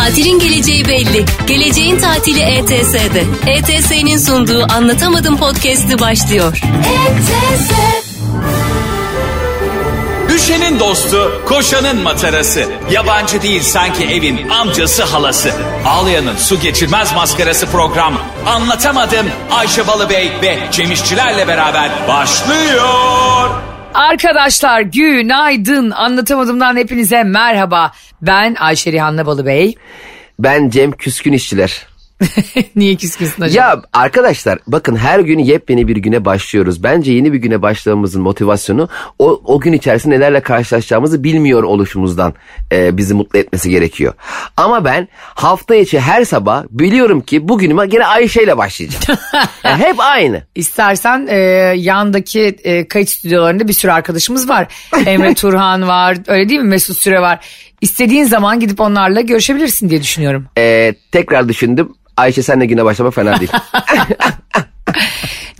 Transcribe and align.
Tatilin 0.00 0.38
geleceği 0.38 0.88
belli. 0.88 1.24
Geleceğin 1.46 1.98
tatili 1.98 2.40
ETS'de. 2.40 3.24
ETS'nin 3.46 4.18
sunduğu 4.18 4.66
Anlatamadım 4.72 5.36
podcast'i 5.36 5.98
başlıyor. 5.98 6.60
ETS. 7.08 7.70
Düşenin 10.28 10.78
dostu, 10.78 11.42
koşanın 11.48 12.02
matarası. 12.02 12.64
Yabancı 12.90 13.42
değil 13.42 13.62
sanki 13.62 14.04
evin 14.04 14.48
amcası 14.48 15.04
halası. 15.04 15.52
Ağlayanın 15.86 16.36
su 16.36 16.60
geçirmez 16.60 17.12
maskarası 17.14 17.66
program. 17.66 18.14
Anlatamadım 18.46 19.26
Ayşe 19.50 19.86
Balıbey 19.86 20.32
ve 20.42 20.58
Cemişçilerle 20.72 21.48
beraber 21.48 21.90
başlıyor. 22.08 23.69
Arkadaşlar 23.94 24.80
günaydın. 24.80 25.90
Anlatamadığımdan 25.90 26.76
hepinize 26.76 27.22
merhaba. 27.22 27.92
Ben 28.22 28.54
Ayşe 28.54 28.92
Rihanna 28.92 29.26
Balıbey. 29.26 29.74
Ben 30.38 30.68
Cem 30.68 30.92
Küskün 30.92 31.32
işçiler. 31.32 31.86
Niye 32.76 32.96
küskünsün 32.96 33.42
acaba? 33.42 33.66
Ya 33.66 33.82
arkadaşlar 33.92 34.58
bakın 34.66 34.96
her 34.96 35.20
gün 35.20 35.38
yepyeni 35.38 35.88
bir 35.88 35.96
güne 35.96 36.24
başlıyoruz. 36.24 36.82
Bence 36.82 37.12
yeni 37.12 37.32
bir 37.32 37.38
güne 37.38 37.62
başlamamızın 37.62 38.22
motivasyonu 38.22 38.88
o, 39.18 39.42
o 39.44 39.60
gün 39.60 39.72
içerisinde 39.72 40.14
nelerle 40.14 40.40
karşılaşacağımızı 40.40 41.24
bilmiyor 41.24 41.62
oluşumuzdan 41.62 42.34
e, 42.72 42.96
bizi 42.96 43.14
mutlu 43.14 43.38
etmesi 43.38 43.70
gerekiyor. 43.70 44.14
Ama 44.56 44.84
ben 44.84 45.08
hafta 45.20 45.74
içi 45.74 46.00
her 46.00 46.24
sabah 46.24 46.64
biliyorum 46.70 47.20
ki 47.20 47.48
bugünüme 47.48 47.86
gene 47.86 48.06
Ayşe 48.06 48.42
ile 48.42 48.56
başlayacağım. 48.56 49.20
Yani 49.64 49.82
hep 49.84 50.00
aynı. 50.00 50.42
İstersen 50.54 51.26
e, 51.30 51.36
yandaki 51.76 52.56
e, 52.64 52.88
kayıt 52.88 53.08
stüdyolarında 53.08 53.68
bir 53.68 53.72
sürü 53.72 53.92
arkadaşımız 53.92 54.48
var. 54.48 54.68
Emre 55.06 55.34
Turhan 55.34 55.88
var 55.88 56.16
öyle 56.26 56.48
değil 56.48 56.60
mi 56.60 56.68
Mesut 56.68 56.96
Süre 56.96 57.20
var. 57.20 57.46
İstediğin 57.80 58.24
zaman 58.24 58.60
gidip 58.60 58.80
onlarla 58.80 59.20
görüşebilirsin 59.20 59.90
diye 59.90 60.02
düşünüyorum. 60.02 60.46
E, 60.58 60.94
tekrar 61.12 61.48
düşündüm. 61.48 61.92
Ayşe 62.16 62.42
senle 62.42 62.66
güne 62.66 62.84
başlamak 62.84 63.14
fena 63.14 63.40
değil. 63.40 63.50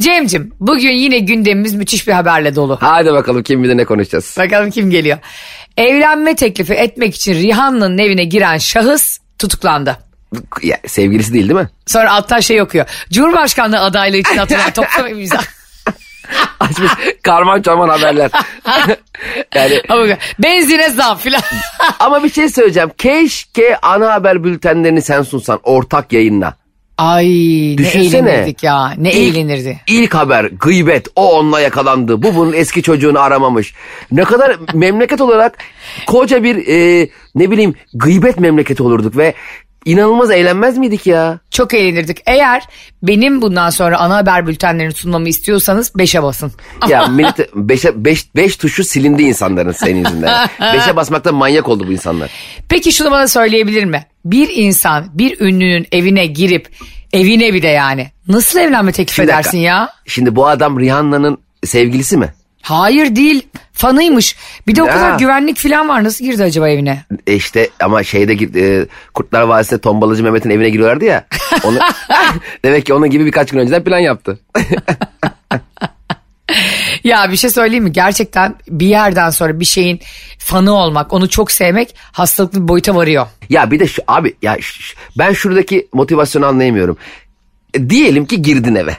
Cem'cim 0.00 0.52
bugün 0.60 0.90
yine 0.90 1.18
gündemimiz 1.18 1.74
müthiş 1.74 2.08
bir 2.08 2.12
haberle 2.12 2.54
dolu. 2.56 2.78
Hadi 2.80 3.12
bakalım 3.12 3.42
kim 3.42 3.64
bilir 3.64 3.77
ne 3.77 3.84
konuşacağız. 3.84 4.36
Bakalım 4.38 4.70
kim 4.70 4.90
geliyor. 4.90 5.18
Evlenme 5.77 6.36
teklifi 6.36 6.72
etmek 6.72 7.14
için 7.14 7.34
Rihanna'nın 7.34 7.98
evine 7.98 8.24
giren 8.24 8.58
şahıs 8.58 9.18
tutuklandı. 9.38 9.96
Ya, 10.62 10.78
sevgilisi 10.86 11.32
değil 11.32 11.48
değil 11.48 11.60
mi? 11.60 11.68
Sonra 11.86 12.12
alttan 12.12 12.40
şey 12.40 12.62
okuyor. 12.62 12.86
Cumhurbaşkanlığı 13.10 13.80
adaylığı 13.80 14.16
için 14.16 14.36
atılan 14.36 14.70
toplam 14.74 15.08
imza. 15.08 15.40
Açmış 16.61 16.91
karman 17.23 17.62
çorman 17.62 17.89
haberler. 17.89 18.31
yani 19.55 19.83
Ama 19.89 20.06
benzine 20.39 20.91
zam 20.91 21.17
filan. 21.19 21.42
Ama 22.00 22.25
bir 22.25 22.31
şey 22.31 22.48
söyleyeceğim. 22.48 22.91
Keşke 22.98 23.77
ana 23.83 24.12
haber 24.12 24.45
bültenlerini 24.45 25.03
sen 25.03 25.23
sunsan 25.23 25.61
ortak 25.62 26.12
yayınla. 26.12 26.55
Ay 26.98 27.27
ne 27.75 27.78
Düşünsene. 27.78 28.31
eğlenirdik 28.31 28.62
ya. 28.62 28.95
Ne 28.98 29.12
İlk- 29.12 29.36
eğlenirdi. 29.36 29.81
İlk 29.86 30.14
haber 30.14 30.45
gıybet 30.45 31.06
o 31.17 31.39
onunla 31.39 31.61
yakalandı. 31.61 32.23
Bu 32.23 32.34
bunun 32.34 32.53
eski 32.53 32.83
çocuğunu 32.83 33.20
aramamış. 33.20 33.75
Ne 34.12 34.25
kadar 34.25 34.56
memleket 34.75 35.20
olarak 35.20 35.58
koca 36.06 36.42
bir 36.42 36.56
e, 36.69 37.08
ne 37.34 37.51
bileyim 37.51 37.75
gıybet 37.95 38.41
memleketi 38.41 38.83
olurduk 38.83 39.17
ve 39.17 39.34
inanılmaz 39.84 40.31
eğlenmez 40.31 40.78
miydik 40.78 41.06
ya? 41.06 41.39
Çok 41.50 41.75
eğlenirdik. 41.75 42.19
Eğer 42.27 42.62
benim 43.03 43.42
bundan 43.42 43.70
sonra 43.70 43.98
ana 43.98 44.17
haber 44.17 44.47
bültenlerini 44.47 44.92
sunmamı 44.92 45.28
istiyorsanız 45.28 45.91
5'e 45.91 46.23
basın. 46.23 46.53
Ya 46.89 47.06
millet 47.09 47.55
beşe, 47.55 48.05
beş, 48.05 48.34
beş 48.36 48.56
tuşu 48.56 48.84
silindi 48.84 49.23
insanların 49.23 49.73
senin 49.73 50.05
yüzünden. 50.05 50.48
Beşe 50.75 50.97
basmakta 50.97 51.33
manyak 51.33 51.69
oldu 51.69 51.89
bu 51.89 51.92
insanlar. 51.92 52.31
Peki 52.69 52.92
şunu 52.92 53.11
bana 53.11 53.28
söyleyebilir 53.28 53.84
mi? 53.84 54.06
Bir 54.25 54.48
insan 54.55 55.06
bir 55.14 55.41
ünlünün 55.41 55.86
evine 55.92 56.27
girip 56.27 56.69
evine 57.12 57.55
bir 57.55 57.62
de 57.62 57.69
yani 57.69 58.11
nasıl 58.28 58.58
evlenme 58.58 58.92
teklif 58.92 59.19
dakika. 59.19 59.33
edersin 59.34 59.58
ya? 59.58 59.89
Şimdi 60.06 60.36
bu 60.36 60.47
adam 60.48 60.81
Rihanna'nın 60.81 61.39
sevgilisi 61.64 62.17
mi? 62.17 62.35
Hayır 62.62 63.16
değil 63.16 63.48
fanıymış. 63.72 64.36
Bir 64.66 64.76
de 64.76 64.82
o 64.82 64.86
Ya. 64.86 64.92
kadar 64.92 65.18
güvenlik 65.18 65.56
falan 65.56 65.88
var 65.88 66.04
nasıl 66.04 66.24
girdi 66.24 66.42
acaba 66.44 66.68
evine? 66.68 67.04
E 67.26 67.34
işte 67.34 67.68
ama 67.80 68.02
şeyde 68.02 68.60
e, 68.60 68.86
Kurtlar 69.14 69.42
Vadisi'nde 69.42 69.80
Tombalacı 69.80 70.22
Mehmet'in 70.24 70.50
evine 70.50 70.70
giriyorlardı 70.70 71.04
ya. 71.04 71.26
Onu, 71.64 71.78
demek 72.64 72.86
ki 72.86 72.94
onun 72.94 73.10
gibi 73.10 73.26
birkaç 73.26 73.50
gün 73.50 73.58
önceden 73.58 73.84
plan 73.84 73.98
yaptı. 73.98 74.38
Ya 77.04 77.30
bir 77.32 77.36
şey 77.36 77.50
söyleyeyim 77.50 77.84
mi? 77.84 77.92
Gerçekten 77.92 78.54
bir 78.68 78.86
yerden 78.86 79.30
sonra 79.30 79.60
bir 79.60 79.64
şeyin 79.64 80.00
fanı 80.38 80.72
olmak, 80.74 81.12
onu 81.12 81.28
çok 81.28 81.50
sevmek 81.50 81.94
hastalıklı 82.12 82.62
bir 82.62 82.68
boyuta 82.68 82.94
varıyor. 82.94 83.27
ya 83.50 83.70
bir 83.70 83.80
de 83.80 83.86
şu 83.86 84.02
abi 84.08 84.34
ya 84.42 84.56
ben 85.18 85.32
şuradaki 85.32 85.88
motivasyonu 85.92 86.46
anlayamıyorum. 86.46 86.96
E, 87.74 87.90
diyelim 87.90 88.27
ki 88.27 88.42
girdin 88.42 88.74
eve. 88.74 88.96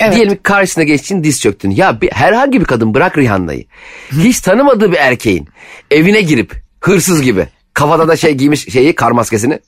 Evet. 0.00 0.14
Diyelim 0.14 0.34
ki 0.36 0.42
karşısına 0.42 0.84
geçtin 0.84 1.24
diz 1.24 1.40
çöktün. 1.40 1.70
Ya 1.70 2.00
bir, 2.00 2.12
herhangi 2.12 2.60
bir 2.60 2.64
kadın 2.64 2.94
bırak 2.94 3.18
Rihanna'yı. 3.18 3.64
Hiç 4.12 4.40
tanımadığı 4.40 4.92
bir 4.92 4.96
erkeğin 4.96 5.48
evine 5.90 6.20
girip 6.20 6.54
hırsız 6.80 7.22
gibi 7.22 7.46
kafada 7.74 8.08
da 8.08 8.16
şey 8.16 8.34
giymiş 8.34 8.72
şeyi 8.72 8.94
kar 8.94 9.10
maskesini. 9.10 9.58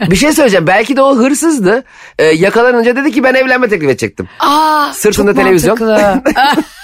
Bir 0.00 0.16
şey 0.16 0.32
söyleyeceğim. 0.32 0.66
Belki 0.66 0.96
de 0.96 1.02
o 1.02 1.16
hırsızdı. 1.16 1.84
Ee, 2.18 2.24
yakalanınca 2.24 2.96
dedi 2.96 3.12
ki 3.12 3.24
ben 3.24 3.34
evlenme 3.34 3.68
teklif 3.68 3.90
edecektim. 3.90 4.28
Aa, 4.40 4.92
Sırtında 4.92 5.34
televizyon. 5.34 5.78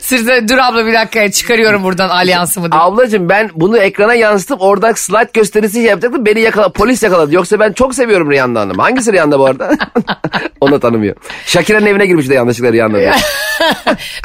Sırtında 0.00 0.48
dur 0.48 0.58
abla 0.58 0.86
bir 0.86 0.94
dakika 0.94 1.30
çıkarıyorum 1.30 1.82
buradan 1.82 2.08
alyansımı 2.08 2.72
diye. 2.72 2.80
Ablacığım 2.80 3.28
ben 3.28 3.50
bunu 3.54 3.78
ekrana 3.78 4.14
yansıtıp 4.14 4.62
oradan 4.62 4.92
slide 4.92 5.30
gösterisi 5.32 5.74
şey 5.74 5.82
yapacaktım. 5.82 6.26
Beni 6.26 6.40
yakala, 6.40 6.68
polis 6.68 7.02
yakaladı. 7.02 7.34
Yoksa 7.34 7.60
ben 7.60 7.72
çok 7.72 7.94
seviyorum 7.94 8.30
Rihanna 8.30 8.60
Hanım. 8.60 8.78
Hangisi 8.78 9.12
Rihanna 9.12 9.38
bu 9.38 9.46
arada? 9.46 9.70
Onu 10.60 10.80
tanımıyor. 10.80 11.16
Shakira'nın 11.46 11.86
evine 11.86 12.06
girmiş 12.06 12.28
de 12.28 12.34
yanlışlıkla 12.34 12.72
Rihanna 12.72 12.98
diye. 12.98 13.12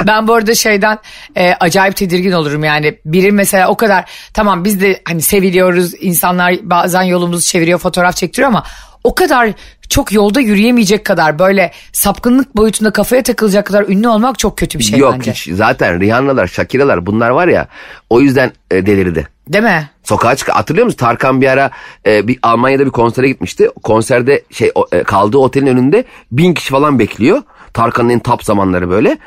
Ben 0.06 0.28
bu 0.28 0.34
arada 0.34 0.54
şeyden 0.54 0.98
e, 1.36 1.52
acayip 1.60 1.96
tedirgin 1.96 2.32
olurum 2.32 2.64
yani. 2.64 2.98
Biri 3.04 3.32
mesela 3.32 3.68
o 3.68 3.76
kadar 3.76 4.04
tamam 4.34 4.64
biz 4.64 4.80
de 4.80 5.00
hani 5.04 5.22
seviliyoruz 5.22 5.94
insanlar 6.00 6.54
bazen 6.62 7.02
yolumuzu 7.02 7.46
çeviriyor 7.46 7.78
fotoğraf 7.78 8.16
çektiriyor 8.16 8.48
ama 8.48 8.64
o 9.04 9.14
kadar 9.14 9.50
çok 9.88 10.12
yolda 10.12 10.40
yürüyemeyecek 10.40 11.04
kadar 11.04 11.38
böyle 11.38 11.72
sapkınlık 11.92 12.56
boyutunda 12.56 12.90
kafaya 12.90 13.22
takılacak 13.22 13.66
kadar 13.66 13.88
ünlü 13.88 14.08
olmak 14.08 14.38
çok 14.38 14.58
kötü 14.58 14.78
bir 14.78 14.84
şey 14.84 14.98
Yok 14.98 15.14
bence. 15.14 15.32
hiç. 15.32 15.48
Zaten 15.52 16.00
Rihanna'lar, 16.00 16.46
Shakira'lar 16.46 17.06
bunlar 17.06 17.30
var 17.30 17.48
ya 17.48 17.68
o 18.10 18.20
yüzden 18.20 18.52
e, 18.70 18.86
delirdi. 18.86 19.28
Değil 19.48 19.64
mi? 19.64 19.90
Sokağa 20.02 20.36
çık. 20.36 20.48
Hatırlıyor 20.48 20.86
musun? 20.86 20.98
Tarkan 20.98 21.40
bir 21.40 21.46
ara 21.46 21.70
e, 22.06 22.28
bir 22.28 22.38
Almanya'da 22.42 22.86
bir 22.86 22.90
konsere 22.90 23.28
gitmişti. 23.28 23.68
Konserde 23.82 24.42
şey 24.50 24.72
o, 24.74 24.86
e, 24.92 25.02
kaldığı 25.02 25.38
otelin 25.38 25.66
önünde 25.66 26.04
bin 26.32 26.54
kişi 26.54 26.70
falan 26.70 26.98
bekliyor. 26.98 27.42
Tarkan'ın 27.74 28.08
en 28.08 28.18
top 28.18 28.44
zamanları 28.44 28.90
böyle. 28.90 29.18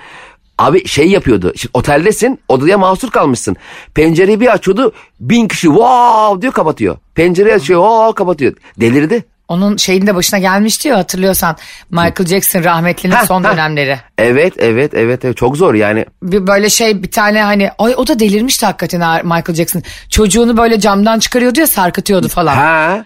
Abi 0.58 0.88
şey 0.88 1.08
yapıyordu. 1.08 1.54
Şimdi 1.56 1.72
oteldesin 1.74 2.40
odaya 2.48 2.78
mahsur 2.78 3.12
kalmışsın. 3.12 3.56
Pencereyi 3.94 4.40
bir 4.40 4.54
açıyordu. 4.54 4.94
Bin 5.20 5.48
kişi 5.48 5.68
wow 5.68 6.42
diyor 6.42 6.54
kapatıyor. 6.54 6.98
Pencereyi 7.16 7.56
açıyor 7.56 7.82
wow 7.82 8.16
kapatıyor. 8.16 8.54
Delirdi. 8.80 9.26
Onun 9.48 9.78
şeyin 9.78 10.08
de 10.08 10.16
başına 10.16 10.40
gelmişti 10.40 10.88
ya 10.88 10.98
hatırlıyorsan 10.98 11.58
Michael 11.90 12.26
Jackson 12.28 12.64
rahmetlinin 12.64 13.16
Ha, 13.16 13.26
son 13.26 13.44
ha. 13.44 13.52
dönemleri. 13.54 14.00
Evet 14.18 14.54
evet 14.58 14.94
evet 14.94 15.26
evet 15.26 15.38
çok 15.38 15.58
zor 15.58 15.74
yani. 15.74 16.06
Bir 16.24 16.48
böyle 16.48 16.70
şey 16.70 17.04
bir 17.04 17.12
tane 17.12 17.44
hani 17.44 17.72
ay 17.80 17.94
o 17.98 18.08
da 18.08 18.20
delirmişti 18.20 18.66
hakikaten 18.66 19.02
ha, 19.02 19.22
Michael 19.24 19.54
Jackson. 19.56 19.84
Çocuğunu 20.10 20.58
böyle 20.58 20.80
camdan 20.80 21.20
çıkarıyordu 21.20 21.60
ya 21.60 21.68
sarkıtıyordu 21.68 22.28
falan. 22.28 22.56
Ha. 22.56 23.06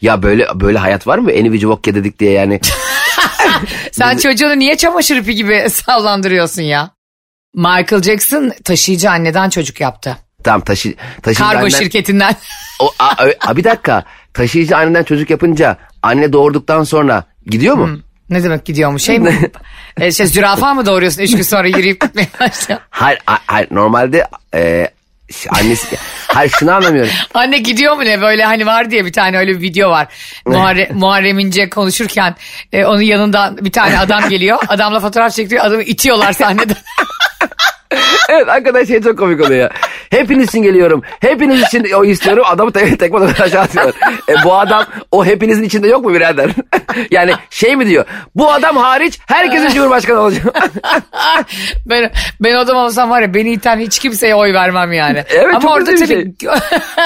Ya 0.00 0.22
böyle 0.22 0.46
böyle 0.54 0.78
hayat 0.78 1.06
var 1.06 1.18
mı? 1.18 1.32
Eni 1.32 1.68
Vok 1.68 1.84
dedik 1.84 2.18
diye 2.18 2.30
yani. 2.32 2.60
Sen 3.92 4.16
çocuğunu 4.16 4.58
niye 4.58 4.76
çamaşır 4.76 5.16
ipi 5.16 5.34
gibi 5.34 5.66
sallandırıyorsun 5.70 6.62
ya? 6.62 6.90
Michael 7.54 8.02
Jackson 8.02 8.52
taşıyıcı 8.64 9.10
anneden 9.10 9.50
çocuk 9.50 9.80
yaptı. 9.80 10.16
Tamam 10.44 10.60
taşı 10.60 10.94
taşıyıcı 11.22 11.52
Kargo 11.52 11.66
annen- 11.66 11.78
şirketinden. 11.78 12.34
O, 12.80 12.90
a, 12.98 13.24
ö- 13.24 13.34
a, 13.46 13.56
bir 13.56 13.64
dakika. 13.64 14.04
Taşıyıcı 14.34 14.76
anneden 14.76 15.02
çocuk 15.02 15.30
yapınca 15.30 15.76
anne 16.02 16.32
doğurduktan 16.32 16.84
sonra 16.84 17.24
gidiyor 17.46 17.74
mu? 17.74 17.98
ne 18.30 18.44
demek 18.44 18.64
gidiyormuş 18.64 19.02
şey 19.02 19.18
mi? 19.18 19.50
e, 20.00 20.12
şey, 20.12 20.26
zürafa 20.26 20.74
mı 20.74 20.86
doğuruyorsun 20.86 21.22
üç 21.22 21.30
gün 21.30 21.42
sonra 21.42 21.68
yürüyüp 21.68 22.00
gitmeye 22.00 22.28
başlıyor? 22.40 22.80
Hayır, 22.90 23.18
hayır 23.26 23.68
normalde 23.70 24.26
e, 24.54 24.90
annesi 25.48 25.96
hayır 26.26 26.50
şunu 26.50 26.72
anlamıyorum. 26.72 27.12
Anne 27.34 27.58
gidiyor 27.58 27.96
mu 27.96 28.04
ne 28.04 28.20
böyle 28.20 28.44
hani 28.44 28.66
var 28.66 28.90
diye 28.90 29.04
bir 29.04 29.12
tane 29.12 29.38
öyle 29.38 29.56
bir 29.56 29.60
video 29.60 29.90
var. 29.90 30.08
Muharre, 30.46 30.90
Muharrem 30.92 31.38
İnce 31.38 31.70
konuşurken 31.70 32.36
e, 32.72 32.84
onun 32.84 33.02
yanından 33.02 33.56
bir 33.64 33.72
tane 33.72 33.98
adam 33.98 34.28
geliyor. 34.28 34.58
Adamla 34.68 35.00
fotoğraf 35.00 35.32
çekiyor 35.32 35.64
adamı 35.64 35.82
itiyorlar 35.82 36.32
sahnede. 36.32 36.74
evet 38.34 38.48
hakikaten 38.48 38.84
şey 38.84 39.00
çok 39.00 39.18
komik 39.18 39.40
oluyor 39.40 39.60
ya. 39.60 39.70
Hepiniz 40.10 40.48
için 40.48 40.62
geliyorum. 40.62 41.02
Hepiniz 41.20 41.62
için 41.62 41.86
o 41.96 42.04
istiyorum. 42.04 42.44
Adamı 42.46 42.72
tek 42.72 42.98
tek 42.98 43.40
aşağı 43.40 43.62
atıyorlar. 43.62 43.94
E, 44.28 44.34
bu 44.44 44.54
adam 44.54 44.84
o 45.10 45.24
hepinizin 45.24 45.62
içinde 45.62 45.88
yok 45.88 46.04
mu 46.04 46.14
birader? 46.14 46.50
yani 47.10 47.32
şey 47.50 47.76
mi 47.76 47.86
diyor? 47.86 48.04
Bu 48.34 48.52
adam 48.52 48.76
hariç 48.76 49.18
herkesin 49.26 49.68
cumhurbaşkanı 49.68 50.20
olacak. 50.20 50.44
ben, 51.86 52.10
ben 52.40 52.54
o 52.54 52.64
zaman 52.64 52.84
olsam 52.84 53.10
var 53.10 53.22
ya 53.22 53.34
beni 53.34 53.52
iten 53.52 53.78
hiç 53.78 53.98
kimseye 53.98 54.34
oy 54.34 54.52
vermem 54.52 54.92
yani. 54.92 55.24
Evet, 55.30 55.54
Ama 55.54 55.60
çok 55.60 55.70
orada 55.70 55.94
tabii... 55.94 56.34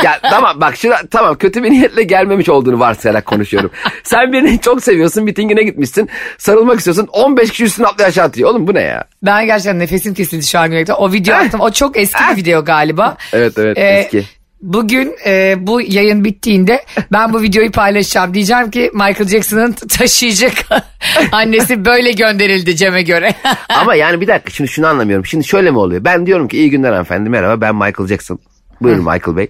ya 0.05 0.19
tamam 0.23 0.61
bak 0.61 0.77
şuna 0.77 0.97
tamam 1.11 1.39
kötü 1.39 1.63
bir 1.63 1.71
niyetle 1.71 2.03
gelmemiş 2.03 2.49
olduğunu 2.49 2.81
varsayarak 2.81 3.27
konuşuyorum. 3.27 3.71
Sen 4.03 4.33
birini 4.33 4.61
çok 4.61 4.83
seviyorsun 4.83 5.25
mitingine 5.25 5.63
gitmişsin 5.63 6.09
sarılmak 6.39 6.79
istiyorsun 6.79 7.09
15 7.13 7.51
kişi 7.51 7.65
üstüne 7.65 7.87
atlıyor 7.87 8.09
aşağı 8.09 8.25
atıyor. 8.25 8.51
Oğlum 8.51 8.67
bu 8.67 8.75
ne 8.75 8.81
ya? 8.81 9.05
Ben 9.23 9.47
gerçekten 9.47 9.79
nefesim 9.79 10.15
kesildi 10.15 10.47
şu 10.47 10.59
an. 10.59 10.75
O 10.99 11.13
video 11.15 11.37
attım. 11.37 11.61
O 11.61 11.71
çok 11.71 11.97
eski 11.97 12.23
bir 12.31 12.37
video 12.37 12.65
galiba. 12.65 13.17
Evet, 13.33 13.59
evet, 13.59 13.79
eski. 13.79 14.25
Bugün 14.65 15.15
e, 15.27 15.55
bu 15.59 15.81
yayın 15.81 16.25
bittiğinde 16.25 16.85
ben 17.13 17.33
bu 17.33 17.43
videoyu 17.43 17.73
paylaşacağım. 17.73 18.35
Diyeceğim 18.35 18.71
ki 18.71 18.91
Michael 18.95 19.29
Jackson'ın 19.29 19.73
taşıyıcı 19.73 20.51
annesi 21.33 21.85
böyle 21.85 22.13
gönderildi 22.13 22.77
Cem'e 22.77 23.03
göre. 23.03 23.35
Ama 23.69 23.95
yani 23.95 24.21
bir 24.21 24.27
dakika 24.27 24.51
şimdi 24.51 24.71
şunu 24.71 24.87
anlamıyorum. 24.87 25.27
Şimdi 25.27 25.45
şöyle 25.45 25.71
mi 25.71 25.79
oluyor? 25.79 26.05
Ben 26.05 26.27
diyorum 26.27 26.49
ki 26.49 26.57
iyi 26.57 26.71
günler 26.71 26.91
hanımefendi 26.91 27.31
merhaba 27.31 27.61
ben 27.61 27.75
Michael 27.75 28.09
Jackson. 28.09 28.39
Buyurun 28.81 29.05
Michael 29.05 29.37
Bey. 29.37 29.49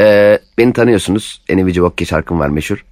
Ee, 0.00 0.38
beni 0.58 0.72
tanıyorsunuz. 0.72 1.42
Enivici 1.48 1.82
Bokke 1.82 2.04
şarkım 2.04 2.38
var 2.38 2.48
meşhur. 2.48 2.84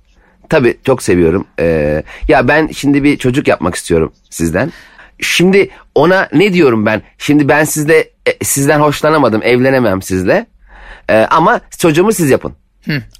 Tabii 0.48 0.76
çok 0.84 1.02
seviyorum. 1.02 1.46
Ee, 1.60 2.02
ya 2.28 2.48
ben 2.48 2.66
şimdi 2.66 3.04
bir 3.04 3.18
çocuk 3.18 3.48
yapmak 3.48 3.74
istiyorum 3.74 4.12
sizden. 4.30 4.72
Şimdi 5.20 5.68
ona 5.94 6.28
ne 6.32 6.52
diyorum 6.52 6.86
ben? 6.86 7.02
Şimdi 7.18 7.48
ben 7.48 7.64
sizle 7.64 7.98
e, 8.26 8.44
sizden 8.44 8.80
hoşlanamadım, 8.80 9.42
evlenemem 9.42 10.02
sizle. 10.02 10.46
Ee, 11.10 11.26
ama 11.30 11.60
çocuğumu 11.78 12.12
siz 12.12 12.30
yapın. 12.30 12.52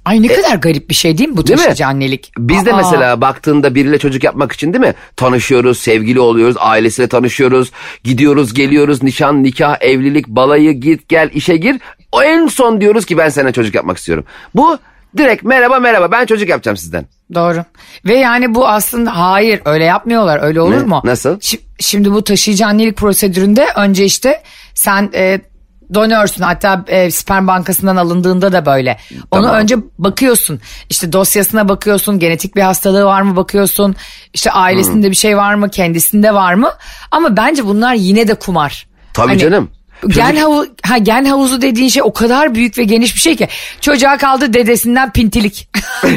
Ay 0.05 0.21
ne 0.21 0.27
kadar 0.27 0.55
garip 0.55 0.89
bir 0.89 0.95
şey 0.95 1.17
değil 1.17 1.29
mi 1.29 1.37
bu 1.37 1.41
E, 1.41 1.45
Değil 1.47 1.55
mi? 1.59 1.63
taşıyıcı 1.63 1.85
annelik? 1.85 2.31
Biz 2.37 2.65
de 2.65 2.73
mesela 2.73 3.21
baktığında 3.21 3.75
biriyle 3.75 3.97
çocuk 3.99 4.23
yapmak 4.23 4.51
için 4.51 4.73
değil 4.73 4.85
mi? 4.85 4.93
Tanışıyoruz, 5.15 5.79
sevgili 5.79 6.19
oluyoruz, 6.19 6.55
ailesiyle 6.59 7.07
tanışıyoruz, 7.09 7.71
gidiyoruz, 8.03 8.53
geliyoruz, 8.53 9.03
nişan, 9.03 9.43
nikah, 9.43 9.77
evlilik, 9.81 10.27
balayı, 10.27 10.71
git 10.71 11.09
gel, 11.09 11.29
işe 11.33 11.57
gir. 11.57 11.75
O 12.11 12.23
en 12.23 12.47
son 12.47 12.81
diyoruz 12.81 13.05
ki 13.05 13.17
ben 13.17 13.29
seninle 13.29 13.51
çocuk 13.51 13.75
yapmak 13.75 13.97
istiyorum. 13.97 14.25
Bu 14.55 14.77
direkt 15.17 15.43
merhaba 15.43 15.79
merhaba 15.79 16.11
ben 16.11 16.25
çocuk 16.25 16.49
yapacağım 16.49 16.77
sizden. 16.77 17.05
Doğru. 17.33 17.63
Ve 18.05 18.17
yani 18.17 18.55
bu 18.55 18.67
aslında 18.67 19.17
hayır 19.19 19.61
öyle 19.65 19.83
yapmıyorlar. 19.83 20.39
Öyle 20.43 20.61
olur 20.61 20.71
Ne? 20.81 20.83
mu? 20.83 21.01
Nasıl? 21.03 21.39
Şi- 21.39 21.59
Şimdi 21.79 22.11
bu 22.11 22.23
taşıyıcı 22.23 22.65
annelik 22.67 22.97
prosedüründe 22.97 23.67
önce 23.75 24.05
işte 24.05 24.43
sen 24.73 25.09
e, 25.13 25.41
donörsün 25.93 26.43
hatta 26.43 26.85
e, 26.87 27.11
sperm 27.11 27.47
bankasından 27.47 27.95
alındığında 27.95 28.51
da 28.51 28.65
böyle. 28.65 28.97
Onu 29.31 29.43
Tamam. 29.43 29.55
önce 29.61 29.75
bakıyorsun. 29.97 30.59
İşte 30.89 31.13
dosyasına 31.13 31.69
bakıyorsun. 31.69 32.19
Genetik 32.19 32.55
bir 32.55 32.61
hastalığı 32.61 33.05
var 33.05 33.21
mı 33.21 33.35
bakıyorsun. 33.35 33.95
İşte 34.33 34.51
ailesinde 34.51 35.09
bir 35.09 35.15
şey 35.15 35.37
var 35.37 35.53
mı? 35.55 35.69
Kendisinde 35.69 36.33
var 36.33 36.53
mı? 36.53 36.69
Ama 37.11 37.37
bence 37.37 37.65
bunlar 37.65 37.93
yine 37.93 38.27
de 38.27 38.33
kumar. 38.35 38.87
Tabii 39.13 39.37
canım. 39.37 39.69
Gen, 40.07 40.29
Çocuk- 40.31 40.41
havu, 40.43 40.65
ha, 40.83 40.97
gen 40.97 41.25
havuzu 41.25 41.61
dediğin 41.61 41.89
şey 41.89 42.03
o 42.03 42.13
kadar 42.13 42.55
büyük 42.55 42.77
ve 42.77 42.83
geniş 42.83 43.15
bir 43.15 43.19
şey 43.19 43.35
ki. 43.35 43.47
Çocuğa 43.81 44.17
kaldı 44.17 44.53
dedesinden 44.53 45.11
pintilik. 45.11 45.69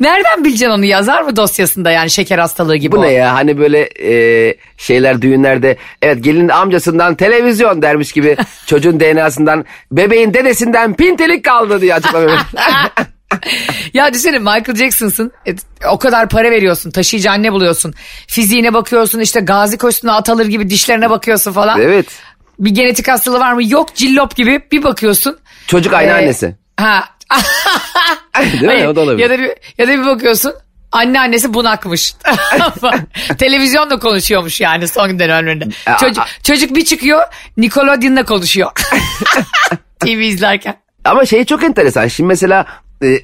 Nereden 0.00 0.44
bileceksin 0.44 0.70
onu 0.70 0.84
yazar 0.84 1.22
mı 1.22 1.36
dosyasında 1.36 1.90
yani 1.90 2.10
şeker 2.10 2.38
hastalığı 2.38 2.76
gibi 2.76 2.96
Bu 2.96 3.00
o? 3.00 3.02
ne 3.02 3.10
ya 3.12 3.34
hani 3.34 3.58
böyle 3.58 3.88
e, 4.02 4.54
şeyler 4.76 5.22
düğünlerde 5.22 5.76
evet 6.02 6.24
gelin 6.24 6.48
amcasından 6.48 7.14
televizyon 7.14 7.82
dermiş 7.82 8.12
gibi 8.12 8.36
çocuğun 8.66 9.00
DNA'sından 9.00 9.64
bebeğin 9.92 10.34
dedesinden 10.34 10.94
pintelik 10.94 11.44
kaldı 11.44 11.80
diye 11.80 11.94
açıklama 11.94 12.26
Ya 13.94 14.08
düşünsene 14.12 14.38
Michael 14.38 14.74
Jackson'sın 14.76 15.32
e, 15.46 15.54
o 15.88 15.98
kadar 15.98 16.28
para 16.28 16.50
veriyorsun 16.50 16.90
taşıyıcı 16.90 17.30
anne 17.30 17.52
buluyorsun. 17.52 17.94
Fiziğine 18.26 18.74
bakıyorsun 18.74 19.20
işte 19.20 19.40
gazi 19.40 19.78
koşusuna 19.78 20.16
at 20.16 20.28
alır 20.28 20.46
gibi 20.46 20.70
dişlerine 20.70 21.10
bakıyorsun 21.10 21.52
falan. 21.52 21.80
Evet. 21.80 22.06
Bir 22.58 22.70
genetik 22.70 23.08
hastalığı 23.08 23.40
var 23.40 23.52
mı 23.52 23.64
yok 23.64 23.94
cillop 23.94 24.36
gibi 24.36 24.62
bir 24.72 24.82
bakıyorsun. 24.82 25.38
Çocuk 25.66 25.92
aynı 25.94 26.10
Ee, 26.10 26.14
annesi. 26.14 26.56
Ha. 26.76 27.04
Değil 28.42 28.62
mi? 28.62 28.66
Hayır, 28.66 28.86
O 28.86 28.96
da 28.96 29.00
olabilir. 29.00 29.22
Ya 29.22 29.30
da 29.30 29.38
bir, 29.38 29.50
ya 29.78 29.88
da 29.88 29.92
bir 29.92 30.06
bakıyorsun 30.06 30.52
anneannesi 30.92 31.54
bunakmış. 31.54 32.14
Televizyonda 33.38 33.98
konuşuyormuş 33.98 34.60
yani 34.60 34.88
son 34.88 35.18
dönemlerinde. 35.18 35.64
Çocuk, 36.00 36.24
çocuk 36.42 36.76
bir 36.76 36.84
çıkıyor 36.84 37.22
Nickelodeon'la 37.56 38.24
konuşuyor. 38.24 38.70
TV 40.00 40.08
izlerken. 40.08 40.74
Ama 41.04 41.26
şey 41.26 41.44
çok 41.44 41.64
enteresan. 41.64 42.08
Şimdi 42.08 42.28
mesela 42.28 42.66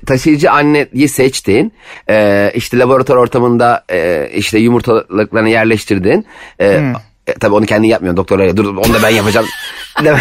taşıyıcı 0.06 0.50
anneyi 0.50 1.08
seçtin. 1.08 1.72
E, 2.10 2.50
işte 2.54 2.78
laboratuvar 2.78 3.18
ortamında 3.18 3.84
e, 3.92 4.30
işte 4.34 4.58
yumurtalıklarını 4.58 5.48
yerleştirdin. 5.48 6.26
E, 6.60 6.92
e, 7.26 7.32
tabii 7.40 7.54
onu 7.54 7.66
kendin 7.66 7.88
yapmıyorsun. 7.88 8.16
Doktorlar 8.16 8.56
dur 8.56 8.76
onu 8.76 8.94
da 8.94 9.02
ben 9.02 9.08
yapacağım. 9.08 9.46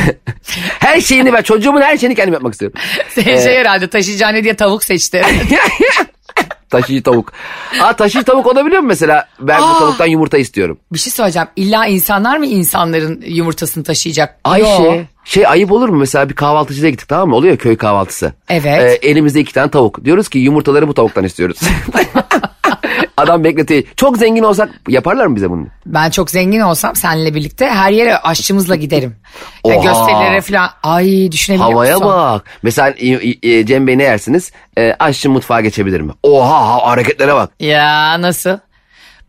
Her 0.79 1.01
şeyini 1.01 1.33
ben 1.33 1.41
çocuğumun 1.41 1.81
her 1.81 1.97
şeyini 1.97 2.15
kendim 2.15 2.33
yapmak 2.33 2.53
istiyorum. 2.53 2.79
Şey, 3.15 3.23
şey 3.23 3.57
herhalde 3.57 3.87
taşıyıcı 3.87 4.27
anne 4.27 4.43
diye 4.43 4.53
tavuk 4.53 4.83
seçti. 4.83 5.21
Taşıyıcı 6.69 7.03
tavuk. 7.03 7.33
Aa 7.81 7.93
taşıyıcı 7.93 8.25
tavuk 8.31 8.47
olabiliyor 8.47 8.81
mu 8.81 8.87
mesela? 8.87 9.27
Ben 9.39 9.61
bu 9.61 9.65
Aa. 9.65 9.79
tavuktan 9.79 10.05
yumurta 10.05 10.37
istiyorum. 10.37 10.77
bir 10.93 10.99
şey 10.99 11.13
söyleyeceğim. 11.13 11.47
İlla 11.55 11.85
insanlar 11.85 12.37
mı 12.37 12.45
insanların 12.45 13.21
yumurtasını 13.27 13.83
taşıyacak? 13.83 14.35
Ayşe 14.43 14.83
Yo. 14.83 14.93
şey 15.23 15.47
ayıp 15.47 15.71
olur 15.71 15.89
mu 15.89 15.97
mesela 15.97 16.29
bir 16.29 16.35
kahvaltıcıya 16.35 16.89
gittik 16.91 17.07
tamam 17.09 17.29
mı? 17.29 17.35
Oluyor 17.35 17.51
ya 17.51 17.57
köy 17.57 17.77
kahvaltısı. 17.77 18.33
Evet. 18.49 19.03
Ee, 19.03 19.07
elimizde 19.09 19.39
iki 19.39 19.53
tane 19.53 19.71
tavuk. 19.71 20.05
Diyoruz 20.05 20.29
ki 20.29 20.39
yumurtaları 20.39 20.87
bu 20.87 20.93
tavuktan 20.93 21.23
istiyoruz. 21.23 21.57
Adam 23.17 23.43
bekletiyor. 23.43 23.83
Çok 23.95 24.17
zengin 24.17 24.43
olsak 24.43 24.69
yaparlar 24.87 25.25
mı 25.25 25.35
bize 25.35 25.49
bunu? 25.49 25.67
Ben 25.85 26.09
çok 26.09 26.29
zengin 26.31 26.59
olsam 26.59 26.95
seninle 26.95 27.35
birlikte 27.35 27.69
her 27.69 27.91
yere 27.91 28.17
aşçımızla 28.17 28.75
giderim. 28.75 29.15
Ya 29.65 29.75
Oha. 29.75 29.83
gösterilere 29.83 30.41
falan. 30.41 30.69
Ay 30.83 31.31
düşünebiliyor 31.31 31.71
Havaya 31.71 31.95
musun? 31.99 32.11
bak. 32.13 32.43
Mesela 32.63 32.93
e, 33.43 33.65
Cem 33.65 33.87
Bey 33.87 33.97
ne 33.97 34.03
yersiniz? 34.03 34.51
E, 34.77 34.93
aşçı 34.99 35.29
mutfağa 35.29 35.61
geçebilir 35.61 36.01
mi? 36.01 36.11
Oha 36.23 36.67
ha- 36.69 36.87
hareketlere 36.87 37.33
bak. 37.33 37.51
Ya 37.59 38.21
nasıl? 38.21 38.57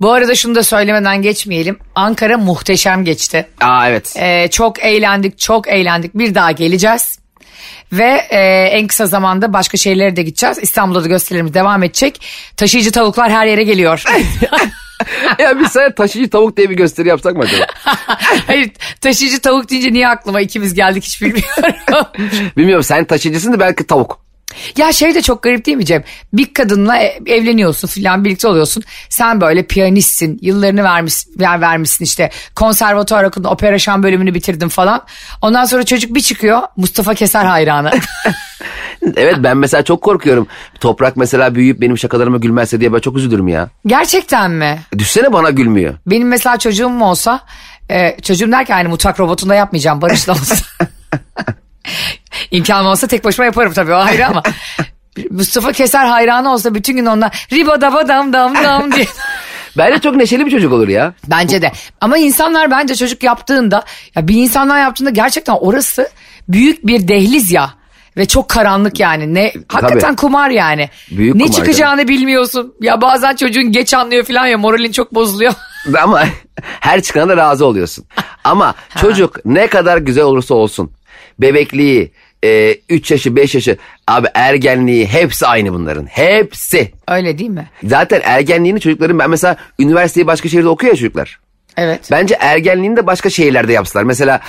Bu 0.00 0.12
arada 0.12 0.34
şunu 0.34 0.54
da 0.54 0.62
söylemeden 0.62 1.22
geçmeyelim. 1.22 1.78
Ankara 1.94 2.38
muhteşem 2.38 3.04
geçti. 3.04 3.46
Aa 3.60 3.88
evet. 3.88 4.14
Ee, 4.18 4.48
çok 4.50 4.84
eğlendik, 4.84 5.38
çok 5.38 5.68
eğlendik. 5.68 6.14
Bir 6.14 6.34
daha 6.34 6.50
geleceğiz. 6.50 7.18
Ve 7.92 8.26
e, 8.30 8.38
en 8.72 8.86
kısa 8.86 9.06
zamanda 9.06 9.52
başka 9.52 9.76
şehirlere 9.76 10.16
de 10.16 10.22
gideceğiz. 10.22 10.58
İstanbul'da 10.62 11.04
da 11.04 11.08
gösterilerimiz 11.08 11.54
devam 11.54 11.82
edecek. 11.82 12.20
Taşıyıcı 12.56 12.92
tavuklar 12.92 13.30
her 13.30 13.46
yere 13.46 13.62
geliyor. 13.62 14.04
ya 15.38 15.60
biz 15.60 15.68
sana 15.68 15.94
taşıyıcı 15.94 16.30
tavuk 16.30 16.56
diye 16.56 16.70
bir 16.70 16.76
gösteri 16.76 17.08
yapsak 17.08 17.36
mı 17.36 17.42
acaba? 17.42 17.66
Hayır 18.46 18.70
taşıyıcı 19.00 19.40
tavuk 19.40 19.70
deyince 19.70 19.92
niye 19.92 20.08
aklıma 20.08 20.40
ikimiz 20.40 20.74
geldik 20.74 21.04
hiç 21.04 21.22
bilmiyorum. 21.22 22.06
Bilmiyorum 22.56 22.84
sen 22.84 23.04
taşıyıcısın 23.04 23.52
da 23.52 23.60
belki 23.60 23.86
tavuk. 23.86 24.29
Ya 24.76 24.92
şey 24.92 25.14
de 25.14 25.22
çok 25.22 25.42
garip 25.42 25.66
değil 25.66 25.76
mi 25.76 25.84
Cem? 25.86 26.04
Bir 26.32 26.54
kadınla 26.54 26.96
e- 26.96 27.18
evleniyorsun 27.26 27.88
filan 27.88 28.24
birlikte 28.24 28.48
oluyorsun. 28.48 28.82
Sen 29.08 29.40
böyle 29.40 29.62
piyanistsin. 29.62 30.38
Yıllarını 30.42 30.84
vermiş, 30.84 31.14
ver, 31.38 31.60
vermişsin 31.60 32.04
işte. 32.04 32.30
Konservatuvar 32.54 33.24
okudun, 33.24 33.48
opera 33.48 33.78
şan 33.78 34.02
bölümünü 34.02 34.34
bitirdin 34.34 34.68
falan. 34.68 35.02
Ondan 35.42 35.64
sonra 35.64 35.82
çocuk 35.82 36.14
bir 36.14 36.20
çıkıyor 36.20 36.62
Mustafa 36.76 37.14
Keser 37.14 37.44
hayranı. 37.44 37.90
Evet 39.16 39.36
ben 39.38 39.56
mesela 39.56 39.82
çok 39.82 40.02
korkuyorum. 40.02 40.46
Toprak 40.80 41.16
mesela 41.16 41.54
büyüyüp 41.54 41.80
benim 41.80 41.98
şakalarıma 41.98 42.36
gülmezse 42.36 42.80
diye 42.80 42.92
ben 42.92 42.98
çok 42.98 43.16
üzülürüm 43.16 43.48
ya. 43.48 43.68
Gerçekten 43.86 44.50
mi? 44.50 44.80
Düşsene 44.98 45.32
bana 45.32 45.50
gülmüyor. 45.50 45.94
Benim 46.06 46.28
mesela 46.28 46.58
çocuğum 46.58 46.88
mu 46.88 47.04
olsa 47.10 47.40
e, 47.90 48.16
çocuğum 48.22 48.52
derken 48.52 48.78
yani 48.78 48.88
mutfak 48.88 49.20
robotunda 49.20 49.54
yapmayacağım 49.54 50.02
Barış'la 50.02 50.32
olsa. 50.32 50.54
İmkanım 52.50 52.86
olsa 52.86 53.06
tek 53.06 53.24
başıma 53.24 53.46
yaparım 53.46 53.72
tabii 53.72 53.92
o 53.92 53.96
ayrı 53.96 54.26
ama. 54.26 54.42
Mustafa 55.30 55.72
Keser 55.72 56.04
hayranı 56.04 56.52
olsa 56.52 56.74
bütün 56.74 56.96
gün 56.96 57.06
onunla 57.06 57.30
riba 57.52 57.80
daba 57.80 58.08
dam 58.08 58.32
dam 58.32 58.54
dam 58.54 58.92
diye. 58.92 59.06
Bence 59.76 59.98
çok 59.98 60.16
neşeli 60.16 60.46
bir 60.46 60.50
çocuk 60.50 60.72
olur 60.72 60.88
ya. 60.88 61.14
Bence 61.26 61.62
de. 61.62 61.72
Ama 62.00 62.18
insanlar 62.18 62.70
bence 62.70 62.94
çocuk 62.96 63.22
yaptığında 63.22 63.84
ya 64.16 64.28
bir 64.28 64.36
insanlar 64.36 64.80
yaptığında 64.80 65.10
gerçekten 65.10 65.52
orası 65.52 66.08
büyük 66.48 66.86
bir 66.86 67.08
dehliz 67.08 67.50
ya. 67.50 67.70
Ve 68.16 68.28
çok 68.28 68.48
karanlık 68.48 69.00
yani. 69.00 69.34
Ne 69.34 69.52
hakikaten 69.68 70.16
kumar 70.16 70.50
yani. 70.50 70.90
Büyük 71.10 71.34
ne 71.34 71.42
kumar 71.42 71.56
çıkacağını 71.56 72.08
bilmiyorsun. 72.08 72.74
Ya 72.80 73.00
bazen 73.00 73.36
çocuğun 73.36 73.72
geç 73.72 73.94
anlıyor 73.94 74.24
falan 74.24 74.46
ya 74.46 74.58
moralin 74.58 74.92
çok 74.92 75.14
bozuluyor. 75.14 75.52
Ama 76.02 76.24
her 76.80 77.02
çıkana 77.02 77.28
da 77.28 77.36
razı 77.36 77.66
oluyorsun. 77.66 78.04
Ama 78.44 78.74
çocuk 79.00 79.44
ne 79.44 79.66
kadar 79.66 79.98
güzel 79.98 80.24
olursa 80.24 80.54
olsun. 80.54 80.92
Bebekliği, 81.38 82.12
3 82.88 83.10
yaşı 83.10 83.36
5 83.36 83.54
yaşı 83.54 83.76
abi 84.08 84.28
ergenliği 84.34 85.06
hepsi 85.06 85.46
aynı 85.46 85.72
bunların. 85.72 86.06
Hepsi. 86.06 86.92
Öyle 87.08 87.38
değil 87.38 87.50
mi? 87.50 87.70
Zaten 87.84 88.20
ergenliğini 88.24 88.80
çocukların 88.80 89.18
ben 89.18 89.30
mesela 89.30 89.56
üniversiteyi 89.78 90.26
başka 90.26 90.48
şehirde 90.48 90.68
okuyor 90.68 90.92
ya 90.92 90.96
çocuklar. 90.96 91.38
Evet. 91.76 92.08
Bence 92.10 92.36
ergenliğini 92.40 92.96
de 92.96 93.06
başka 93.06 93.30
şehirlerde 93.30 93.72
yapsalar. 93.72 94.04
Mesela 94.04 94.40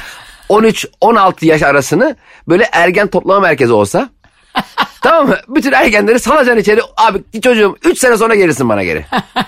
13-16 0.49 1.45
yaş 1.45 1.63
arasını 1.63 2.15
böyle 2.47 2.69
ergen 2.71 3.07
toplama 3.07 3.39
merkezi 3.39 3.73
olsa. 3.73 4.09
tamam 5.01 5.27
mı? 5.27 5.37
Bütün 5.47 5.71
ergenleri 5.71 6.19
salacaksın 6.19 6.61
içeri. 6.61 6.81
Abi 6.97 7.41
çocuğum 7.41 7.77
3 7.85 7.97
sene 7.99 8.17
sonra 8.17 8.35
gelirsin 8.35 8.69
bana 8.69 8.83
geri. 8.83 9.05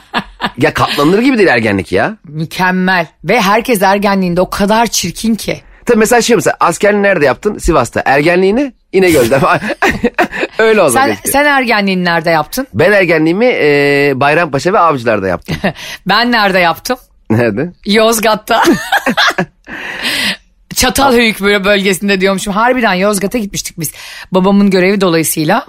ya 0.57 0.73
katlanılır 0.73 1.19
gibi 1.19 1.37
değil 1.37 1.49
ergenlik 1.49 1.91
ya. 1.91 2.17
Mükemmel. 2.23 3.07
Ve 3.23 3.41
herkes 3.41 3.81
ergenliğinde 3.81 4.41
o 4.41 4.49
kadar 4.49 4.87
çirkin 4.87 5.35
ki. 5.35 5.61
Tabii 5.85 5.99
mesela 5.99 6.21
şey 6.21 6.35
mesela 6.35 6.55
askerliğini 6.59 7.03
nerede 7.03 7.25
yaptın? 7.25 7.57
Sivas'ta. 7.57 8.01
Ergenliğini 8.05 8.73
İnegöl'de. 8.91 9.39
Öyle 10.59 10.81
oldu. 10.81 10.91
Sen, 10.91 11.17
sen 11.25 11.45
ergenliğini 11.45 12.05
nerede 12.05 12.29
yaptın? 12.29 12.67
Ben 12.73 12.91
ergenliğimi 12.91 13.45
e, 13.45 14.11
Bayrampaşa 14.15 14.73
ve 14.73 14.79
Avcılar'da 14.79 15.27
yaptım. 15.27 15.55
ben 16.05 16.31
nerede 16.31 16.59
yaptım? 16.59 16.97
Nerede? 17.29 17.71
Yozgat'ta. 17.85 18.63
Çatalhöyük 20.75 21.41
böyle 21.41 21.65
bölgesinde 21.65 22.21
diyormuşum. 22.21 22.53
Harbiden 22.53 22.93
Yozgat'a 22.93 23.37
gitmiştik 23.37 23.79
biz. 23.79 23.91
Babamın 24.31 24.69
görevi 24.69 25.01
dolayısıyla. 25.01 25.65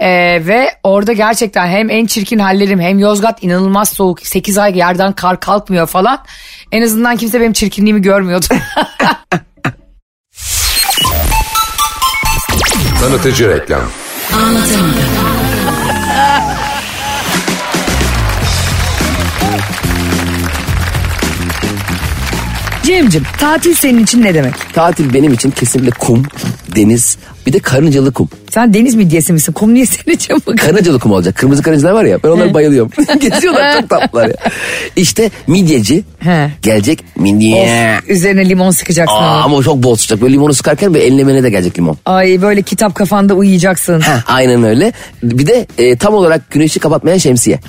Ee, 0.00 0.46
ve 0.46 0.70
orada 0.82 1.12
gerçekten 1.12 1.66
hem 1.66 1.90
en 1.90 2.06
çirkin 2.06 2.38
hallerim 2.38 2.80
hem 2.80 2.98
Yozgat 2.98 3.42
inanılmaz 3.42 3.88
soğuk. 3.88 4.26
8 4.26 4.58
ay 4.58 4.78
yerden 4.78 5.12
kar 5.12 5.40
kalkmıyor 5.40 5.86
falan. 5.86 6.18
En 6.72 6.82
azından 6.82 7.16
kimse 7.16 7.40
benim 7.40 7.52
çirkinliğimi 7.52 8.02
görmüyordu. 8.02 8.46
Tanıtıcı 13.04 13.48
reklam. 13.48 13.82
Cem'cim 22.82 23.22
tatil 23.38 23.74
senin 23.74 24.02
için 24.02 24.22
ne 24.22 24.34
demek? 24.34 24.74
Tatil 24.74 25.14
benim 25.14 25.32
için 25.32 25.50
kesinlikle 25.50 25.90
kum, 25.90 26.22
deniz, 26.74 27.18
bir 27.46 27.52
de 27.52 27.58
karıncalı 27.58 28.12
kum. 28.12 28.28
Sen 28.50 28.74
deniz 28.74 28.94
midyesi 28.94 29.32
misin? 29.32 29.52
Kum 29.52 29.74
niye 29.74 29.86
bu 30.30 30.40
kadar? 30.40 30.56
Karıncalı 30.56 30.98
kum 30.98 31.12
olacak. 31.12 31.34
Kırmızı 31.34 31.62
karıncalar 31.62 31.92
var 31.92 32.04
ya 32.04 32.18
ben 32.24 32.28
onlara 32.28 32.54
bayılıyorum. 32.54 32.90
Geziyorlar 33.20 33.80
çok 33.80 33.90
tatlılar 33.90 34.26
ya. 34.26 34.34
İşte 34.96 35.30
midyeci 35.46 36.04
gelecek 36.62 37.04
midye. 37.16 37.98
Of, 38.02 38.10
üzerine 38.10 38.48
limon 38.48 38.70
sıkacaksın. 38.70 39.16
Aa, 39.16 39.42
ama. 39.42 39.62
çok 39.62 39.82
bol 39.82 39.96
sıcak. 39.96 40.22
Böyle 40.22 40.34
limonu 40.34 40.54
sıkarken 40.54 40.94
böyle 40.94 41.06
enlemene 41.06 41.42
de 41.42 41.50
gelecek 41.50 41.78
limon. 41.78 41.98
Ay 42.06 42.42
böyle 42.42 42.62
kitap 42.62 42.94
kafanda 42.94 43.34
uyuyacaksın. 43.34 44.00
Heh, 44.00 44.34
aynen 44.34 44.64
öyle. 44.64 44.92
Bir 45.22 45.46
de 45.46 45.66
e, 45.78 45.96
tam 45.96 46.14
olarak 46.14 46.50
güneşi 46.50 46.80
kapatmayan 46.80 47.18
şemsiye. 47.18 47.60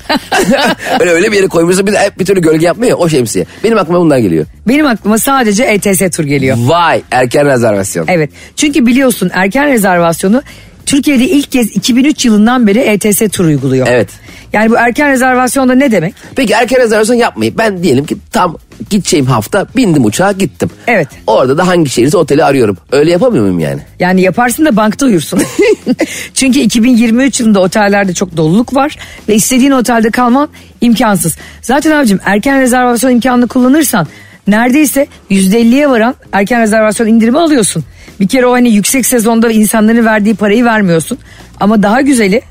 öyle 1.00 1.12
öyle 1.12 1.32
bir 1.32 1.38
yere 1.38 1.48
koymuşsun 1.48 1.88
bir 1.88 1.94
de 1.94 2.00
hep 2.00 2.20
bir 2.20 2.26
türlü 2.26 2.42
gölge 2.42 2.66
yapmıyor 2.66 2.98
o 3.00 3.10
şemsiye. 3.10 3.46
Benim 3.64 3.78
aklıma 3.78 4.00
bunlar 4.00 4.18
geliyor. 4.18 4.46
Benim 4.68 4.86
aklıma 4.86 5.18
sadece 5.18 5.64
ETS 5.64 6.18
tur 6.18 6.24
geliyor. 6.24 6.58
Vay 6.60 7.02
erken 7.12 7.46
rezervasyon. 7.46 8.06
Evet. 8.10 8.30
Çünkü 8.56 8.86
biliyorsun 8.96 9.32
erken 9.34 9.68
rezervasyonu 9.68 10.44
Türkiye'de 10.86 11.24
ilk 11.24 11.52
kez 11.52 11.76
2003 11.76 12.26
yılından 12.26 12.68
beri 12.68 12.80
ETS 12.80 13.22
tur 13.32 13.46
uyguluyor. 13.46 13.88
Evet. 13.90 14.10
Yani 14.54 14.70
bu 14.72 14.76
erken 14.78 15.12
rezervasyonda 15.12 15.76
ne 15.76 15.92
demek? 15.92 16.16
Peki 16.36 16.54
erken 16.54 16.80
rezervasyon 16.80 17.16
yapmayıp 17.16 17.58
ben 17.58 17.84
diyelim 17.84 18.06
ki 18.06 18.18
tam 18.32 18.58
gideceğim 18.90 19.26
hafta 19.26 19.68
bindim 19.76 20.06
uçağa 20.06 20.32
gittim. 20.32 20.70
Evet. 20.88 21.08
Orada 21.28 21.58
da 21.58 21.68
hangi 21.68 21.90
şehirse 21.90 22.18
oteli 22.18 22.44
arıyorum. 22.44 22.78
Öyle 22.92 23.12
yapamıyor 23.12 23.44
muyum 23.44 23.60
yani? 23.60 23.82
Yani 24.00 24.22
yaparsın 24.22 24.66
da 24.66 24.76
bankta 24.76 25.06
uyursun. 25.06 25.42
Çünkü 26.34 26.60
2023 26.60 27.40
yılında 27.40 27.60
otellerde 27.60 28.14
çok 28.14 28.38
doluluk 28.38 28.76
var 28.76 28.98
ve 29.30 29.36
istediğin 29.36 29.72
otelde 29.72 30.12
kalman 30.12 30.50
imkansız. 30.82 31.36
Zaten 31.62 31.92
abicim 31.92 32.20
erken 32.26 32.62
rezervasyon 32.62 33.12
imkanını 33.12 33.48
kullanırsan 33.48 34.08
neredeyse 34.48 35.08
%50'ye 35.32 35.90
varan 35.90 36.16
erken 36.32 36.62
rezervasyon 36.62 37.08
indirimi 37.08 37.40
alıyorsun. 37.40 37.84
Bir 38.20 38.28
kere 38.28 38.46
o 38.46 38.52
hani 38.52 38.70
yüksek 38.70 39.06
sezonda 39.06 39.52
insanların 39.52 40.06
verdiği 40.06 40.36
parayı 40.36 40.66
vermiyorsun. 40.66 41.18
Ama 41.60 41.84
daha 41.84 42.02
güzeli 42.02 42.42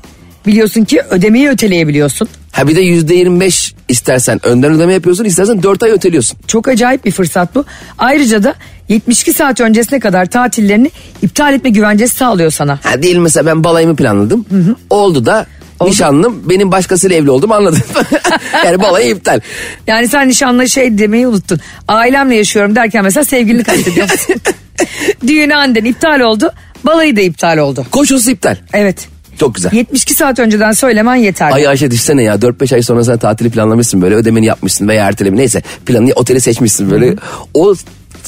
biliyorsun 0.47 0.85
ki 0.85 1.01
ödemeyi 1.09 1.49
öteleyebiliyorsun. 1.49 2.27
Ha 2.51 2.67
bir 2.67 2.75
de 2.75 2.81
yüzde 2.81 3.15
yirmi 3.15 3.39
beş 3.39 3.73
istersen 3.89 4.45
önden 4.45 4.71
ödeme 4.73 4.93
yapıyorsun 4.93 5.25
istersen 5.25 5.63
dört 5.63 5.83
ay 5.83 5.91
öteliyorsun. 5.91 6.37
Çok 6.47 6.67
acayip 6.67 7.05
bir 7.05 7.11
fırsat 7.11 7.55
bu. 7.55 7.65
Ayrıca 7.97 8.43
da 8.43 8.55
72 8.89 9.33
saat 9.33 9.61
öncesine 9.61 9.99
kadar 9.99 10.25
tatillerini 10.25 10.91
iptal 11.21 11.53
etme 11.53 11.69
güvencesi 11.69 12.15
sağlıyor 12.15 12.51
sana. 12.51 12.79
Ha 12.83 13.03
diyelim 13.03 13.21
mesela 13.21 13.45
ben 13.45 13.63
balayımı 13.63 13.95
planladım. 13.95 14.45
Oldu 14.89 15.25
da 15.25 15.45
nişanlım 15.81 16.49
benim 16.49 16.71
başkasıyla 16.71 17.15
evli 17.15 17.31
oldum 17.31 17.51
anladın. 17.51 17.81
yani 18.65 18.81
balayı 18.81 19.09
iptal. 19.09 19.39
Yani 19.87 20.07
sen 20.07 20.27
nişanlı 20.27 20.69
şey 20.69 20.97
demeyi 20.97 21.27
unuttun. 21.27 21.59
Ailemle 21.87 22.35
yaşıyorum 22.35 22.75
derken 22.75 23.03
mesela 23.03 23.25
sevgilini 23.25 23.63
kastediyorsun. 23.63 24.35
Düğünü 25.27 25.55
anden 25.55 25.85
iptal 25.85 26.19
oldu. 26.19 26.51
Balayı 26.83 27.15
da 27.15 27.21
iptal 27.21 27.57
oldu. 27.57 27.85
Koşulsuz 27.91 28.27
iptal. 28.27 28.57
Evet. 28.73 29.07
Çok 29.39 29.55
güzel. 29.55 29.71
72 29.73 30.13
saat 30.13 30.39
önceden 30.39 30.71
söylemen 30.71 31.15
yeterli. 31.15 31.53
Ay 31.53 31.67
Ayşe 31.67 31.91
düşsene 31.91 32.23
ya 32.23 32.35
4-5 32.35 32.75
ay 32.75 32.81
sonra 32.81 33.03
sen 33.03 33.17
tatili 33.17 33.49
planlamışsın 33.49 34.01
böyle 34.01 34.15
ödemeni 34.15 34.45
yapmışsın 34.45 34.87
veya 34.87 35.05
ertelemi 35.07 35.37
neyse 35.37 35.61
planını 35.85 36.11
oteli 36.15 36.41
seçmişsin 36.41 36.91
böyle. 36.91 37.15
O 37.53 37.75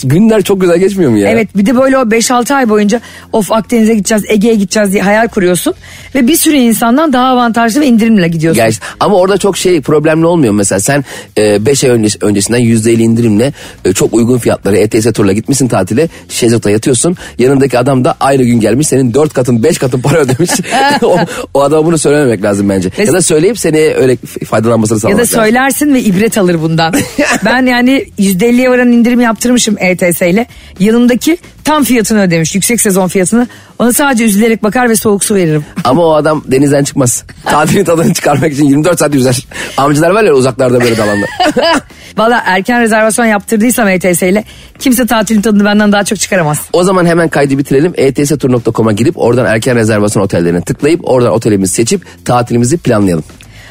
günler 0.03 0.41
çok 0.41 0.61
güzel 0.61 0.77
geçmiyor 0.77 1.11
mu 1.11 1.17
ya? 1.17 1.29
Evet 1.29 1.57
bir 1.57 1.65
de 1.65 1.77
böyle 1.77 1.97
o 1.97 2.01
5-6 2.01 2.53
ay 2.53 2.69
boyunca 2.69 3.01
of 3.33 3.51
Akdeniz'e 3.51 3.93
gideceğiz 3.93 4.23
Ege'ye 4.29 4.55
gideceğiz 4.55 4.91
diye 4.93 5.01
hayal 5.03 5.27
kuruyorsun. 5.27 5.73
Ve 6.15 6.27
bir 6.27 6.35
sürü 6.35 6.55
insandan 6.55 7.13
daha 7.13 7.27
avantajlı 7.27 7.81
ve 7.81 7.85
indirimle 7.87 8.27
gidiyorsun. 8.27 8.63
Gerçi, 8.63 8.79
ama 8.99 9.17
orada 9.17 9.37
çok 9.37 9.57
şey 9.57 9.81
problemli 9.81 10.25
olmuyor 10.25 10.53
mesela 10.53 10.79
sen 10.79 11.03
5 11.37 11.83
ay 11.83 11.89
önce, 11.89 12.17
öncesinden 12.21 12.61
%50 12.61 12.89
indirimle 13.01 13.53
e, 13.85 13.93
çok 13.93 14.13
uygun 14.13 14.37
fiyatlara 14.37 14.77
ETS 14.77 15.11
turla 15.13 15.33
gitmişsin 15.33 15.67
tatile 15.67 16.09
şezlongda 16.29 16.69
yatıyorsun 16.69 17.15
yanındaki 17.39 17.79
adam 17.79 18.05
da 18.05 18.15
aynı 18.19 18.43
gün 18.43 18.59
gelmiş 18.59 18.87
senin 18.87 19.13
4 19.13 19.33
katın 19.33 19.63
5 19.63 19.77
katın 19.77 20.01
para 20.01 20.17
ödemiş 20.17 20.51
o, 21.03 21.17
o 21.53 21.61
adama 21.61 21.85
bunu 21.85 21.97
söylememek 21.97 22.43
lazım 22.43 22.69
bence 22.69 22.89
Ve- 22.99 23.03
ya 23.03 23.13
da 23.13 23.21
söyleyip 23.21 23.59
seni 23.59 23.77
öyle 23.79 24.17
faydalanmasını 24.45 24.95
Ya 24.95 24.99
sağlamak 24.99 25.17
da 25.17 25.21
lazım. 25.21 25.39
söylersin 25.41 25.93
ve 25.93 26.01
ibret 26.03 26.37
alır 26.37 26.61
bundan. 26.61 26.93
ben 27.45 27.65
yani 27.65 28.05
%50'ye 28.19 28.69
varan 28.69 28.91
indirim 28.91 29.21
yaptırmışım 29.21 29.75
ETS 29.88 30.22
ile. 30.22 30.46
Yanımdaki 30.79 31.38
tam 31.63 31.84
fiyatını 31.84 32.22
ödemiş. 32.22 32.56
Yüksek 32.56 32.82
sezon 32.82 33.08
fiyatını. 33.08 33.48
Ona 33.79 33.94
sadece 33.94 34.24
üzülerek 34.24 34.63
bakar 34.63 34.89
ve 34.89 34.96
soğuk 34.96 35.24
su 35.24 35.36
veririm. 35.36 35.65
Ama 35.84 36.06
o 36.06 36.13
adam 36.13 36.44
denizden 36.48 36.84
çıkmaz. 36.84 37.24
Tatilin 37.46 37.84
tadını 37.84 38.13
çıkarmak 38.13 38.53
için 38.53 38.65
24 38.65 39.00
saat 39.00 39.13
yüzer. 39.13 39.48
Amcalar 39.77 40.10
var 40.10 40.24
ya 40.24 40.34
uzaklarda 40.34 40.82
böyle 40.82 40.98
dalanlar. 40.98 41.29
Valla 42.17 42.44
erken 42.46 42.82
rezervasyon 42.82 43.25
yaptırdıysam 43.25 43.88
ETS 43.88 44.24
ile 44.24 44.44
kimse 44.79 45.08
tatilin 45.08 45.41
tadını 45.41 45.65
benden 45.65 45.91
daha 45.91 46.03
çok 46.03 46.20
çıkaramaz. 46.20 46.60
O 46.74 46.84
zaman 46.84 47.06
hemen 47.06 47.29
kaydı 47.29 47.58
bitirelim. 47.58 47.94
Etstur.com'a 47.96 48.91
girip 48.91 49.17
oradan 49.17 49.46
erken 49.46 49.75
rezervasyon 49.75 50.24
otellerine 50.24 50.62
tıklayıp 50.62 51.01
oradan 51.03 51.32
otelimizi 51.32 51.74
seçip 51.74 52.25
tatilimizi 52.25 52.77
planlayalım. 52.77 53.24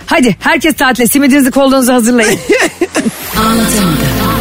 Hadi 0.07 0.37
herkes 0.41 0.75
tatile 0.75 1.07
simidinizi 1.07 1.51
kolunuzu 1.51 1.93
hazırlayın. 1.93 2.41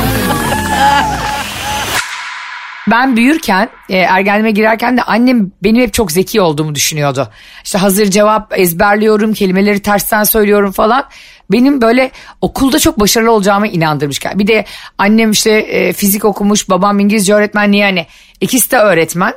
Ben 2.91 3.15
büyürken 3.15 3.69
e, 3.89 3.97
ergenliğime 3.97 4.51
girerken 4.51 4.97
de 4.97 5.01
annem 5.01 5.51
benim 5.63 5.81
hep 5.81 5.93
çok 5.93 6.11
zeki 6.11 6.41
olduğumu 6.41 6.75
düşünüyordu. 6.75 7.29
İşte 7.63 7.77
hazır 7.77 8.05
cevap 8.05 8.59
ezberliyorum 8.59 9.33
kelimeleri 9.33 9.79
tersten 9.79 10.23
söylüyorum 10.23 10.71
falan. 10.71 11.03
Benim 11.51 11.81
böyle 11.81 12.11
okulda 12.41 12.79
çok 12.79 12.99
başarılı 12.99 13.31
olacağıma 13.31 13.67
inandırmış. 13.67 14.21
Bir 14.35 14.47
de 14.47 14.65
annem 14.97 15.31
işte 15.31 15.51
e, 15.51 15.93
fizik 15.93 16.25
okumuş 16.25 16.69
babam 16.69 16.99
İngilizce 16.99 17.33
öğretmenliği 17.33 17.81
yani 17.81 18.05
ikisi 18.41 18.71
de 18.71 18.77
öğretmen. 18.77 19.33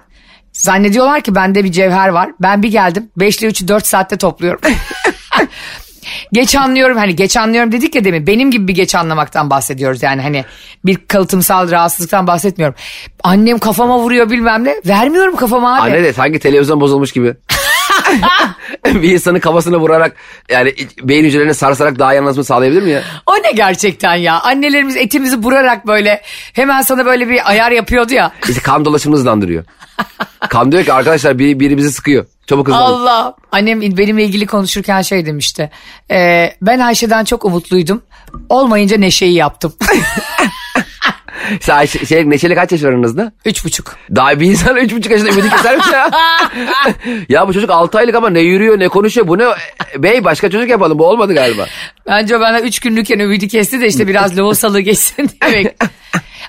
Zannediyorlar 0.53 1.21
ki 1.21 1.35
bende 1.35 1.65
bir 1.65 1.73
cevher 1.73 2.09
var. 2.09 2.31
Ben 2.41 2.63
bir 2.63 2.69
geldim 2.69 3.11
5 3.17 3.39
ile 3.39 3.49
3'ü 3.49 3.69
4 3.69 3.87
saatte 3.87 4.17
topluyorum. 4.17 4.61
geç 6.33 6.57
anlıyorum 6.57 6.97
hani 6.97 7.17
geç 7.17 7.37
anlıyorum 7.37 7.73
dedik 7.73 7.95
ya 7.95 8.05
demin 8.05 8.27
benim 8.27 8.51
gibi 8.51 8.69
bir 8.69 8.75
geç 8.75 8.95
anlamaktan 8.95 9.51
bahsediyoruz 9.51 10.03
yani 10.03 10.23
hani 10.23 10.45
bir 10.85 10.97
kalıtımsal 11.09 11.71
rahatsızlıktan 11.71 12.27
bahsetmiyorum. 12.27 12.77
Annem 13.25 13.59
kafama 13.59 13.99
vuruyor 13.99 14.31
bilmem 14.31 14.65
ne 14.65 14.75
vermiyorum 14.87 15.37
kafama 15.37 15.75
abi. 15.75 15.91
Anne 15.91 16.03
de 16.03 16.13
sanki 16.13 16.39
televizyon 16.39 16.81
bozulmuş 16.81 17.13
gibi. 17.13 17.35
bir 18.85 19.13
insanın 19.13 19.39
kafasına 19.39 19.77
vurarak 19.77 20.17
yani 20.51 20.75
beyin 21.03 21.25
hücrelerini 21.25 21.55
sarsarak 21.55 21.99
daha 21.99 22.11
anlamasını 22.11 22.45
sağlayabilir 22.45 22.83
mi 22.83 22.91
ya? 22.91 23.03
O 23.27 23.35
ne 23.35 23.53
gerçekten 23.53 24.15
ya 24.15 24.41
annelerimiz 24.41 24.97
etimizi 24.97 25.43
burarak 25.43 25.87
böyle 25.87 26.23
hemen 26.53 26.83
sana 26.83 27.07
böyle 27.07 27.29
bir 27.29 27.51
ayar 27.51 27.71
yapıyordu 27.71 28.15
ya. 28.15 28.33
İşte 28.49 28.61
kan 28.63 28.85
dolaşımını 28.85 29.19
hızlandırıyor. 29.19 29.65
kan 30.49 30.73
diyor 30.73 30.85
ki 30.85 30.93
arkadaşlar 30.93 31.39
biri, 31.39 31.61
biri 31.61 31.77
bizi 31.77 31.93
sıkıyor. 31.93 32.27
Çabuk 32.49 32.69
hızlanın. 32.69 32.83
Allah. 32.85 33.35
Annem 33.53 33.81
benimle 33.81 34.25
ilgili 34.25 34.47
konuşurken 34.47 35.03
şey 35.03 35.27
demişti. 35.27 35.71
"Ee, 36.11 36.53
ben 36.63 36.79
Ayşe'den 36.79 37.25
çok 37.25 37.45
umutluydum. 37.45 38.03
Olmayınca 38.49 38.97
Neşe'yi 38.97 39.35
yaptım. 39.35 39.73
Sen 41.61 41.75
Ayşe- 41.77 42.07
şey, 42.07 42.31
Neşeli 42.31 42.55
kaç 42.55 42.73
yaş 42.73 42.83
var 42.85 42.89
aranızda? 42.89 43.33
Üç 43.45 43.65
buçuk. 43.65 43.97
Daha 44.17 44.41
bir 44.41 44.47
insan 44.47 44.77
üç 44.77 44.95
buçuk 44.95 45.13
yaşında 45.13 45.31
ümidi 45.31 45.51
keser 45.51 45.77
mi 45.77 45.83
ya? 45.93 46.11
ya 47.29 47.49
bu 47.49 47.53
çocuk 47.55 47.71
altı 47.71 47.99
aylık 47.99 48.15
ama 48.15 48.31
ne 48.31 48.41
yürüyor 48.41 48.79
ne 48.79 48.89
konuşuyor 48.89 49.29
bu 49.29 49.39
ne? 49.39 49.45
Bey 49.99 50.25
başka 50.25 50.51
çocuk 50.51 50.71
yapalım 50.71 50.99
bu 50.99 51.07
olmadı 51.07 51.35
galiba. 51.35 51.67
Bence 52.07 52.41
bana 52.41 52.61
üç 52.61 52.79
günlükken 52.79 53.19
ümidi 53.19 53.49
kesti 53.49 53.81
de 53.81 53.87
işte 53.87 54.09
biraz 54.09 54.39
lohusalığı 54.39 54.81
geçsin 54.81 55.31
demek. 55.43 55.75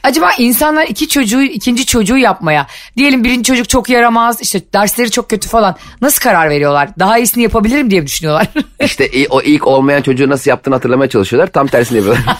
Acaba 0.04 0.32
insanlar 0.38 0.88
iki 0.88 1.08
çocuğu, 1.08 1.42
ikinci 1.42 1.86
çocuğu 1.86 2.18
yapmaya, 2.18 2.68
diyelim 2.98 3.24
birinci 3.24 3.44
çocuk 3.44 3.70
çok 3.70 3.90
yaramaz, 3.90 4.42
işte 4.42 4.62
dersleri 4.74 5.12
çok 5.12 5.30
kötü 5.30 5.50
falan. 5.50 5.76
Nasıl 6.02 6.22
karar 6.22 6.50
veriyorlar? 6.50 6.90
Daha 7.00 7.18
iyisini 7.18 7.44
yapabilirim 7.44 7.92
diye 7.92 8.02
mi 8.02 8.08
düşünüyorlar? 8.08 8.48
İşte 8.84 9.10
o 9.30 9.42
ilk 9.42 9.68
olmayan 9.68 10.02
çocuğu 10.02 10.30
nasıl 10.30 10.50
yaptığını 10.50 10.76
hatırlamaya 10.76 11.10
çalışıyorlar. 11.10 11.48
Tam 11.52 11.68
tersini 11.68 11.98
yapıyorlar. 11.98 12.38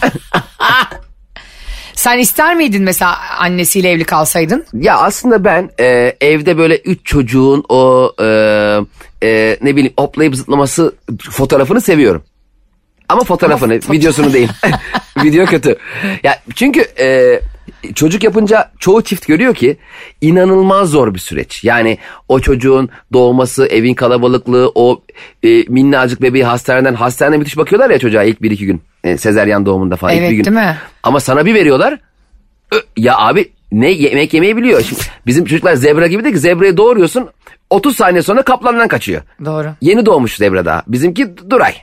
Sen 1.94 2.18
ister 2.18 2.56
miydin 2.56 2.82
mesela 2.82 3.16
annesiyle 3.38 3.90
evli 3.90 4.04
kalsaydın? 4.04 4.64
ya 4.74 4.98
aslında 4.98 5.44
ben 5.44 5.70
e, 5.80 6.16
evde 6.20 6.58
böyle 6.58 6.76
üç 6.78 7.00
çocuğun 7.04 7.64
o 7.68 8.12
e, 8.20 8.26
e, 9.22 9.58
ne 9.62 9.76
bileyim 9.76 9.92
hoplayıp 9.98 10.36
zıplaması 10.36 10.94
fotoğrafını 11.30 11.80
seviyorum. 11.80 12.22
Ama 13.08 13.24
fotoğrafını, 13.24 13.72
videosunu 13.72 14.32
değil. 14.32 14.48
Video 15.24 15.46
kötü. 15.46 15.76
Ya 16.22 16.42
çünkü 16.54 16.80
e, 16.80 17.40
çocuk 17.94 18.24
yapınca 18.24 18.70
çoğu 18.78 19.02
çift 19.02 19.26
görüyor 19.26 19.54
ki 19.54 19.76
inanılmaz 20.20 20.90
zor 20.90 21.14
bir 21.14 21.18
süreç. 21.18 21.64
Yani 21.64 21.98
o 22.28 22.40
çocuğun 22.40 22.88
doğması, 23.12 23.66
evin 23.66 23.94
kalabalıklığı, 23.94 24.72
o 24.74 25.02
e, 25.42 25.48
minnacık 25.68 26.22
bebeği 26.22 26.44
hastaneden, 26.44 26.94
hastanede 26.94 27.36
müthiş 27.36 27.56
bakıyorlar 27.56 27.90
ya 27.90 27.98
çocuğa 27.98 28.22
ilk 28.22 28.42
bir 28.42 28.50
iki 28.50 28.66
gün. 28.66 28.82
E, 29.04 29.16
sezeryan 29.18 29.66
doğumunda 29.66 29.96
falan 29.96 30.14
ilk 30.14 30.20
Evet, 30.20 30.30
bir 30.30 30.36
gün. 30.36 30.44
değil 30.44 30.56
mi? 30.56 30.76
Ama 31.02 31.20
sana 31.20 31.46
bir 31.46 31.54
veriyorlar. 31.54 31.98
Ya 32.96 33.18
abi 33.18 33.50
ne 33.72 33.90
yemek 33.90 34.34
yemeyi 34.34 34.56
biliyor. 34.56 34.82
Şimdi 34.82 35.00
bizim 35.26 35.44
çocuklar 35.44 35.74
zebra 35.74 36.06
gibi 36.06 36.24
değil 36.24 36.34
ki 36.34 36.40
zebrayı 36.40 36.76
doğuruyorsun 36.76 37.28
30 37.70 37.96
saniye 37.96 38.22
sonra 38.22 38.42
kaplandan 38.42 38.88
kaçıyor. 38.88 39.22
Doğru. 39.44 39.68
Yeni 39.80 40.06
doğmuş 40.06 40.36
zebra 40.36 40.64
daha. 40.64 40.82
Bizimki 40.86 41.28
Duray. 41.50 41.74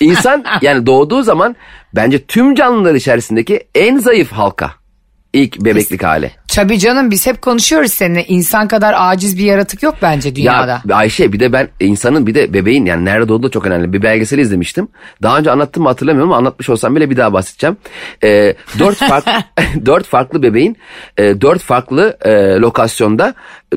İnsan 0.00 0.44
yani 0.62 0.86
doğduğu 0.86 1.22
zaman 1.22 1.56
bence 1.94 2.24
tüm 2.24 2.54
canlılar 2.54 2.94
içerisindeki 2.94 3.66
en 3.74 3.98
zayıf 3.98 4.32
halka. 4.32 4.70
İlk 5.34 5.64
bebeklik 5.64 6.02
hali. 6.02 6.30
Tabii 6.48 6.78
canım 6.78 7.10
biz 7.10 7.26
hep 7.26 7.42
konuşuyoruz 7.42 7.92
seninle. 7.92 8.24
İnsan 8.24 8.68
kadar 8.68 8.94
aciz 8.98 9.38
bir 9.38 9.44
yaratık 9.44 9.82
yok 9.82 9.94
bence 10.02 10.36
dünyada. 10.36 10.82
Ya 10.88 10.96
Ayşe 10.96 11.32
bir 11.32 11.40
de 11.40 11.52
ben 11.52 11.68
insanın 11.80 12.26
bir 12.26 12.34
de 12.34 12.54
bebeğin 12.54 12.84
yani 12.86 13.04
nerede 13.04 13.28
doğduğu 13.28 13.42
da 13.46 13.50
çok 13.50 13.66
önemli. 13.66 13.92
Bir 13.92 14.02
belgesel 14.02 14.38
izlemiştim. 14.38 14.88
Daha 15.22 15.38
önce 15.38 15.50
anlattım 15.50 15.82
mı 15.82 15.88
hatırlamıyorum 15.88 16.32
ama 16.32 16.38
anlatmış 16.38 16.70
olsam 16.70 16.96
bile 16.96 17.10
bir 17.10 17.16
daha 17.16 17.32
bahsedeceğim. 17.32 17.76
Ee, 18.24 18.54
dört, 18.78 18.96
farklı, 19.08 19.32
dört 19.86 20.06
farklı 20.06 20.42
bebeğin 20.42 20.76
e, 21.16 21.40
dört 21.40 21.60
farklı 21.62 22.16
e, 22.24 22.30
lokasyonda 22.60 23.34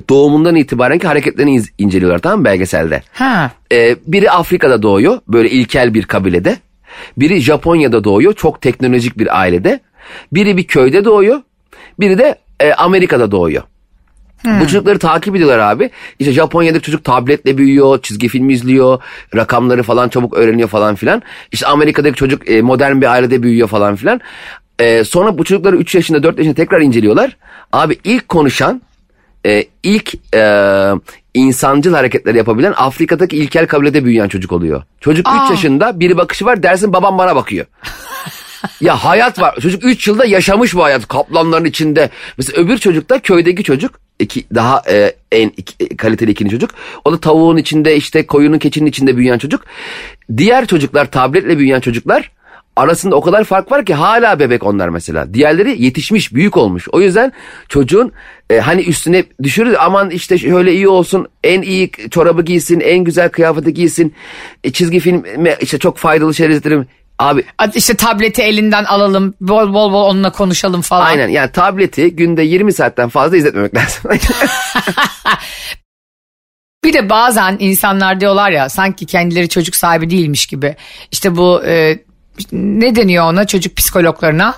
doğumundan 0.09 0.55
itibaren 0.55 0.99
ki 0.99 1.07
hareketlerini 1.07 1.55
iz- 1.55 1.71
inceliyorlar 1.77 2.19
tamam 2.19 2.39
mı 2.39 2.45
belgeselde. 2.45 3.01
Ha. 3.13 3.51
Ee, 3.71 3.95
biri 4.07 4.31
Afrika'da 4.31 4.81
doğuyor 4.83 5.19
böyle 5.27 5.49
ilkel 5.49 5.93
bir 5.93 6.03
kabilede. 6.03 6.57
Biri 7.17 7.41
Japonya'da 7.41 8.03
doğuyor 8.03 8.33
çok 8.33 8.61
teknolojik 8.61 9.17
bir 9.17 9.39
ailede. 9.41 9.79
Biri 10.33 10.57
bir 10.57 10.63
köyde 10.63 11.05
doğuyor. 11.05 11.41
Biri 11.99 12.17
de 12.17 12.35
e, 12.59 12.73
Amerika'da 12.73 13.31
doğuyor. 13.31 13.63
Bu 14.45 14.59
çocukları 14.59 14.99
takip 14.99 15.35
ediyorlar 15.35 15.59
abi. 15.59 15.89
İşte 16.19 16.33
Japonya'daki 16.33 16.85
çocuk 16.85 17.03
tabletle 17.03 17.57
büyüyor, 17.57 18.01
çizgi 18.01 18.27
film 18.27 18.49
izliyor, 18.49 19.01
rakamları 19.35 19.83
falan 19.83 20.09
çabuk 20.09 20.37
öğreniyor 20.37 20.69
falan 20.69 20.95
filan. 20.95 21.21
İşte 21.51 21.67
Amerika'daki 21.67 22.15
çocuk 22.15 22.49
e, 22.49 22.61
modern 22.61 23.01
bir 23.01 23.11
ailede 23.11 23.43
büyüyor 23.43 23.67
falan 23.67 23.95
filan. 23.95 24.21
E, 24.79 25.03
sonra 25.03 25.37
bu 25.37 25.43
çocukları 25.43 25.75
3 25.75 25.95
yaşında 25.95 26.23
4 26.23 26.37
yaşında 26.37 26.55
tekrar 26.55 26.81
inceliyorlar. 26.81 27.37
Abi 27.73 27.97
ilk 28.03 28.29
konuşan 28.29 28.81
e, 29.45 29.63
ilk 29.83 30.13
e, 30.35 30.91
insancıl 31.33 31.93
hareketler 31.93 32.35
yapabilen 32.35 32.73
Afrika'daki 32.77 33.37
ilkel 33.37 33.67
kabilede 33.67 34.05
büyüyen 34.05 34.27
çocuk 34.27 34.51
oluyor. 34.51 34.83
Çocuk 35.01 35.27
3 35.45 35.49
yaşında 35.49 35.99
biri 35.99 36.17
bakışı 36.17 36.45
var 36.45 36.63
dersin 36.63 36.93
babam 36.93 37.17
bana 37.17 37.35
bakıyor. 37.35 37.65
ya 38.81 38.95
hayat 38.95 39.41
var. 39.41 39.55
Çocuk 39.61 39.85
3 39.85 40.07
yılda 40.07 40.25
yaşamış 40.25 40.75
bu 40.75 40.83
hayat 40.83 41.07
kaplanların 41.07 41.65
içinde. 41.65 42.09
Mesela 42.37 42.63
öbür 42.63 42.77
çocuk 42.77 43.09
da 43.09 43.19
köydeki 43.19 43.63
çocuk. 43.63 43.99
iki, 44.19 44.45
daha 44.55 44.81
e, 44.89 45.15
en 45.31 45.51
iki- 45.57 45.97
kaliteli 45.97 46.31
ikinci 46.31 46.51
çocuk. 46.51 46.69
O 47.05 47.11
da 47.13 47.19
tavuğun 47.19 47.57
içinde 47.57 47.95
işte 47.95 48.25
koyunun 48.27 48.59
keçinin 48.59 48.85
içinde 48.85 49.17
büyüyen 49.17 49.37
çocuk. 49.37 49.65
Diğer 50.37 50.65
çocuklar 50.65 51.11
tabletle 51.11 51.57
büyüyen 51.57 51.79
çocuklar 51.79 52.31
arasında 52.75 53.15
o 53.15 53.21
kadar 53.21 53.43
fark 53.43 53.71
var 53.71 53.85
ki 53.85 53.93
hala 53.93 54.39
bebek 54.39 54.63
onlar 54.63 54.89
mesela. 54.89 55.33
Diğerleri 55.33 55.83
yetişmiş, 55.83 56.33
büyük 56.33 56.57
olmuş. 56.57 56.87
O 56.91 57.01
yüzden 57.01 57.33
çocuğun 57.69 58.11
e, 58.49 58.59
hani 58.59 58.81
üstüne 58.81 59.23
düşürür 59.43 59.75
aman 59.79 60.09
işte 60.09 60.37
şöyle 60.37 60.73
iyi 60.73 60.87
olsun, 60.87 61.27
en 61.43 61.61
iyi 61.61 61.91
çorabı 62.11 62.41
giysin, 62.41 62.79
en 62.79 62.99
güzel 62.99 63.29
kıyafeti 63.29 63.73
giysin. 63.73 64.13
E, 64.63 64.71
çizgi 64.71 64.99
film 64.99 65.23
işte 65.61 65.77
çok 65.77 65.97
faydalı 65.97 66.33
şeyler 66.33 66.49
izletelim. 66.49 66.87
Abi 67.19 67.45
İşte 67.75 67.95
tableti 67.95 68.41
elinden 68.41 68.83
alalım, 68.83 69.33
bol 69.41 69.73
bol 69.73 69.91
bol 69.93 70.03
onunla 70.05 70.31
konuşalım 70.31 70.81
falan. 70.81 71.05
aynen 71.05 71.27
yani 71.27 71.51
tableti 71.51 72.15
günde 72.15 72.41
20 72.41 72.73
saatten 72.73 73.09
fazla 73.09 73.37
izletmemek 73.37 73.75
lazım. 73.75 74.11
Bir 76.83 76.93
de 76.93 77.09
bazen 77.09 77.57
insanlar 77.59 78.19
diyorlar 78.19 78.51
ya 78.51 78.69
sanki 78.69 79.05
kendileri 79.05 79.49
çocuk 79.49 79.75
sahibi 79.75 80.09
değilmiş 80.09 80.45
gibi. 80.47 80.75
İşte 81.11 81.35
bu 81.35 81.63
e, 81.65 81.99
ne 82.51 82.95
deniyor 82.95 83.25
ona 83.25 83.47
çocuk 83.47 83.77
psikologlarına? 83.77 84.55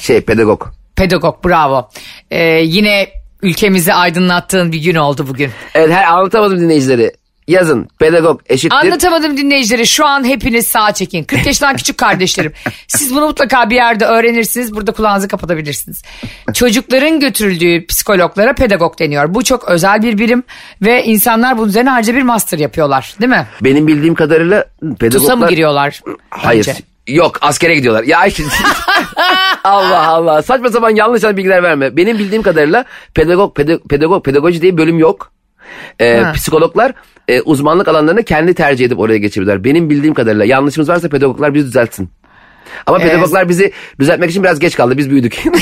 şey 0.00 0.20
pedagog. 0.20 0.66
Pedagog 0.96 1.44
bravo. 1.44 1.88
E, 2.30 2.44
yine 2.44 3.08
ülkemizi 3.42 3.94
aydınlattığın 3.94 4.72
bir 4.72 4.78
gün 4.82 4.94
oldu 4.94 5.26
bugün. 5.28 5.50
Evet 5.74 5.90
her 5.90 6.04
anlatamadım 6.04 6.60
dinleyicileri. 6.60 7.12
Yazın 7.48 7.88
pedagog 7.98 8.40
eşittir. 8.46 8.76
Anlatamadım 8.76 9.36
dinleyicileri 9.36 9.86
şu 9.86 10.06
an 10.06 10.24
hepiniz 10.24 10.66
sağa 10.66 10.92
çekin. 10.92 11.24
40 11.24 11.46
yaşından 11.46 11.76
küçük 11.76 11.98
kardeşlerim. 11.98 12.52
Siz 12.88 13.14
bunu 13.14 13.26
mutlaka 13.26 13.70
bir 13.70 13.74
yerde 13.74 14.04
öğrenirsiniz. 14.04 14.74
Burada 14.74 14.92
kulağınızı 14.92 15.28
kapatabilirsiniz. 15.28 16.02
Çocukların 16.54 17.20
götürüldüğü 17.20 17.86
psikologlara 17.86 18.52
pedagog 18.52 18.98
deniyor. 18.98 19.34
Bu 19.34 19.44
çok 19.44 19.68
özel 19.68 20.02
bir 20.02 20.18
birim 20.18 20.42
ve 20.82 21.04
insanlar 21.04 21.58
bunun 21.58 21.68
üzerine 21.68 21.90
harca 21.90 22.14
bir 22.14 22.22
master 22.22 22.58
yapıyorlar 22.58 23.14
değil 23.20 23.30
mi? 23.30 23.46
Benim 23.60 23.86
bildiğim 23.86 24.14
kadarıyla 24.14 24.64
pedagoglar... 24.80 25.10
TUS'a 25.10 25.36
mı 25.36 25.48
giriyorlar? 25.48 26.00
Hayır. 26.30 26.66
Bence. 26.68 26.82
Yok 27.06 27.38
askere 27.40 27.74
gidiyorlar. 27.74 28.04
Ya. 28.04 28.20
Allah 29.64 30.06
Allah. 30.06 30.42
Saçma 30.42 30.70
sapan 30.70 30.90
yanlış 30.90 31.22
bilgiler 31.22 31.62
verme. 31.62 31.96
Benim 31.96 32.18
bildiğim 32.18 32.42
kadarıyla 32.42 32.84
pedagog, 33.14 33.56
pedagog, 33.56 33.88
pedagog 33.88 34.24
pedagoji 34.24 34.62
diye 34.62 34.76
bölüm 34.76 34.98
yok. 34.98 35.32
Ha. 36.00 36.32
psikologlar 36.32 36.92
e, 37.28 37.40
uzmanlık 37.40 37.88
alanlarını 37.88 38.22
kendi 38.22 38.54
tercih 38.54 38.84
edip 38.84 38.98
oraya 38.98 39.18
geçebiliyorlar. 39.18 39.64
Benim 39.64 39.90
bildiğim 39.90 40.14
kadarıyla 40.14 40.44
yanlışımız 40.44 40.88
varsa 40.88 41.08
pedagoglar 41.08 41.54
bizi 41.54 41.66
düzeltsin. 41.66 42.10
Ama 42.86 42.98
Evet. 43.00 43.10
pedagoglar 43.10 43.48
bizi 43.48 43.72
düzeltmek 44.00 44.30
için 44.30 44.42
biraz 44.42 44.58
geç 44.58 44.76
kaldı. 44.76 44.98
Biz 44.98 45.10
büyüdük. 45.10 45.42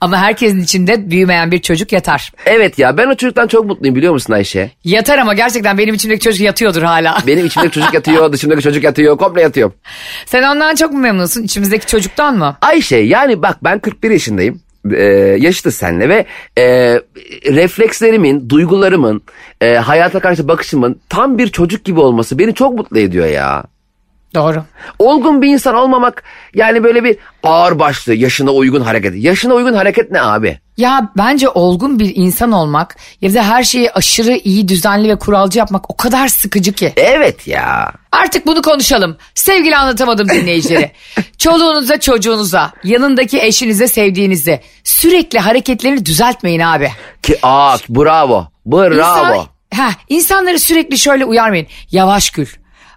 Ama 0.00 0.18
herkesin 0.18 0.60
içinde 0.62 1.10
büyümeyen 1.10 1.50
bir 1.50 1.58
çocuk 1.58 1.92
yatar. 1.92 2.32
evet 2.46 2.78
ya 2.78 2.96
ben 2.96 3.06
o 3.06 3.14
çocuktan 3.14 3.46
çok 3.46 3.64
mutluyum 3.66 3.96
biliyor 3.96 4.12
musun 4.12 4.32
Ayşe? 4.32 4.70
Yatar 4.84 5.18
ama 5.18 5.34
gerçekten 5.34 5.78
benim 5.78 5.94
içimdeki 5.94 6.20
çocuk 6.20 6.40
yatıyordur 6.40 6.82
hala. 6.82 7.18
Benim 7.26 7.46
içimdeki 7.46 7.72
çocuk 7.74 7.94
yatıyor, 7.94 8.32
dışımdaki 8.32 8.62
çocuk 8.62 8.84
yatıyor, 8.84 9.18
komple 9.18 9.42
yatıyorum. 9.42 9.74
Sen 10.26 10.42
ondan 10.42 10.74
çok 10.74 10.92
mu 10.92 10.98
memnunsun? 10.98 11.42
İçimizdeki 11.42 11.86
çocuktan 11.86 12.38
mı? 12.38 12.56
Ayşe 12.62 12.96
yani 12.96 13.42
bak 13.42 13.64
ben 13.64 13.78
41 13.78 14.10
yaşındayım. 14.10 14.60
Ee, 14.92 15.04
yaşıtız 15.40 15.74
seninle 15.74 16.08
ve 16.08 16.26
e, 16.58 16.94
reflekslerimin, 17.46 18.48
duygularımın, 18.48 19.22
e, 19.60 19.74
hayata 19.74 20.20
karşı 20.20 20.48
bakışımın 20.48 21.00
tam 21.08 21.38
bir 21.38 21.48
çocuk 21.48 21.84
gibi 21.84 22.00
olması 22.00 22.38
beni 22.38 22.54
çok 22.54 22.74
mutlu 22.74 22.98
ediyor 22.98 23.26
ya. 23.26 23.64
Doğru. 24.34 24.64
Olgun 24.98 25.42
bir 25.42 25.48
insan 25.48 25.74
olmamak 25.74 26.22
yani 26.54 26.84
böyle 26.84 27.04
bir 27.04 27.16
ağır 27.42 27.78
başlı, 27.78 28.14
yaşına 28.14 28.50
uygun 28.50 28.80
hareket. 28.80 29.14
Yaşına 29.16 29.54
uygun 29.54 29.74
hareket 29.74 30.10
ne 30.10 30.22
abi? 30.22 30.58
Ya 30.76 31.12
bence 31.16 31.48
olgun 31.48 31.98
bir 31.98 32.12
insan 32.16 32.52
olmak 32.52 32.96
ya 33.20 33.34
da 33.34 33.42
her 33.42 33.62
şeyi 33.64 33.90
aşırı 33.92 34.36
iyi 34.44 34.68
düzenli 34.68 35.08
ve 35.08 35.18
kuralcı 35.18 35.58
yapmak 35.58 35.90
o 35.90 35.96
kadar 35.96 36.28
sıkıcı 36.28 36.72
ki. 36.72 36.92
Evet 36.96 37.46
ya. 37.46 37.92
Artık 38.12 38.46
bunu 38.46 38.62
konuşalım. 38.62 39.16
Sevgili 39.34 39.76
anlatamadım 39.76 40.28
dinleyicileri. 40.28 40.90
Çoluğunuza 41.38 42.00
çocuğunuza 42.00 42.72
yanındaki 42.84 43.40
eşinize 43.42 43.88
sevdiğinize 43.88 44.62
sürekli 44.84 45.38
hareketlerini 45.38 46.06
düzeltmeyin 46.06 46.60
abi. 46.60 46.90
Ki 47.22 47.38
aa 47.42 47.76
bravo. 47.88 48.46
Bravo. 48.66 48.94
İnsan, 48.94 49.46
ha, 49.74 49.90
insanları 50.08 50.58
sürekli 50.58 50.98
şöyle 50.98 51.24
uyarmayın. 51.24 51.66
Yavaş 51.90 52.30
gül. 52.30 52.46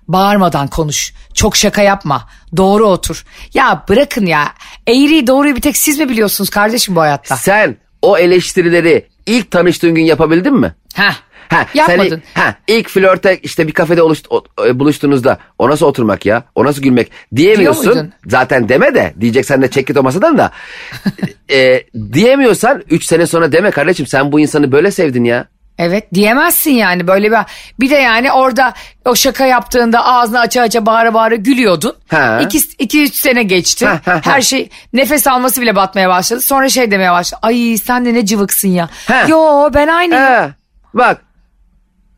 Bağırmadan 0.08 0.68
konuş. 0.68 1.14
Çok 1.34 1.56
şaka 1.56 1.82
yapma. 1.82 2.28
Doğru 2.58 2.86
otur. 2.86 3.26
Ya 3.54 3.84
bırakın 3.90 4.26
ya. 4.26 4.48
Eğriyi 4.88 5.28
doğruyu 5.28 5.56
bir 5.56 5.62
tek 5.62 5.78
siz 5.78 6.00
mi 6.00 6.10
biliyorsunuz 6.10 6.50
kardeşim 6.50 6.96
bu 6.96 7.02
hayatta? 7.02 7.38
Sen 7.38 7.78
o 8.02 8.18
eleştirileri 8.18 9.08
ilk 9.26 9.52
tanıştığın 9.52 9.96
gün 9.96 10.04
yapabildin 10.04 10.54
mi? 10.56 10.76
Ha. 10.96 11.10
Ha, 11.50 11.66
Yapmadın. 11.74 12.24
Sen, 12.34 12.42
ha, 12.42 12.56
ilk 12.68 12.90
flörte 12.90 13.38
işte 13.38 13.68
bir 13.68 13.74
kafede 13.74 14.02
oluş, 14.02 14.22
o- 14.30 14.44
e, 14.66 14.80
buluştuğunuzda 14.80 15.38
o 15.60 15.70
nasıl 15.70 15.86
oturmak 15.86 16.26
ya? 16.26 16.44
O 16.56 16.66
nasıl 16.66 16.82
gülmek? 16.82 17.12
Diyemiyorsun. 17.36 18.14
Zaten 18.28 18.70
deme 18.70 18.96
de 18.96 19.14
diyeceksen 19.20 19.62
de 19.62 19.70
çek 19.70 19.88
git 19.88 19.98
o 19.98 20.04
masadan 20.04 20.38
da. 20.38 20.52
e, 21.52 21.84
diyemiyorsan 22.14 22.84
3 22.90 23.06
sene 23.06 23.28
sonra 23.28 23.52
deme 23.52 23.72
kardeşim 23.72 24.08
sen 24.08 24.32
bu 24.32 24.40
insanı 24.40 24.72
böyle 24.72 24.92
sevdin 24.92 25.24
ya. 25.24 25.48
Evet 25.78 26.14
diyemezsin 26.14 26.72
yani 26.72 27.08
böyle 27.08 27.32
bir 27.32 27.38
bir 27.80 27.90
de 27.90 27.96
yani 27.96 28.32
orada 28.32 28.74
o 29.06 29.16
şaka 29.16 29.46
yaptığında 29.46 30.06
ağzını 30.06 30.40
aça 30.40 30.62
aça 30.62 30.86
bağıra 30.86 31.14
bağıra 31.14 31.36
gülüyordun. 31.36 31.96
Ha. 32.08 32.40
İki, 32.44 32.60
iki 32.80 33.04
üç 33.04 33.14
sene 33.16 33.44
geçti. 33.44 33.86
Ha, 33.86 34.00
ha, 34.06 34.14
ha. 34.14 34.22
Her 34.24 34.42
şey 34.42 34.70
nefes 34.94 35.28
alması 35.28 35.62
bile 35.62 35.76
batmaya 35.76 36.10
başladı. 36.10 36.42
Sonra 36.42 36.70
şey 36.70 36.92
demeye 36.92 37.12
başladı. 37.12 37.40
Ay 37.44 37.78
sen 37.84 38.06
de 38.06 38.14
ne 38.14 38.26
cıvıksın 38.26 38.68
ya. 38.68 38.90
Ha. 39.08 39.26
Yo 39.28 39.70
ben 39.74 39.88
aynıyım. 39.88 40.24
Ha, 40.24 40.50
bak. 40.94 41.22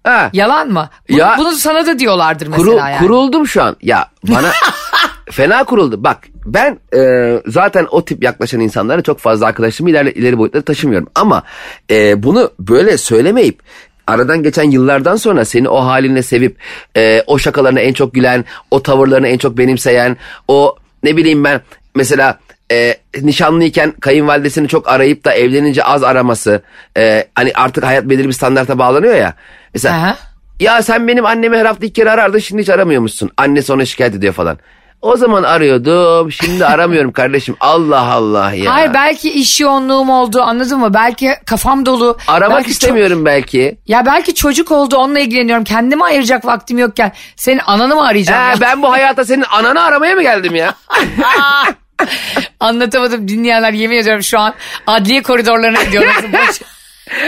Ha. 0.03 0.29
Yalan 0.33 0.67
mı? 0.67 0.89
Bunu, 1.09 1.17
Ya- 1.19 1.35
bunu 1.37 1.51
sana 1.51 1.85
da 1.85 1.99
diyorlardır 1.99 2.47
mesela 2.47 2.63
Kurul, 2.65 2.77
yani. 2.77 2.97
Kuruldum 2.97 3.47
şu 3.47 3.63
an. 3.63 3.75
Ya 3.81 4.07
bana 4.23 4.51
fena 5.31 5.63
kuruldu. 5.63 6.03
Bak 6.03 6.17
ben 6.45 6.79
e, 6.95 7.31
zaten 7.47 7.87
o 7.91 8.05
tip 8.05 8.23
yaklaşan 8.23 8.59
insanlara 8.59 9.01
çok 9.01 9.19
fazla 9.19 9.45
arkadaşımı 9.45 9.89
ileri, 9.89 10.11
ileri 10.11 10.37
boyutlara 10.37 10.63
taşımıyorum. 10.63 11.07
Ama 11.15 11.43
e, 11.91 12.23
bunu 12.23 12.51
böyle 12.59 12.97
söylemeyip 12.97 13.59
aradan 14.07 14.43
geçen 14.43 14.71
yıllardan 14.71 15.15
sonra 15.15 15.45
seni 15.45 15.69
o 15.69 15.85
haline 15.85 16.23
sevip 16.23 16.57
e, 16.97 17.23
o 17.27 17.37
şakalarına 17.37 17.79
en 17.79 17.93
çok 17.93 18.13
gülen, 18.13 18.45
o 18.71 18.83
tavırlarını 18.83 19.27
en 19.27 19.37
çok 19.37 19.57
benimseyen, 19.57 20.17
o 20.47 20.75
ne 21.03 21.17
bileyim 21.17 21.43
ben 21.43 21.61
mesela 21.95 22.39
e, 22.71 22.97
nişanlıyken 23.21 23.91
kayınvalidesini 23.91 24.67
çok 24.67 24.89
arayıp 24.89 25.25
da 25.25 25.33
evlenince 25.33 25.83
az 25.83 26.03
araması. 26.03 26.61
e, 26.97 27.27
hani 27.35 27.51
artık 27.55 27.83
hayat 27.83 28.03
belirli 28.03 28.27
bir 28.27 28.33
standarta 28.33 28.79
bağlanıyor 28.79 29.15
ya. 29.15 29.33
Mesela 29.73 29.95
Aha. 29.95 30.17
ya 30.59 30.81
sen 30.81 31.07
benim 31.07 31.25
annemi 31.25 31.57
her 31.57 31.65
hafta 31.65 31.85
iki 31.85 31.93
kere 31.93 32.11
arardın 32.11 32.39
şimdi 32.39 32.61
hiç 32.61 32.69
aramıyormuşsun. 32.69 33.31
Annesi 33.37 33.73
ona 33.73 33.85
şikayet 33.85 34.15
ediyor 34.15 34.33
falan. 34.33 34.57
O 35.01 35.17
zaman 35.17 35.43
arıyordum 35.43 36.31
şimdi 36.31 36.65
aramıyorum 36.75 37.11
kardeşim. 37.11 37.55
Allah 37.59 37.99
Allah 38.13 38.51
ya. 38.51 38.73
Hayır 38.73 38.93
belki 38.93 39.31
iş 39.31 39.59
yoğunluğum 39.61 40.09
oldu 40.09 40.41
anladın 40.41 40.79
mı? 40.79 40.93
Belki 40.93 41.31
kafam 41.45 41.85
dolu. 41.85 42.17
Aramak 42.27 42.57
belki 42.57 42.71
istemiyorum 42.71 43.25
belki. 43.25 43.77
çok- 43.79 43.89
ya 43.89 44.05
belki 44.05 44.35
çocuk 44.35 44.71
oldu 44.71 44.97
onunla 44.97 45.19
ilgileniyorum. 45.19 45.63
Kendime 45.63 46.03
ayıracak 46.05 46.45
vaktim 46.45 46.77
yokken 46.77 47.11
senin 47.35 47.61
ananı 47.65 47.95
mı 47.95 48.07
arayacağım? 48.07 48.41
Ee, 48.41 48.49
ya? 48.49 48.55
ben 48.61 48.81
bu 48.81 48.91
hayata 48.91 49.25
senin 49.25 49.45
ananı 49.51 49.81
aramaya 49.83 50.15
mı 50.15 50.21
geldim 50.21 50.55
ya? 50.55 50.73
Anlatamadım 52.59 53.27
dinleyenler 53.27 53.73
yemin 53.73 53.97
ediyorum 53.97 54.23
şu 54.23 54.39
an 54.39 54.53
adliye 54.87 55.23
koridorlarına 55.23 55.83
gidiyorum. 55.83 56.09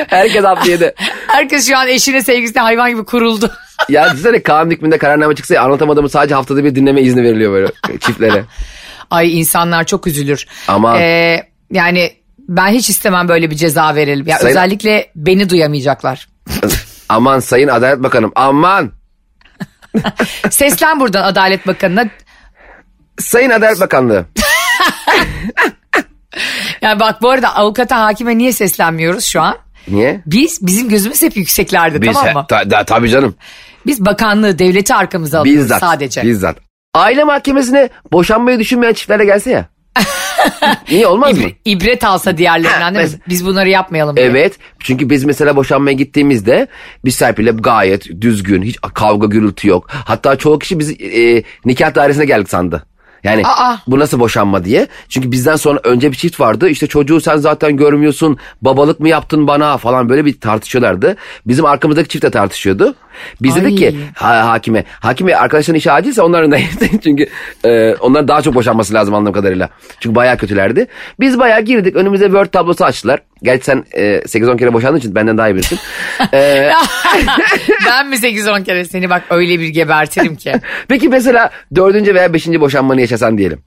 Herkes 0.07 0.45
yedi. 0.67 0.93
Herkes 1.27 1.67
şu 1.67 1.77
an 1.77 1.87
eşine 1.87 2.23
sevgisine 2.23 2.61
hayvan 2.61 2.91
gibi 2.91 3.05
kuruldu. 3.05 3.51
Ya 3.89 4.11
düşünsene 4.11 4.43
kanun 4.43 4.71
hükmünde 4.71 4.97
kararname 4.97 5.35
çıksa 5.35 5.53
ya, 5.53 5.61
anlatamadığımı 5.61 6.09
sadece 6.09 6.35
haftada 6.35 6.63
bir 6.63 6.75
dinleme 6.75 7.01
izni 7.01 7.23
veriliyor 7.23 7.53
böyle 7.53 7.67
çiftlere. 7.99 8.43
Ay 9.11 9.39
insanlar 9.39 9.83
çok 9.83 10.07
üzülür. 10.07 10.47
Aman. 10.67 10.99
Ee, 11.01 11.43
yani 11.71 12.13
ben 12.39 12.67
hiç 12.67 12.89
istemem 12.89 13.27
böyle 13.27 13.51
bir 13.51 13.55
ceza 13.55 13.95
verelim. 13.95 14.27
Ya 14.27 14.37
Sayın- 14.37 14.49
özellikle 14.49 15.11
beni 15.15 15.49
duyamayacaklar. 15.49 16.27
Aman 17.09 17.39
Sayın 17.39 17.67
Adalet 17.67 18.03
Bakanım 18.03 18.31
aman. 18.35 18.91
Seslen 20.49 20.99
buradan 20.99 21.23
Adalet 21.23 21.67
Bakanı'na. 21.67 22.05
Sayın 23.19 23.49
Adalet 23.49 23.79
Bakanlığı. 23.79 24.25
Yani 26.81 26.99
bak 26.99 27.21
bu 27.21 27.29
arada 27.29 27.55
avukata 27.55 27.99
hakime 27.99 28.37
niye 28.37 28.51
seslenmiyoruz 28.51 29.25
şu 29.25 29.41
an? 29.41 29.57
Niye? 29.87 30.21
Biz 30.25 30.59
bizim 30.67 30.89
gözümüz 30.89 31.21
hep 31.21 31.37
yükseklerde 31.37 32.11
tamam 32.11 32.33
mı? 32.33 32.45
Ta- 32.49 32.67
ta- 32.69 32.83
tabii 32.83 33.09
canım. 33.09 33.35
Biz 33.85 34.05
bakanlığı 34.05 34.59
devleti 34.59 34.93
arkamıza 34.95 35.39
alıyoruz 35.39 35.63
Bizzat. 35.63 35.79
sadece. 35.79 36.23
Bizzat. 36.23 36.57
Aile 36.93 37.23
mahkemesine 37.23 37.89
boşanmayı 38.11 38.59
düşünmeyen 38.59 38.93
çiftler 38.93 39.19
de 39.19 39.25
gelse 39.25 39.51
ya. 39.51 39.65
Niye 40.91 41.07
olmaz 41.07 41.37
mı? 41.37 41.43
İbre- 41.43 41.55
ibret 41.65 42.03
alsa 42.03 42.37
diğerlerinden 42.37 42.95
değil 42.95 43.13
mi? 43.13 43.19
Biz 43.29 43.45
bunları 43.45 43.69
yapmayalım 43.69 44.15
diye. 44.15 44.25
Evet. 44.25 44.57
Çünkü 44.79 45.09
biz 45.09 45.23
mesela 45.23 45.55
boşanmaya 45.55 45.93
gittiğimizde 45.93 46.67
biz 47.05 47.15
Serpil'le 47.15 47.57
gayet 47.57 48.21
düzgün, 48.21 48.61
hiç 48.61 48.77
kavga 48.93 49.27
gürültü 49.27 49.67
yok. 49.67 49.87
Hatta 49.89 50.35
çoğu 50.35 50.59
kişi 50.59 50.79
bizi 50.79 50.93
e, 50.93 51.43
nikah 51.65 51.95
dairesine 51.95 52.25
geldik 52.25 52.49
sandı. 52.49 52.85
Yani 53.23 53.41
Aa. 53.45 53.75
bu 53.87 53.99
nasıl 53.99 54.19
boşanma 54.19 54.65
diye. 54.65 54.87
Çünkü 55.09 55.31
bizden 55.31 55.55
sonra 55.55 55.79
önce 55.83 56.11
bir 56.11 56.17
çift 56.17 56.39
vardı. 56.39 56.69
İşte 56.69 56.87
çocuğu 56.87 57.21
sen 57.21 57.37
zaten 57.37 57.77
görmüyorsun. 57.77 58.37
Babalık 58.61 58.99
mı 58.99 59.09
yaptın 59.09 59.47
bana 59.47 59.77
falan 59.77 60.09
böyle 60.09 60.25
bir 60.25 60.39
tartışıyorlardı. 60.39 61.15
Bizim 61.45 61.65
arkamızdaki 61.65 62.09
çift 62.09 62.25
de 62.25 62.31
tartışıyordu. 62.31 62.95
Biz 63.41 63.55
Ay. 63.55 63.61
dedik 63.61 63.77
ki 63.77 63.95
ha, 64.15 64.47
hakime. 64.47 64.83
Hakime 64.99 65.35
arkadaşların 65.35 65.77
işi 65.77 65.91
acilse 65.91 66.21
onların 66.21 66.51
da 66.51 66.57
çünkü 67.03 67.27
e, 67.65 67.95
onların 67.95 68.27
daha 68.27 68.41
çok 68.41 68.55
boşanması 68.55 68.93
lazım 68.93 69.13
anladığım 69.13 69.33
kadarıyla. 69.33 69.69
Çünkü 69.99 70.15
bayağı 70.15 70.37
kötülerdi. 70.37 70.87
Biz 71.19 71.39
bayağı 71.39 71.61
girdik. 71.61 71.95
Önümüze 71.95 72.25
Word 72.25 72.47
tablosu 72.47 72.85
açtılar. 72.85 73.19
Gerçi 73.43 73.65
sen 73.65 73.85
e, 73.91 74.03
8-10 74.03 74.57
kere 74.57 74.73
boşandığın 74.73 74.97
için 74.99 75.15
benden 75.15 75.37
daha 75.37 75.49
iyi 75.49 75.55
bilirsin. 75.55 75.79
E, 76.33 76.71
ben 77.85 78.07
mi 78.07 78.15
8-10 78.15 78.63
kere 78.63 78.85
seni 78.85 79.09
bak 79.09 79.23
öyle 79.29 79.59
bir 79.59 79.67
gebertirim 79.67 80.35
ki. 80.35 80.53
peki 80.87 81.09
mesela 81.09 81.49
dördüncü 81.75 82.15
veya 82.15 82.33
beşinci 82.33 82.61
boşanmanı 82.61 83.01
yaşasan 83.01 83.37
diyelim. 83.37 83.63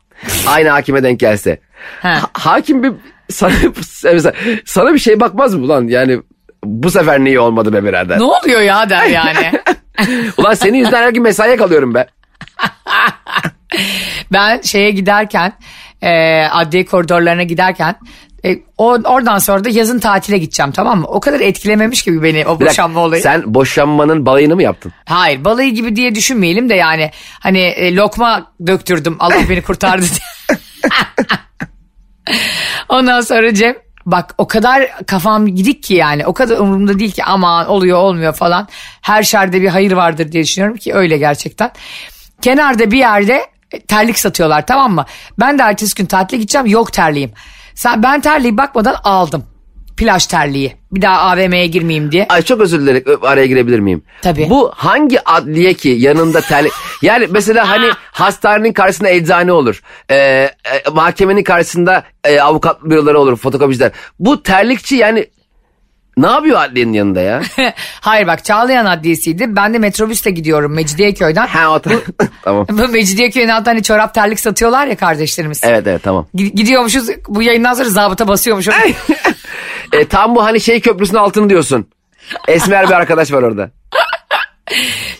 Aynı 0.46 0.68
hakime 0.68 1.02
denk 1.02 1.20
gelse. 1.20 1.60
Ha- 2.02 2.20
hakim 2.32 2.82
bir 2.82 2.92
sana, 3.30 3.52
mesela, 4.04 4.32
sana 4.64 4.94
bir 4.94 4.98
şey 4.98 5.20
bakmaz 5.20 5.54
mı 5.54 5.64
ulan? 5.64 5.88
Yani 5.88 6.20
bu 6.64 6.90
sefer 6.90 7.24
niye 7.24 7.40
olmadı 7.40 7.72
be 7.72 7.84
birader? 7.84 8.18
ne 8.18 8.22
oluyor 8.24 8.60
ya 8.60 8.90
der 8.90 9.04
yani. 9.06 9.52
Ulan 10.36 10.54
senin 10.54 10.78
yüzünden 10.78 11.02
her 11.02 11.10
gün 11.10 11.22
mesaiye 11.22 11.56
kalıyorum 11.56 11.94
be. 11.94 12.06
Ben 14.32 14.60
şeye 14.60 14.90
giderken 14.90 15.52
e, 16.02 16.42
adliye 16.44 16.84
koridorlarına 16.84 17.42
giderken 17.42 17.94
e, 18.44 18.58
o, 18.78 18.84
oradan 19.04 19.38
sonra 19.38 19.64
da 19.64 19.68
yazın 19.68 19.98
tatile 19.98 20.38
gideceğim 20.38 20.72
tamam 20.72 21.00
mı? 21.00 21.06
O 21.06 21.20
kadar 21.20 21.40
etkilememiş 21.40 22.02
gibi 22.02 22.22
beni 22.22 22.46
o 22.46 22.60
boşanma 22.60 23.00
olayı. 23.00 23.22
Sen 23.22 23.54
boşanmanın 23.54 24.26
balayını 24.26 24.56
mı 24.56 24.62
yaptın? 24.62 24.92
Hayır 25.04 25.44
balayı 25.44 25.74
gibi 25.74 25.96
diye 25.96 26.14
düşünmeyelim 26.14 26.68
de 26.68 26.74
yani 26.74 27.10
hani 27.40 27.60
e, 27.60 27.94
lokma 27.94 28.52
döktürdüm 28.66 29.16
Allah 29.18 29.48
beni 29.48 29.62
kurtardı. 29.62 30.06
Ondan 32.88 33.20
sonra 33.20 33.54
Cem 33.54 33.74
bak 34.06 34.34
o 34.38 34.48
kadar 34.48 35.04
kafam 35.06 35.46
gidik 35.46 35.82
ki 35.82 35.94
yani 35.94 36.26
o 36.26 36.34
kadar 36.34 36.58
umurumda 36.58 36.98
değil 36.98 37.12
ki 37.12 37.24
aman 37.24 37.68
oluyor 37.68 37.98
olmuyor 37.98 38.32
falan. 38.34 38.68
Her 39.00 39.22
şerde 39.22 39.62
bir 39.62 39.68
hayır 39.68 39.92
vardır 39.92 40.32
diye 40.32 40.42
düşünüyorum 40.42 40.76
ki 40.76 40.94
öyle 40.94 41.18
gerçekten. 41.18 41.70
Kenarda 42.42 42.90
bir 42.90 42.98
yerde 42.98 43.46
terlik 43.88 44.18
satıyorlar 44.18 44.66
tamam 44.66 44.94
mı? 44.94 45.04
Ben 45.40 45.58
de 45.58 45.62
ertesi 45.62 45.94
gün 45.94 46.06
tatile 46.06 46.38
gideceğim 46.40 46.66
yok 46.66 46.92
terliğim. 46.92 47.32
Sen, 47.80 48.02
ben 48.02 48.20
terliği 48.20 48.56
bakmadan 48.56 48.96
aldım. 49.04 49.44
Plaj 49.96 50.26
terliği. 50.26 50.76
Bir 50.92 51.02
daha 51.02 51.20
AVM'ye 51.20 51.66
girmeyeyim 51.66 52.12
diye. 52.12 52.26
Ay 52.28 52.42
çok 52.42 52.60
özür 52.60 52.80
dilerim 52.80 53.04
araya 53.22 53.46
girebilir 53.46 53.80
miyim? 53.80 54.02
Tabii. 54.22 54.46
Bu 54.50 54.72
hangi 54.74 55.28
adliye 55.28 55.74
ki 55.74 55.88
yanında 55.88 56.40
terlik... 56.40 56.72
yani 57.02 57.26
mesela 57.30 57.68
hani 57.68 57.90
hastanenin 58.12 58.72
karşısında 58.72 59.08
eczane 59.08 59.52
olur. 59.52 59.82
Ee, 60.10 60.16
e, 60.16 60.50
mahkemenin 60.92 61.42
karşısında 61.42 62.04
e, 62.24 62.40
avukat 62.40 62.84
büroları 62.84 63.18
olur 63.18 63.36
fotokopiciler. 63.36 63.92
Bu 64.18 64.42
terlikçi 64.42 64.96
yani 64.96 65.26
ne 66.22 66.26
yapıyor 66.26 66.62
adliyenin 66.62 66.92
yanında 66.92 67.20
ya? 67.20 67.42
Hayır 68.00 68.26
bak 68.26 68.44
Çağlayan 68.44 68.86
Adliyesi'ydi. 68.86 69.56
Ben 69.56 69.74
de 69.74 69.78
metrobüsle 69.78 70.30
gidiyorum 70.30 70.74
Mecidiyeköy'den. 70.74 71.46
ha 71.46 71.70
o 71.70 71.80
tamam. 72.42 72.66
Bu 72.70 72.88
Mecidiyeköy'ün 72.88 73.48
altında 73.48 73.70
hani 73.70 73.82
çorap 73.82 74.14
terlik 74.14 74.40
satıyorlar 74.40 74.86
ya 74.86 74.96
kardeşlerimiz. 74.96 75.60
Evet 75.64 75.86
evet 75.86 76.02
tamam. 76.02 76.26
Gi- 76.34 76.54
Gidiyormuşuz 76.54 77.08
bu 77.28 77.42
yayından 77.42 77.74
sonra 77.74 77.88
zabıta 77.88 78.28
basıyormuşuz. 78.28 78.74
E, 79.92 80.04
tam 80.04 80.34
bu 80.34 80.44
hani 80.44 80.60
şey 80.60 80.80
köprüsünün 80.80 81.18
altını 81.18 81.50
diyorsun. 81.50 81.88
Esmer 82.48 82.86
bir 82.88 82.92
arkadaş 82.94 83.32
var 83.32 83.42
orada. 83.42 83.70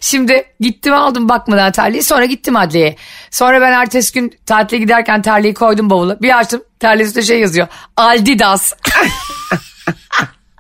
Şimdi 0.01 0.45
gittim 0.61 0.95
aldım 0.95 1.29
bakmadan 1.29 1.73
terliği 1.73 2.03
sonra 2.03 2.25
gittim 2.25 2.57
adliyeye. 2.57 2.97
Sonra 3.31 3.61
ben 3.61 3.73
ertesi 3.73 4.13
gün 4.13 4.35
tatile 4.47 4.79
giderken 4.79 5.23
terliği 5.23 5.55
koydum 5.55 5.91
bavula. 5.91 6.21
Bir 6.21 6.39
açtım 6.39 6.63
terliğin 6.81 7.07
üstünde 7.07 7.25
şey 7.27 7.41
yazıyor. 7.41 7.67
Aldidas. 7.97 8.73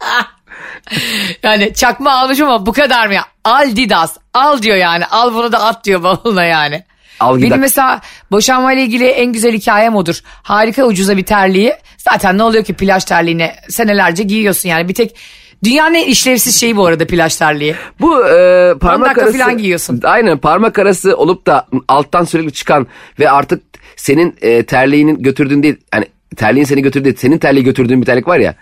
yani 1.42 1.74
çakma 1.74 2.12
almış 2.12 2.40
ama 2.40 2.66
bu 2.66 2.72
kadar 2.72 3.06
mı 3.06 3.14
ya? 3.14 3.24
Aldidas. 3.44 4.16
Al 4.34 4.62
diyor 4.62 4.76
yani. 4.76 5.06
Al 5.06 5.34
bunu 5.34 5.52
da 5.52 5.64
at 5.64 5.84
diyor 5.84 6.02
bavuluna 6.02 6.44
yani. 6.44 6.84
Al 7.20 7.42
Benim 7.42 7.52
at. 7.52 7.58
mesela 7.58 8.00
boşanmayla 8.30 8.82
ilgili 8.82 9.06
en 9.06 9.32
güzel 9.32 9.52
hikayem 9.52 9.96
odur. 9.96 10.20
Harika 10.24 10.84
ucuza 10.84 11.16
bir 11.16 11.24
terliği. 11.24 11.74
Zaten 11.98 12.38
ne 12.38 12.42
oluyor 12.42 12.64
ki 12.64 12.74
plaj 12.74 13.04
terliğine 13.04 13.56
senelerce 13.68 14.22
giyiyorsun 14.22 14.68
yani. 14.68 14.88
Bir 14.88 14.94
tek 14.94 15.16
dünyanın 15.64 15.94
en 15.94 16.06
işlevsiz 16.06 16.60
şeyi 16.60 16.76
bu 16.76 16.86
arada 16.86 17.06
plaj 17.06 17.36
terliği. 17.36 17.74
Bu 18.00 18.26
e, 18.28 18.74
parmak 18.80 19.18
arası 19.18 19.38
falan 19.38 19.58
giyiyorsun. 19.58 20.00
Aynen 20.04 20.38
parmak 20.38 20.78
arası 20.78 21.16
olup 21.16 21.46
da 21.46 21.66
alttan 21.88 22.24
sürekli 22.24 22.52
çıkan 22.52 22.86
ve 23.18 23.30
artık 23.30 23.62
senin 23.96 24.36
e, 24.40 24.62
terliğinin 24.66 25.22
götürdüğün 25.22 25.62
değil 25.62 25.76
yani 25.94 26.06
terliğin 26.36 26.64
seni 26.64 26.82
götürdüğü 26.82 27.16
senin 27.16 27.38
terliği 27.38 27.64
götürdüğün 27.64 28.00
bir 28.00 28.06
terlik 28.06 28.28
var 28.28 28.38
ya. 28.38 28.54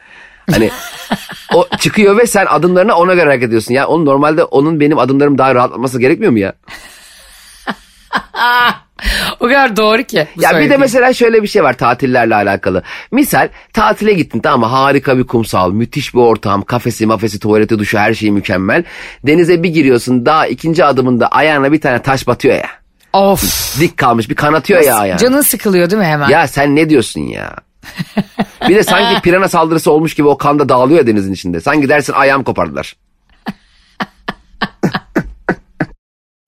Hani 0.50 0.70
o 1.54 1.68
çıkıyor 1.78 2.16
ve 2.16 2.26
sen 2.26 2.46
adımlarına 2.46 2.96
ona 2.96 3.14
göre 3.14 3.24
hareket 3.24 3.48
ediyorsun. 3.48 3.74
Ya 3.74 3.86
onun 3.86 4.06
normalde 4.06 4.44
onun 4.44 4.80
benim 4.80 4.98
adımlarım 4.98 5.38
daha 5.38 5.54
rahatlaması 5.54 6.00
gerekmiyor 6.00 6.32
mu 6.32 6.38
ya? 6.38 6.52
O 9.40 9.46
kadar 9.46 9.76
doğru 9.76 10.02
ki. 10.02 10.26
Ya 10.40 10.60
bir 10.60 10.70
de 10.70 10.76
mesela 10.76 11.12
şöyle 11.12 11.42
bir 11.42 11.48
şey 11.48 11.62
var 11.62 11.72
tatillerle 11.72 12.34
alakalı. 12.34 12.82
Misal 13.10 13.48
tatile 13.72 14.12
gittin 14.12 14.40
tamam 14.40 14.60
mı? 14.60 14.66
Harika 14.76 15.18
bir 15.18 15.24
kumsal, 15.24 15.72
müthiş 15.72 16.14
bir 16.14 16.20
ortam, 16.20 16.62
kafesi, 16.62 17.06
mafesi, 17.06 17.38
tuvaleti, 17.38 17.78
duşu 17.78 17.98
her 17.98 18.14
şey 18.14 18.30
mükemmel. 18.30 18.84
Denize 19.26 19.62
bir 19.62 19.68
giriyorsun 19.68 20.26
daha 20.26 20.46
ikinci 20.46 20.84
adımında 20.84 21.28
ayağına 21.28 21.72
bir 21.72 21.80
tane 21.80 22.02
taş 22.02 22.26
batıyor 22.26 22.54
ya. 22.54 22.68
Of. 23.12 23.80
Dik 23.80 23.96
kalmış 23.96 24.30
bir 24.30 24.34
kanatıyor 24.34 24.80
ya 24.80 24.96
ayağına. 24.96 25.18
Canın 25.18 25.42
sıkılıyor 25.42 25.90
değil 25.90 26.02
mi 26.02 26.08
hemen? 26.08 26.28
Ya 26.28 26.48
sen 26.48 26.76
ne 26.76 26.90
diyorsun 26.90 27.20
ya? 27.20 27.56
Bir 28.68 28.76
de 28.76 28.82
sanki 28.82 29.22
pirana 29.22 29.48
saldırısı 29.48 29.90
olmuş 29.90 30.14
gibi 30.14 30.28
o 30.28 30.38
kan 30.38 30.58
da 30.58 30.68
dağılıyor 30.68 30.98
ya 30.98 31.06
denizin 31.06 31.32
içinde. 31.32 31.60
Sanki 31.60 31.88
dersin 31.88 32.12
ayağım 32.12 32.44
kopardılar. 32.44 32.96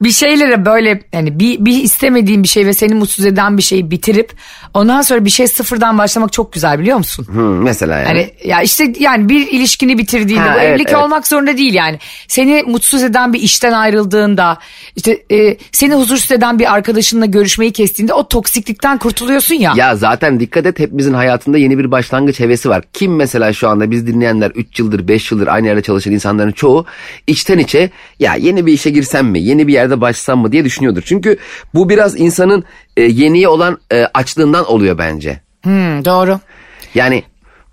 Bir 0.02 0.10
şeylere 0.10 0.64
böyle 0.64 1.00
yani 1.12 1.40
bir, 1.40 1.64
bir 1.64 1.82
istemediğin 1.82 2.42
bir 2.42 2.48
şey 2.48 2.66
ve 2.66 2.74
seni 2.74 2.94
mutsuz 2.94 3.26
eden 3.26 3.56
bir 3.56 3.62
şeyi 3.62 3.90
bitirip 3.90 4.32
ondan 4.74 5.02
sonra 5.02 5.24
bir 5.24 5.30
şey 5.30 5.46
sıfırdan 5.46 5.98
başlamak 5.98 6.32
çok 6.32 6.52
güzel 6.52 6.78
biliyor 6.78 6.98
musun? 6.98 7.26
Hı, 7.32 7.40
mesela 7.40 7.98
yani. 7.98 8.06
Hani 8.06 8.30
ya 8.44 8.62
işte 8.62 8.92
yani 8.98 9.28
bir 9.28 9.48
ilişkini 9.48 9.98
bitirdiğinde 9.98 10.42
Ha, 10.42 10.54
bu 10.54 10.58
evet, 10.58 10.70
evlilik 10.70 10.88
evet. 10.88 10.98
olmak 10.98 11.26
zorunda 11.26 11.56
değil 11.56 11.74
yani. 11.74 11.98
Seni 12.28 12.62
mutsuz 12.66 13.02
eden 13.02 13.32
bir 13.32 13.40
işten 13.40 13.72
ayrıldığında 13.72 14.58
işte 14.96 15.22
e, 15.32 15.56
seni 15.72 15.94
huzursuz 15.94 16.32
eden 16.32 16.58
bir 16.58 16.74
arkadaşınla 16.74 17.26
görüşmeyi 17.26 17.72
kestiğinde 17.72 18.14
o 18.14 18.28
toksiklikten 18.28 18.98
kurtuluyorsun 18.98 19.54
ya. 19.54 19.72
Ya 19.76 19.96
zaten 19.96 20.40
dikkat 20.40 20.66
et 20.66 20.78
hepimizin 20.78 21.14
hayatında 21.14 21.58
yeni 21.58 21.78
bir 21.78 21.90
başlangıç 21.90 22.40
hevesi 22.40 22.68
var. 22.68 22.82
Kim 22.92 23.16
mesela 23.16 23.52
şu 23.52 23.68
anda 23.68 23.90
biz 23.90 24.06
dinleyenler 24.06 24.50
3 24.50 24.78
yıldır 24.78 25.08
5 25.08 25.32
yıldır 25.32 25.46
aynı 25.46 25.66
yerde 25.66 25.82
çalışan 25.82 26.12
insanların 26.12 26.52
çoğu 26.52 26.86
içten 27.26 27.58
içe 27.58 27.90
ya 28.18 28.34
yeni 28.34 28.66
bir 28.66 28.72
işe 28.72 28.90
girsem 28.90 29.26
mi 29.26 29.40
yeni 29.40 29.66
bir 29.66 29.72
yerde 29.72 29.89
başlasam 30.00 30.38
mı 30.38 30.52
diye 30.52 30.64
düşünüyordur. 30.64 31.02
Çünkü 31.06 31.36
bu 31.74 31.88
biraz 31.88 32.20
insanın 32.20 32.64
e, 32.96 33.02
yeniye 33.02 33.48
olan 33.48 33.78
e, 33.92 34.06
açlığından 34.14 34.64
oluyor 34.64 34.98
bence. 34.98 35.40
Hmm, 35.62 36.04
doğru. 36.04 36.40
Yani 36.94 37.24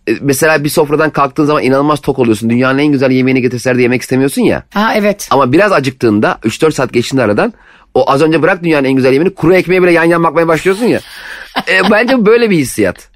e, 0.09 0.11
mesela 0.21 0.63
bir 0.63 0.69
sofradan 0.69 1.09
kalktığın 1.09 1.45
zaman 1.45 1.63
inanılmaz 1.63 2.01
tok 2.01 2.19
oluyorsun. 2.19 2.49
Dünyanın 2.49 2.79
en 2.79 2.91
güzel 2.91 3.11
yemeğini 3.11 3.41
getirseler 3.41 3.77
de 3.77 3.81
yemek 3.81 4.01
istemiyorsun 4.01 4.41
ya. 4.41 4.63
Ha 4.73 4.93
evet. 4.95 5.27
Ama 5.31 5.51
biraz 5.51 5.71
acıktığında 5.71 6.39
3-4 6.43 6.71
saat 6.71 6.93
geçtiğinde 6.93 7.23
aradan 7.23 7.53
o 7.93 8.11
az 8.11 8.21
önce 8.21 8.41
bırak 8.41 8.63
dünyanın 8.63 8.85
en 8.85 8.93
güzel 8.93 9.13
yemeğini 9.13 9.33
kuru 9.33 9.53
ekmeğe 9.53 9.83
bile 9.83 9.91
yan 9.91 10.03
yan 10.03 10.23
bakmaya 10.23 10.47
başlıyorsun 10.47 10.85
ya. 10.85 10.99
E, 11.67 11.91
bence 11.91 12.25
böyle 12.25 12.49
bir 12.49 12.57
hissiyat. 12.57 13.09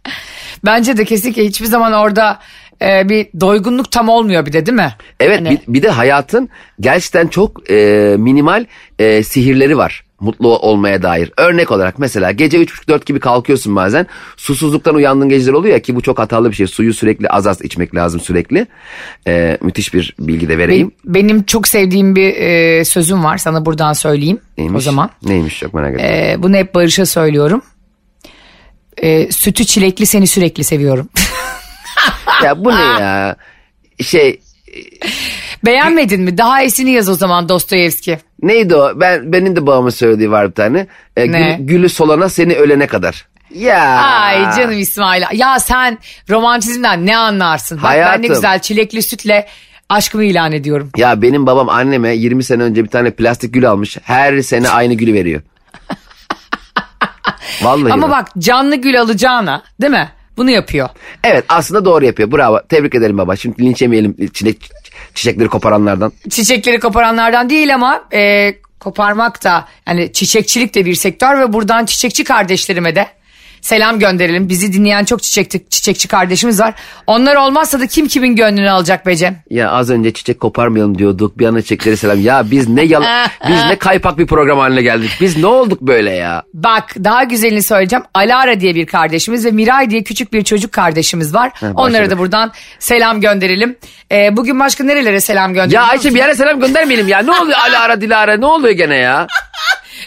Bence 0.65 0.97
de 0.97 1.05
kesinlikle 1.05 1.45
hiçbir 1.45 1.65
zaman 1.65 1.93
orada 1.93 2.39
e, 2.81 3.09
bir 3.09 3.27
doygunluk 3.39 3.91
tam 3.91 4.09
olmuyor 4.09 4.45
bir 4.45 4.53
de 4.53 4.65
değil 4.65 4.75
mi? 4.75 4.95
Evet 5.19 5.39
Hani- 5.39 5.49
bir, 5.49 5.73
bir 5.73 5.83
de 5.83 5.89
hayatın 5.89 6.49
gerçekten 6.79 7.27
çok 7.27 7.71
e, 7.71 8.15
minimal 8.17 8.65
e, 8.99 9.23
sihirleri 9.23 9.77
var 9.77 10.05
mutlu 10.21 10.57
olmaya 10.59 11.03
dair. 11.03 11.31
Örnek 11.37 11.71
olarak 11.71 11.99
mesela 11.99 12.31
gece 12.31 12.57
3.30-4 12.63 13.05
gibi 13.05 13.19
kalkıyorsun 13.19 13.75
bazen 13.75 14.07
susuzluktan 14.37 14.95
uyandığın 14.95 15.29
geceler 15.29 15.53
oluyor 15.53 15.73
ya 15.73 15.81
ki 15.81 15.95
bu 15.95 16.01
çok 16.01 16.19
hatalı 16.19 16.49
bir 16.49 16.55
şey. 16.55 16.67
Suyu 16.67 16.93
sürekli 16.93 17.29
az 17.29 17.47
az 17.47 17.61
içmek 17.61 17.95
lazım 17.95 18.19
sürekli. 18.19 18.67
E, 19.27 19.57
müthiş 19.61 19.93
bir 19.93 20.15
bilgi 20.19 20.49
de 20.49 20.57
vereyim. 20.57 20.91
Benim, 21.05 21.27
benim 21.29 21.43
çok 21.43 21.67
sevdiğim 21.67 22.15
bir 22.15 22.35
e, 22.35 22.85
sözüm 22.85 23.23
var 23.23 23.37
sana 23.37 23.65
buradan 23.65 23.93
söyleyeyim 23.93 24.39
Neymiş? 24.57 24.77
o 24.77 24.81
zaman. 24.81 25.09
Neymiş 25.23 25.59
çok 25.59 25.73
merak 25.73 25.93
ettim. 25.93 26.05
E, 26.05 26.35
bunu 26.43 26.55
hep 26.55 26.75
Barış'a 26.75 27.05
söylüyorum. 27.05 27.61
E, 28.97 29.31
sütü 29.31 29.65
çilekli 29.65 30.05
seni 30.05 30.27
sürekli 30.27 30.63
seviyorum. 30.63 31.09
ya 32.43 32.65
bu 32.65 32.69
ne 32.75 32.81
ya? 32.81 33.35
Şey 34.01 34.41
Beğenmedin 35.65 36.21
mi? 36.21 36.37
Daha 36.37 36.61
iyisini 36.61 36.91
yaz 36.91 37.09
o 37.09 37.13
zaman 37.13 37.49
Dostoyevski. 37.49 38.19
neydi 38.41 38.75
o? 38.75 38.91
Ben 38.99 39.33
benim 39.33 39.55
de 39.55 39.67
babamın 39.67 39.89
söylediği 39.89 40.31
var 40.31 40.49
bir 40.49 40.53
tane. 40.55 40.87
E, 41.17 41.25
gül- 41.25 41.31
Ne? 41.33 41.57
gülü 41.59 41.89
solana 41.89 42.29
seni 42.29 42.53
ölene 42.55 42.87
kadar. 42.87 43.27
Ya. 43.55 43.83
Ay 44.01 44.55
canım 44.57 44.79
İsmail. 44.79 45.23
Ya 45.33 45.59
sen 45.59 45.97
romantizmden 46.29 47.05
ne 47.05 47.17
anlarsın? 47.17 47.77
Bak 47.77 47.91
ben 47.93 47.99
ne 47.99 48.03
Hayatım. 48.03 48.27
güzel 48.27 48.59
çilekli 48.59 49.01
sütle 49.01 49.47
aşkımı 49.89 50.23
ilan 50.23 50.51
ediyorum. 50.51 50.91
Ya 50.97 51.21
benim 51.21 51.45
babam 51.45 51.69
anneme 51.69 52.15
20 52.15 52.43
sene 52.43 52.63
önce 52.63 52.83
bir 52.83 52.89
tane 52.89 53.11
plastik 53.11 53.53
gül 53.53 53.69
almış. 53.69 53.97
Her 54.03 54.41
sene 54.41 54.69
aynı 54.69 54.93
gülü 54.93 55.13
veriyor. 55.13 55.41
Vallahi 57.61 57.93
Ama 57.93 58.09
bak 58.09 58.27
canlı 58.39 58.75
gül 58.75 59.01
alacağına 59.01 59.63
değil 59.81 59.91
mi? 59.91 60.09
Bunu 60.41 60.51
yapıyor. 60.51 60.89
Evet 61.23 61.45
aslında 61.49 61.85
doğru 61.85 62.05
yapıyor. 62.05 62.31
Bravo. 62.31 62.59
Tebrik 62.69 62.95
ederim 62.95 63.17
baba. 63.17 63.35
Şimdi 63.35 63.61
linç 63.61 63.81
yemeyelim 63.81 64.15
çilek, 64.33 64.69
çiçekleri 65.13 65.47
koparanlardan. 65.47 66.13
Çiçekleri 66.29 66.79
koparanlardan 66.79 67.49
değil 67.49 67.75
ama 67.75 68.03
e, 68.13 68.53
koparmak 68.79 69.43
da 69.43 69.67
yani 69.87 70.13
çiçekçilik 70.13 70.75
de 70.75 70.85
bir 70.85 70.95
sektör 70.95 71.39
ve 71.39 71.53
buradan 71.53 71.85
çiçekçi 71.85 72.23
kardeşlerime 72.23 72.95
de 72.95 73.07
selam 73.61 73.99
gönderelim. 73.99 74.49
Bizi 74.49 74.73
dinleyen 74.73 75.05
çok 75.05 75.23
çiçekçi, 75.23 75.65
çiçekçi 75.69 76.07
kardeşimiz 76.07 76.59
var. 76.59 76.73
Onlar 77.07 77.35
olmazsa 77.35 77.79
da 77.79 77.87
kim 77.87 78.07
kimin 78.07 78.35
gönlünü 78.35 78.69
alacak 78.69 79.05
be 79.05 79.15
Cem? 79.15 79.37
Ya 79.49 79.71
az 79.71 79.89
önce 79.89 80.13
çiçek 80.13 80.39
koparmayalım 80.39 80.97
diyorduk. 80.97 81.37
Bir 81.39 81.45
anda 81.45 81.61
çiçekleri 81.61 81.97
selam. 81.97 82.21
Ya 82.21 82.51
biz 82.51 82.69
ne 82.69 82.83
yal 82.83 83.03
biz 83.49 83.63
ne 83.69 83.75
kaypak 83.75 84.17
bir 84.17 84.27
program 84.27 84.59
haline 84.59 84.81
geldik. 84.81 85.11
Biz 85.21 85.37
ne 85.37 85.47
olduk 85.47 85.81
böyle 85.81 86.11
ya? 86.11 86.43
Bak 86.53 86.95
daha 87.03 87.23
güzelini 87.23 87.63
söyleyeceğim. 87.63 88.05
Alara 88.13 88.59
diye 88.59 88.75
bir 88.75 88.85
kardeşimiz 88.85 89.45
ve 89.45 89.51
Miray 89.51 89.89
diye 89.89 90.03
küçük 90.03 90.33
bir 90.33 90.43
çocuk 90.43 90.71
kardeşimiz 90.71 91.33
var. 91.33 91.51
Onlara 91.61 91.75
başladık. 91.93 92.11
da 92.11 92.17
buradan 92.17 92.51
selam 92.79 93.21
gönderelim. 93.21 93.77
E, 94.11 94.37
bugün 94.37 94.59
başka 94.59 94.83
nerelere 94.83 95.21
selam 95.21 95.53
gönderelim? 95.53 95.75
Ya 95.75 95.83
Ayşe 95.83 96.09
bir 96.09 96.19
yere 96.19 96.35
selam 96.35 96.59
göndermeyelim 96.59 97.07
ya. 97.07 97.19
Ne 97.19 97.31
oluyor 97.31 97.57
Alara 97.69 98.01
Dilara 98.01 98.37
ne 98.37 98.45
oluyor 98.45 98.73
gene 98.73 98.95
ya? 98.95 99.27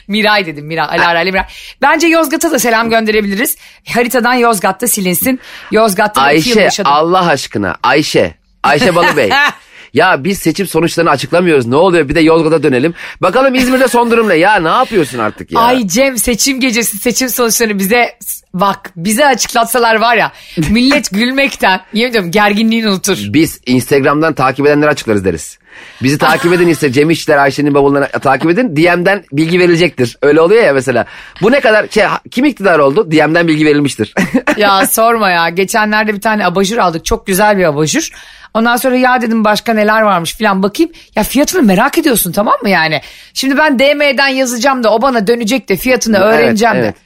Miray 0.08 0.46
dedim 0.46 0.66
Miray. 0.66 0.86
Alara 0.98 1.22
ile 1.22 1.30
Miray. 1.30 1.44
Bence 1.82 2.06
Yozgat'a 2.06 2.50
da 2.50 2.58
selam 2.58 2.90
gönderebiliriz. 2.90 3.56
Haritadan 3.88 4.34
Yozgat'ta 4.34 4.86
silinsin. 4.86 5.40
Yozgat'ta 5.70 6.22
da 6.24 6.32
iki 6.32 6.48
yıl 6.48 6.56
Ayşe 6.56 6.64
yaşadım. 6.64 6.92
Allah 6.94 7.26
aşkına 7.26 7.76
Ayşe. 7.82 8.34
Ayşe 8.62 8.94
Balıbey. 8.94 9.30
ya 9.94 10.24
biz 10.24 10.38
seçim 10.38 10.66
sonuçlarını 10.66 11.10
açıklamıyoruz. 11.10 11.66
Ne 11.66 11.76
oluyor? 11.76 12.08
Bir 12.08 12.14
de 12.14 12.20
Yozgat'a 12.20 12.62
dönelim. 12.62 12.94
Bakalım 13.20 13.54
İzmir'de 13.54 13.88
son 13.88 14.10
durum 14.10 14.28
ne? 14.28 14.34
Ya 14.34 14.56
ne 14.56 14.68
yapıyorsun 14.68 15.18
artık 15.18 15.52
ya? 15.52 15.60
Ay 15.60 15.86
Cem 15.86 16.18
seçim 16.18 16.60
gecesi 16.60 16.96
seçim 16.96 17.28
sonuçlarını 17.28 17.78
bize 17.78 18.18
bak 18.54 18.90
bize 18.96 19.26
açıklatsalar 19.26 19.94
var 19.94 20.16
ya 20.16 20.32
millet 20.70 21.10
gülmekten 21.10 21.80
yemin 21.92 22.10
ediyorum 22.10 22.30
gerginliğini 22.30 22.88
unutur. 22.88 23.18
Biz 23.28 23.60
Instagram'dan 23.66 24.34
takip 24.34 24.66
edenleri 24.66 24.90
açıklarız 24.90 25.24
deriz. 25.24 25.58
Bizi 26.02 26.18
takip 26.18 26.52
edin 26.52 26.68
ise 26.68 26.92
Cem 26.92 27.10
İşler 27.10 27.38
Ayşe'nin 27.38 27.74
bavullarını 27.74 28.08
takip 28.08 28.50
edin. 28.50 28.76
DM'den 28.76 29.24
bilgi 29.32 29.58
verilecektir. 29.58 30.18
Öyle 30.22 30.40
oluyor 30.40 30.64
ya 30.64 30.72
mesela. 30.72 31.04
Bu 31.42 31.52
ne 31.52 31.60
kadar 31.60 31.88
şey 31.88 32.04
kim 32.30 32.44
iktidar 32.44 32.78
oldu? 32.78 33.10
DM'den 33.10 33.48
bilgi 33.48 33.66
verilmiştir. 33.66 34.14
ya 34.56 34.86
sorma 34.86 35.30
ya 35.30 35.48
geçenlerde 35.48 36.14
bir 36.14 36.20
tane 36.20 36.46
abajur 36.46 36.78
aldık 36.78 37.04
çok 37.04 37.26
güzel 37.26 37.58
bir 37.58 37.64
abajur. 37.64 38.10
Ondan 38.54 38.76
sonra 38.76 38.96
ya 38.96 39.22
dedim 39.22 39.44
başka 39.44 39.74
neler 39.74 40.02
varmış 40.02 40.34
filan 40.34 40.62
bakayım. 40.62 40.92
Ya 41.16 41.22
fiyatını 41.22 41.62
merak 41.62 41.98
ediyorsun 41.98 42.32
tamam 42.32 42.54
mı 42.62 42.68
yani? 42.68 43.00
Şimdi 43.34 43.58
ben 43.58 43.78
DM'den 43.78 44.28
yazacağım 44.28 44.84
da 44.84 44.94
o 44.94 45.02
bana 45.02 45.26
dönecek 45.26 45.68
de 45.68 45.76
fiyatını 45.76 46.18
öğreneceğim 46.18 46.76
evet. 46.76 46.94
de. 46.94 47.03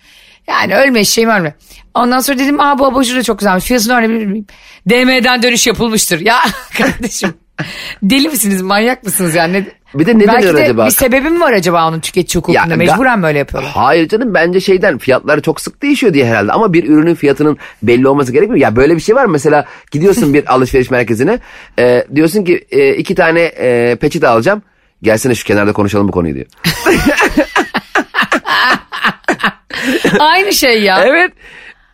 Yani 0.48 0.76
ölme 0.76 1.04
şeyim 1.04 1.30
ölme. 1.30 1.54
Ondan 1.94 2.20
sonra 2.20 2.38
dedim 2.38 2.61
aa 2.61 2.78
bu 2.78 2.87
abajur 2.87 3.16
da 3.16 3.22
çok 3.22 3.38
güzelmiş. 3.38 3.64
Fiyatını 3.64 3.94
öğrenebilir 3.94 4.26
miyim? 4.26 4.46
DM'den 4.90 5.42
dönüş 5.42 5.66
yapılmıştır. 5.66 6.20
Ya 6.20 6.38
kardeşim 6.78 7.34
deli 8.02 8.28
misiniz 8.28 8.62
manyak 8.62 9.04
mısınız 9.04 9.34
yani? 9.34 9.66
Bir 9.94 10.06
de 10.06 10.18
ne 10.18 10.26
Belki 10.26 10.56
de 10.56 10.62
acaba? 10.62 10.87
bir 10.87 10.90
sebebi 10.90 11.30
mi 11.30 11.40
var 11.40 11.52
acaba 11.52 11.88
onun 11.88 12.00
tüketici 12.00 12.38
hukukunda? 12.40 12.70
Ya, 12.70 12.76
Mecburen 12.76 13.22
böyle 13.22 13.38
yapıyorlar. 13.38 13.72
Hayır 13.74 14.08
canım 14.08 14.34
bence 14.34 14.61
şeyden 14.61 14.98
fiyatları 14.98 15.42
çok 15.42 15.61
sık 15.61 15.82
değişiyor 15.82 16.14
diye 16.14 16.26
herhalde 16.26 16.52
ama 16.52 16.72
bir 16.72 16.84
ürünün 16.84 17.14
fiyatının 17.14 17.58
belli 17.82 18.08
olması 18.08 18.32
gerekmiyor. 18.32 18.61
Ya 18.61 18.76
böyle 18.76 18.96
bir 18.96 19.00
şey 19.00 19.14
var 19.14 19.26
mesela 19.26 19.64
gidiyorsun 19.90 20.34
bir 20.34 20.52
alışveriş 20.54 20.90
merkezine 20.90 21.38
e, 21.78 22.06
diyorsun 22.14 22.44
ki 22.44 22.66
e, 22.70 22.94
iki 22.94 23.14
tane 23.14 23.40
e, 23.40 23.96
peçete 24.00 24.28
alacağım. 24.28 24.62
Gelsene 25.02 25.34
şu 25.34 25.44
kenarda 25.44 25.72
konuşalım 25.72 26.08
bu 26.08 26.12
konuyu 26.12 26.34
diyor. 26.34 26.46
Aynı 30.20 30.53
şey 30.53 30.83
ya. 30.83 31.05
evet. 31.05 31.33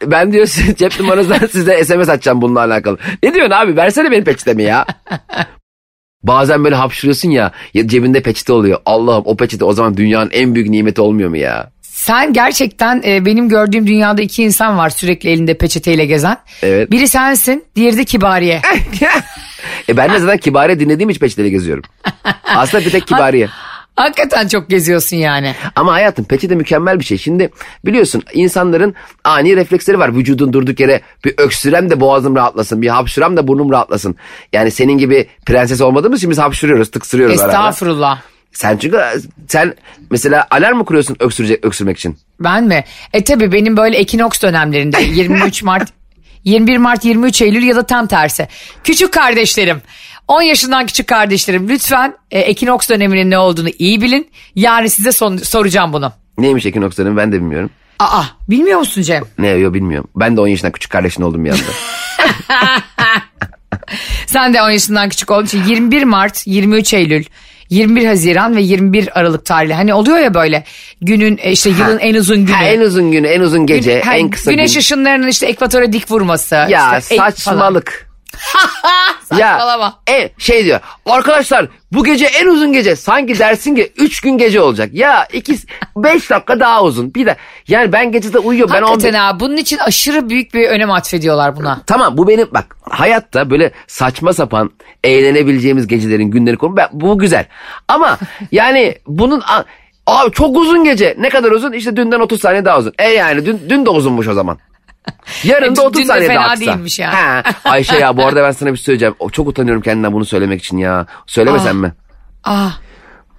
Ben 0.03 0.33
diyor 0.33 0.47
cep 0.77 1.01
numaranızdan 1.01 1.47
size 1.53 1.85
SMS 1.85 2.09
atacağım 2.09 2.43
bununla 2.43 2.61
alakalı. 2.61 2.99
Ne 3.23 3.35
diyorsun 3.35 3.51
abi 3.51 3.77
versene 3.77 4.11
benim 4.11 4.25
peçetemi 4.25 4.63
ya. 4.63 4.87
Bazen 6.23 6.65
böyle 6.65 6.75
hapşırıyorsun 6.75 7.31
ya, 7.31 7.53
ya 7.75 7.89
cebinde 7.89 8.23
peçete 8.23 8.53
oluyor. 8.53 8.79
Allah'ım 8.87 9.23
o 9.27 9.37
peçete 9.37 9.65
o 9.65 9.73
zaman 9.73 9.97
dünyanın 9.97 10.31
en 10.33 10.55
büyük 10.55 10.69
nimeti 10.69 11.01
olmuyor 11.01 11.31
mu 11.31 11.37
ya? 11.37 11.71
Sen 11.83 12.33
gerçekten 12.33 13.03
e, 13.07 13.25
benim 13.25 13.49
gördüğüm 13.49 13.87
dünyada 13.87 14.23
iki 14.23 14.43
insan 14.43 14.79
var 14.79 14.91
sürekli 14.91 15.31
elinde 15.31 15.55
peçeteyle 15.59 16.07
gezen. 16.07 16.37
Evet. 16.63 16.91
Biri 16.91 17.09
sensin, 17.09 17.65
diğeri 17.77 17.97
de 17.97 18.05
Kibariye. 18.05 18.61
e 19.89 19.97
ben 19.97 20.13
de 20.13 20.19
zaten 20.19 20.39
kibariye 20.39 20.81
dinlediğim 20.81 21.11
için 21.11 21.21
peçeteyle 21.21 21.49
geziyorum. 21.51 21.85
Aslında 22.45 22.85
bir 22.85 22.91
tek 22.91 23.07
kibariye. 23.07 23.49
Hakikaten 23.97 24.49
çok 24.49 24.69
geziyorsun 24.69 25.17
yani. 25.17 25.55
Ama 25.77 25.93
hayatım 25.93 26.25
peçete 26.25 26.55
mükemmel 26.55 26.99
bir 27.01 27.05
şey. 27.05 27.19
Şimdi 27.19 27.51
biliyorsun 27.85 28.23
insanların 28.33 28.95
ani 29.25 29.57
refleksleri 29.57 29.99
var. 29.99 30.17
Vücudun 30.17 30.53
durduk 30.53 30.81
yere 30.81 31.01
bir 31.25 31.35
öksürem 31.39 31.91
de 31.91 32.01
boğazım 32.01 32.37
rahatlasın. 32.37 32.83
Bir 32.83 32.89
hapşırem 32.89 33.37
de 33.37 33.47
burnum 33.49 33.71
rahatlasın. 33.71 34.17
Yani 34.53 34.71
senin 34.71 34.99
gibi 34.99 35.27
prenses 35.47 35.81
olmadığımız 35.81 36.19
için 36.19 36.31
biz 36.31 36.39
hapşırıyoruz, 36.39 36.91
tıksırıyoruz. 36.91 37.35
Estağfurullah. 37.35 38.21
Sen 38.53 38.77
çünkü 38.77 39.01
sen 39.49 39.75
mesela 40.11 40.47
alarm 40.51 40.77
mı 40.77 40.85
kuruyorsun 40.85 41.17
öksürecek, 41.21 41.65
öksürmek 41.65 41.99
için? 41.99 42.19
Ben 42.41 42.65
mi? 42.65 42.85
E 43.13 43.25
tabi 43.25 43.53
benim 43.53 43.77
böyle 43.77 43.97
ekinoks 43.97 44.43
dönemlerinde 44.43 45.03
23 45.03 45.63
Mart 45.63 45.89
21 46.45 46.77
Mart 46.77 47.05
23 47.05 47.43
Eylül 47.43 47.63
ya 47.63 47.77
da 47.77 47.87
tam 47.87 48.07
tersi. 48.07 48.49
Küçük 48.85 49.13
kardeşlerim 49.13 49.83
10 50.29 50.43
yaşından 50.43 50.87
küçük 50.87 51.07
kardeşlerim 51.07 51.69
lütfen 51.69 52.15
e, 52.31 52.39
ekinoks 52.41 52.89
döneminin 52.89 53.31
ne 53.31 53.39
olduğunu 53.39 53.69
iyi 53.79 54.01
bilin. 54.01 54.31
Yani 54.55 54.91
size 54.91 55.13
son- 55.13 55.37
soracağım 55.37 55.93
bunu. 55.93 56.13
Neymiş 56.39 56.67
ekinoks 56.67 56.99
dönemi 56.99 57.17
ben 57.17 57.33
de 57.33 57.37
bilmiyorum. 57.37 57.71
Aa 57.99 58.23
bilmiyor 58.51 58.79
musun 58.79 59.03
Cem? 59.03 59.23
Ne 59.39 59.49
yok 59.49 59.75
bilmiyorum. 59.75 60.11
Ben 60.17 60.37
de 60.37 60.41
10 60.41 60.47
yaşından 60.49 60.73
küçük 60.73 60.91
kardeşin 60.93 61.23
oldum 61.23 61.45
bir 61.45 61.51
anda. 61.51 61.63
Sen 64.27 64.55
de 64.55 64.63
10 64.63 64.71
yaşından 64.71 65.09
küçük 65.09 65.31
olduğun 65.31 65.45
için 65.47 65.65
21 65.65 66.05
Mart, 66.05 66.47
23 66.47 66.95
Eylül, 66.95 67.25
21 67.71 68.07
Haziran 68.07 68.57
ve 68.57 68.63
21 68.63 69.19
Aralık 69.19 69.45
tarihli. 69.47 69.75
Hani 69.75 69.95
oluyor 69.95 70.19
ya 70.19 70.35
böyle 70.35 70.65
günün 71.03 71.39
e, 71.43 71.53
işte 71.53 71.71
yılın 71.71 71.99
en 71.99 72.15
uzun 72.15 72.37
günü. 72.47 72.57
ha, 72.57 72.65
en 72.65 72.81
uzun 72.81 73.13
günü, 73.13 73.27
en 73.27 73.41
uzun 73.41 73.67
gece, 73.67 73.95
Gün- 73.95 74.01
ha, 74.01 74.17
en 74.17 74.31
kısa 74.31 74.51
Güneş 74.51 74.73
gün. 74.73 74.81
ışınlarının 74.81 75.29
işte 75.29 75.47
ekvatora 75.47 75.93
dik 75.93 76.11
vurması. 76.11 76.55
Ya 76.55 76.99
işte 76.99 77.17
saçmalık. 77.17 78.14
Saçmalama. 79.25 80.01
Ya 80.09 80.15
e, 80.15 80.31
şey 80.39 80.65
diyor 80.65 80.81
arkadaşlar 81.07 81.69
bu 81.93 82.05
gece 82.05 82.27
en 82.27 82.47
uzun 82.47 82.73
gece 82.73 82.97
sanki 82.97 83.39
dersin 83.39 83.75
ki 83.75 83.93
3 83.97 84.21
gün 84.21 84.39
gece 84.39 84.61
olacak. 84.61 84.91
Ya 84.93 85.27
2 85.33 85.57
5 85.97 86.31
dakika 86.31 86.61
daha 86.61 86.83
uzun. 86.83 87.15
Bir 87.15 87.27
de 87.27 87.37
yani 87.69 87.93
ben 87.93 88.13
gecede 88.13 88.39
uyuyorum 88.39 88.75
ben 88.75 88.83
Hakikaten 88.83 89.09
11 89.09 89.19
ha 89.19 89.41
bunun 89.41 89.57
için 89.57 89.79
aşırı 89.79 90.29
büyük 90.29 90.55
bir 90.55 90.69
önem 90.69 90.91
atfediyorlar 90.91 91.57
buna. 91.57 91.81
Tamam 91.87 92.17
bu 92.17 92.29
benim 92.29 92.49
bak 92.55 92.77
hayatta 92.91 93.51
böyle 93.51 93.73
saçma 93.87 94.33
sapan 94.33 94.71
eğlenebileceğimiz 95.05 95.87
gecelerin 95.87 96.31
günleri 96.31 96.57
konu 96.57 96.77
ben, 96.77 96.89
bu 96.93 97.19
güzel. 97.19 97.47
Ama 97.89 98.19
yani 98.53 98.99
bunun 99.07 99.43
abi 100.07 100.31
çok 100.33 100.57
uzun 100.57 100.85
gece 100.85 101.17
ne 101.19 101.29
kadar 101.29 101.51
uzun 101.51 101.73
işte 101.73 101.97
dünden 101.97 102.21
30 102.21 102.41
saniye 102.41 102.65
daha 102.65 102.79
uzun. 102.79 102.93
E 102.99 103.09
yani 103.09 103.47
dün, 103.47 103.61
dün 103.69 103.87
de 103.87 103.91
uzunmuş 103.91 104.29
o 104.29 104.35
zaman. 104.35 104.59
Yarın 105.45 105.77
da 105.77 105.83
E, 105.83 105.85
30 105.85 105.95
dün 106.03 106.09
de 106.09 106.13
saniye 106.13 106.35
daha 106.35 106.55
kısa. 106.55 106.67
değilmiş 106.67 106.99
yani. 106.99 107.15
Ha, 107.15 107.43
Ayşe 107.65 107.97
ya 107.97 108.17
bu 108.17 108.27
arada 108.27 108.43
ben 108.43 108.51
sana 108.53 108.73
bir 108.73 108.77
şey 108.77 108.85
söyleyeceğim. 108.85 109.15
O, 109.19 109.31
Çok 109.31 109.49
utanıyorum 109.49 109.83
kendimden 109.83 110.13
bunu 110.13 110.25
söylemek 110.25 110.61
için 110.65 110.79
ya. 110.79 111.07
Söylemesem 111.27 111.77
mi? 111.79 111.93
Ah 112.45 112.79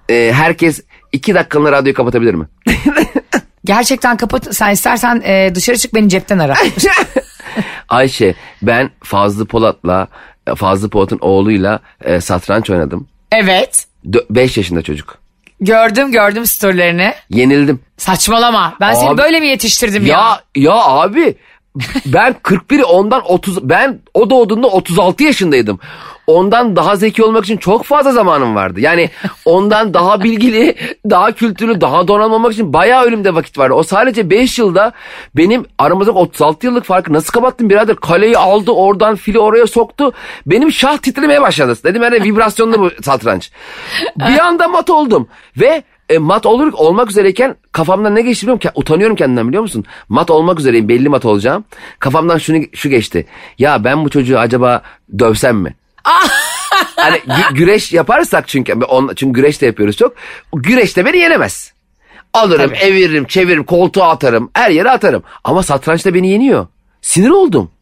Ee, 0.09 0.31
herkes 0.35 0.81
iki 1.11 1.35
dakikalığına 1.35 1.71
radyoyu 1.71 1.93
kapatabilir 1.95 2.33
mi? 2.33 2.45
gerçekten 3.65 4.17
kapat 4.17 4.55
sen 4.55 4.69
istersen 4.71 5.21
e, 5.25 5.51
dışarı 5.55 5.77
çık 5.77 5.93
beni 5.95 6.09
cepten 6.09 6.39
ara. 6.39 6.53
Ayşe 7.89 8.35
ben 8.61 8.89
Fazlı 9.03 9.45
Polat'la 9.45 10.07
Fazlı 10.55 10.89
Polat'ın 10.89 11.19
oğluyla 11.21 11.79
e, 12.03 12.21
satranç 12.21 12.69
oynadım. 12.69 13.07
evet 13.31 13.85
5 14.29 14.57
yaşında 14.57 14.81
çocuk. 14.81 15.17
gördüm 15.61 16.11
gördüm 16.11 16.45
storylerini. 16.45 17.13
Yenildim. 17.29 17.79
Saçmalama 17.97 18.73
ben 18.79 18.93
seni 18.93 19.09
Abi- 19.09 19.17
böyle 19.17 19.39
mi 19.39 19.47
yetiştirdim 19.47 20.05
ya? 20.05 20.17
Ya 20.17 20.41
ya 20.55 20.73
abi 20.73 21.35
ben 22.05 22.35
41'i 22.43 22.83
ondan 22.83 23.21
30 23.31 23.69
ben 23.69 23.99
o 24.13 24.29
doğduğunda 24.29 24.67
36 24.67 25.23
yaşındaydım. 25.23 25.79
Ondan 26.27 26.75
daha 26.75 26.95
zeki 26.95 27.23
olmak 27.23 27.43
için 27.43 27.57
çok 27.57 27.83
fazla 27.83 28.11
zamanım 28.11 28.55
vardı. 28.55 28.79
Yani 28.79 29.09
ondan 29.45 29.93
daha 29.93 30.23
bilgili, 30.23 30.75
daha 31.09 31.31
kültürlü, 31.31 31.81
daha 31.81 32.07
donanımlı 32.07 32.35
olmak 32.35 32.53
için 32.53 32.73
bayağı 32.73 33.05
önümde 33.05 33.35
vakit 33.35 33.57
vardı. 33.57 33.73
O 33.73 33.83
sadece 33.83 34.29
5 34.29 34.59
yılda 34.59 34.91
benim 35.35 35.65
aramızdaki 35.77 36.17
36 36.17 36.65
yıllık 36.65 36.83
farkı 36.83 37.13
nasıl 37.13 37.31
kapattım 37.31 37.69
birader? 37.69 37.95
Kaleyi 37.95 38.37
aldı 38.37 38.71
oradan 38.71 39.15
fili 39.15 39.39
oraya 39.39 39.67
soktu. 39.67 40.13
Benim 40.45 40.71
şah 40.71 40.97
titremeye 40.97 41.41
başladı. 41.41 41.75
Dedim 41.83 42.03
yani 42.03 42.23
vibrasyonlu 42.23 42.79
bu 42.79 42.91
satranç. 43.03 43.51
Bir 44.15 44.39
anda 44.39 44.67
mat 44.67 44.89
oldum 44.89 45.27
ve 45.57 45.83
e, 46.09 46.17
mat 46.17 46.45
olur 46.45 46.73
olmak 46.73 47.09
üzereyken 47.09 47.55
kafamdan 47.71 48.15
ne 48.15 48.21
geçti 48.21 48.41
biliyor 48.43 48.55
musun? 48.55 48.71
Utanıyorum 48.75 49.15
kendimden 49.15 49.47
biliyor 49.47 49.63
musun? 49.63 49.85
Mat 50.09 50.29
olmak 50.31 50.59
üzereyim 50.59 50.89
belli 50.89 51.09
mat 51.09 51.25
olacağım. 51.25 51.65
Kafamdan 51.99 52.37
şunu 52.37 52.63
şu 52.73 52.89
geçti. 52.89 53.25
Ya 53.59 53.83
ben 53.83 54.05
bu 54.05 54.09
çocuğu 54.09 54.39
acaba 54.39 54.81
dövsem 55.19 55.57
mi? 55.57 55.75
hani 56.95 57.17
gü- 57.17 57.53
güreş 57.53 57.93
yaparsak 57.93 58.47
çünkü 58.47 58.73
on, 58.73 59.11
çünkü 59.15 59.41
güreş 59.41 59.61
de 59.61 59.65
yapıyoruz 59.65 59.97
çok. 59.97 60.13
Güreşte 60.53 61.05
beni 61.05 61.17
yenemez. 61.17 61.73
Alırım, 62.33 62.67
Tabii. 62.69 62.77
eviririm, 62.77 63.25
çeviririm, 63.25 63.63
koltuğa 63.63 64.09
atarım, 64.09 64.49
her 64.53 64.69
yere 64.69 64.89
atarım. 64.89 65.23
Ama 65.43 65.63
satrançta 65.63 66.13
beni 66.13 66.29
yeniyor. 66.29 66.67
Sinir 67.01 67.29
oldum. 67.29 67.71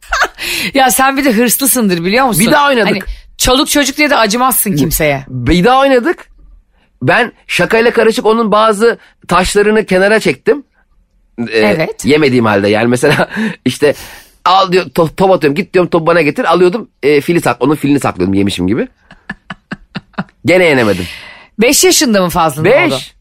Ya 0.73 0.91
sen 0.91 1.17
bir 1.17 1.25
de 1.25 1.31
hırslısındır 1.33 2.05
biliyor 2.05 2.25
musun? 2.25 2.45
Bir 2.47 2.51
daha 2.51 2.67
oynadık. 2.69 2.87
Hani 2.91 3.01
çoluk 3.37 3.69
çocuk 3.69 3.97
diye 3.97 4.09
de 4.09 4.15
acımazsın 4.15 4.75
kimseye. 4.75 5.25
Bir 5.29 5.63
daha 5.63 5.79
oynadık. 5.81 6.32
Ben 7.07 7.31
şakayla 7.47 7.91
karışık 7.91 8.25
onun 8.25 8.51
bazı 8.51 8.97
taşlarını 9.27 9.85
kenara 9.85 10.19
çektim. 10.19 10.63
Ee, 11.39 11.59
Evet. 11.59 12.05
Yemediğim 12.05 12.45
halde 12.45 12.67
yani 12.67 12.87
mesela 12.87 13.29
işte 13.65 13.93
al 14.45 14.71
diyor 14.71 14.85
top, 14.95 15.17
top 15.17 15.31
atıyorum 15.31 15.55
git 15.55 15.73
diyorum 15.73 15.89
top 15.89 16.07
bana 16.07 16.21
getir 16.21 16.45
alıyordum 16.45 16.89
e, 17.03 17.21
fili 17.21 17.41
sak 17.41 17.57
onun 17.59 17.75
filini 17.75 17.99
saklıyordum 17.99 18.33
yemişim 18.33 18.67
gibi. 18.67 18.87
Gene 20.45 20.65
yenemedim. 20.65 21.05
5 21.59 21.83
yaşında 21.83 22.21
mı 22.21 22.29
fazla 22.29 22.61
oldu? 22.61 22.69
Beş. 22.69 23.13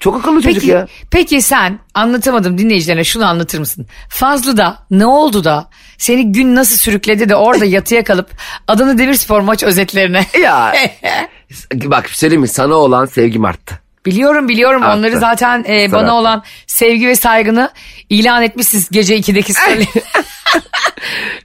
Çok 0.00 0.16
akıllı 0.16 0.42
çocuk 0.42 0.60
Peki, 0.60 0.66
ya. 0.72 0.86
peki 1.10 1.42
sen 1.42 1.78
anlatamadım 1.94 2.58
dinleyicilerine 2.58 3.04
şunu 3.04 3.26
anlatır 3.26 3.58
mısın? 3.58 3.86
Fazlı 4.08 4.56
da 4.56 4.78
ne 4.90 5.06
oldu 5.06 5.44
da 5.44 5.68
seni 5.98 6.32
gün 6.32 6.54
nasıl 6.54 6.76
sürükledi 6.76 7.28
de 7.28 7.36
orada 7.36 7.64
yatıya 7.76 8.04
kalıp 8.04 8.30
Adana 8.68 8.98
Demirspor 8.98 9.40
maç 9.40 9.62
özetlerine. 9.62 10.26
Ya 10.42 10.74
bak 11.74 12.10
söyleyeyim 12.10 12.40
mi 12.40 12.48
sana 12.48 12.74
olan 12.74 13.06
sevgim 13.06 13.44
arttı. 13.44 13.80
Biliyorum 14.06 14.48
biliyorum 14.48 14.82
Arttı. 14.82 14.98
onları 14.98 15.18
zaten 15.18 15.64
e, 15.66 15.82
Arttı. 15.84 15.92
bana 15.96 16.14
olan 16.14 16.42
sevgi 16.66 17.08
ve 17.08 17.16
saygını 17.16 17.70
ilan 18.10 18.42
etmişsiniz 18.42 18.88
gece 18.90 19.18
2'deki 19.18 19.52
story. 19.54 19.86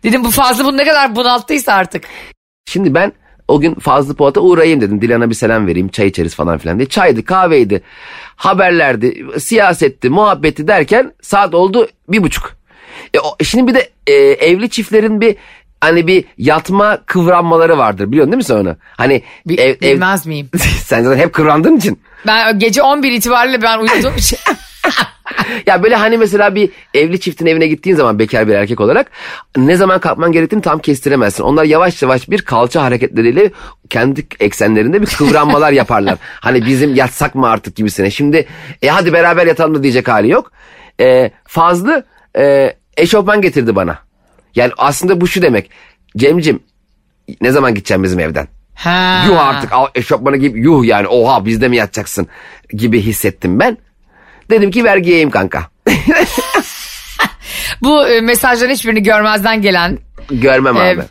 Dedim 0.04 0.24
bu 0.24 0.32
Fazlı 0.32 0.66
bunu 0.66 0.78
ne 0.78 0.86
kadar 0.86 1.16
bunalttıysa 1.16 1.74
artık. 1.74 2.04
Şimdi 2.70 2.94
ben 2.94 3.14
o 3.48 3.60
gün 3.60 3.76
Fazlı 3.76 4.16
Polat'a 4.16 4.42
uğrayayım 4.42 4.82
dedim. 4.82 5.02
Dilan'a 5.02 5.30
bir 5.30 5.36
selam 5.36 5.68
vereyim 5.68 5.88
çay 5.88 6.08
içeriz 6.08 6.36
falan 6.36 6.58
filan 6.58 6.78
diye. 6.80 6.90
Çaydı 6.90 7.26
kahveydi 7.26 7.82
haberlerdi 8.36 9.26
siyasetti 9.40 10.10
muhabbeti 10.10 10.68
derken 10.68 11.14
saat 11.22 11.54
oldu 11.54 11.88
bir 12.10 12.24
buçuk. 12.24 12.56
E, 13.14 13.20
o- 13.20 13.44
şimdi 13.44 13.68
bir 13.68 13.74
de 13.80 13.90
e, 14.08 14.14
evli 14.14 14.70
çiftlerin 14.70 15.22
bir 15.22 15.36
hani 15.82 16.08
bir 16.08 16.26
yatma 16.38 16.98
kıvranmaları 17.06 17.78
vardır 17.78 18.12
biliyorsun 18.12 18.32
değil 18.32 18.38
mi 18.38 18.44
sen 18.44 18.56
onu? 18.56 18.76
Hani 18.98 19.24
Bi- 19.48 19.56
ev, 19.56 19.70
ev- 19.70 19.82
bilmez 19.82 20.26
miyim? 20.26 20.50
sen 20.84 21.04
zaten 21.04 21.20
hep 21.20 21.34
kıvrandığın 21.34 21.78
için. 21.78 22.00
Ben 22.28 22.60
gece 22.60 22.82
11 22.82 23.12
itibariyle 23.12 23.62
ben 23.62 23.80
uyuduğum 23.80 24.16
için. 24.18 24.40
Ya 25.66 25.84
böyle 25.84 25.96
hani 25.96 26.18
mesela 26.18 26.56
bir 26.56 26.70
evli 26.94 27.20
çiftin 27.20 27.46
evine 27.46 27.68
gittiğin 27.68 27.96
zaman 27.96 28.20
bekar 28.20 28.48
bir 28.48 28.54
erkek 28.54 28.80
olarak 28.82 29.12
ne 29.58 29.76
zaman 29.76 30.00
kalkman 30.00 30.32
gerektiğini 30.32 30.62
tam 30.62 30.80
kestiremezsin. 30.80 31.44
Onlar 31.44 31.64
yavaş 31.64 32.02
yavaş 32.02 32.30
bir 32.30 32.42
kalça 32.42 32.84
hareketleriyle 32.84 33.52
kendi 33.90 34.28
eksenlerinde 34.40 35.02
bir 35.02 35.08
kıvranmalar 35.08 35.72
yaparlar. 35.82 36.18
Hani 36.22 36.66
bizim 36.66 36.96
yatsak 36.96 37.36
mı 37.36 37.50
artık 37.50 37.76
gibisine. 37.76 38.12
Şimdi 38.12 38.48
e 38.82 38.88
hadi 38.88 39.14
beraber 39.14 39.48
yatalım 39.48 39.76
da 39.76 39.84
diyecek 39.84 40.08
hali 40.08 40.30
yok. 40.30 40.52
E, 41.00 41.32
Fazlı 41.44 42.06
e, 42.38 42.74
eşofman 42.98 43.42
getirdi 43.42 43.76
bana. 43.76 44.00
Yani 44.56 44.72
aslında 44.78 45.22
bu 45.22 45.28
şu 45.28 45.42
demek. 45.42 45.70
Cemcim 46.18 46.60
ne 47.42 47.52
zaman 47.52 47.76
gideceğim 47.76 48.04
bizim 48.04 48.20
evden? 48.20 48.48
Ha. 48.76 49.24
Yuh 49.28 49.48
artık 49.48 49.72
al 49.72 49.88
eşofmanı 49.96 50.38
giyip 50.38 50.58
yuh 50.58 50.86
yani 50.86 51.08
oha 51.08 51.46
bizde 51.46 51.68
mi 51.68 51.78
yatacaksın 51.78 52.28
gibi 52.70 53.02
hissettim 53.02 53.60
ben. 53.60 53.78
Dedim 54.50 54.72
ki 54.72 54.84
ver 54.84 54.98
giyeyim 54.98 55.30
kanka. 55.30 55.64
Bu 57.82 58.08
e, 58.08 58.22
mesajların 58.22 58.72
hiçbirini 58.74 59.04
görmezden 59.04 59.62
gelen 59.62 60.00
Görmem 60.32 60.78
Ee, 60.78 60.80
abi. 60.80 61.02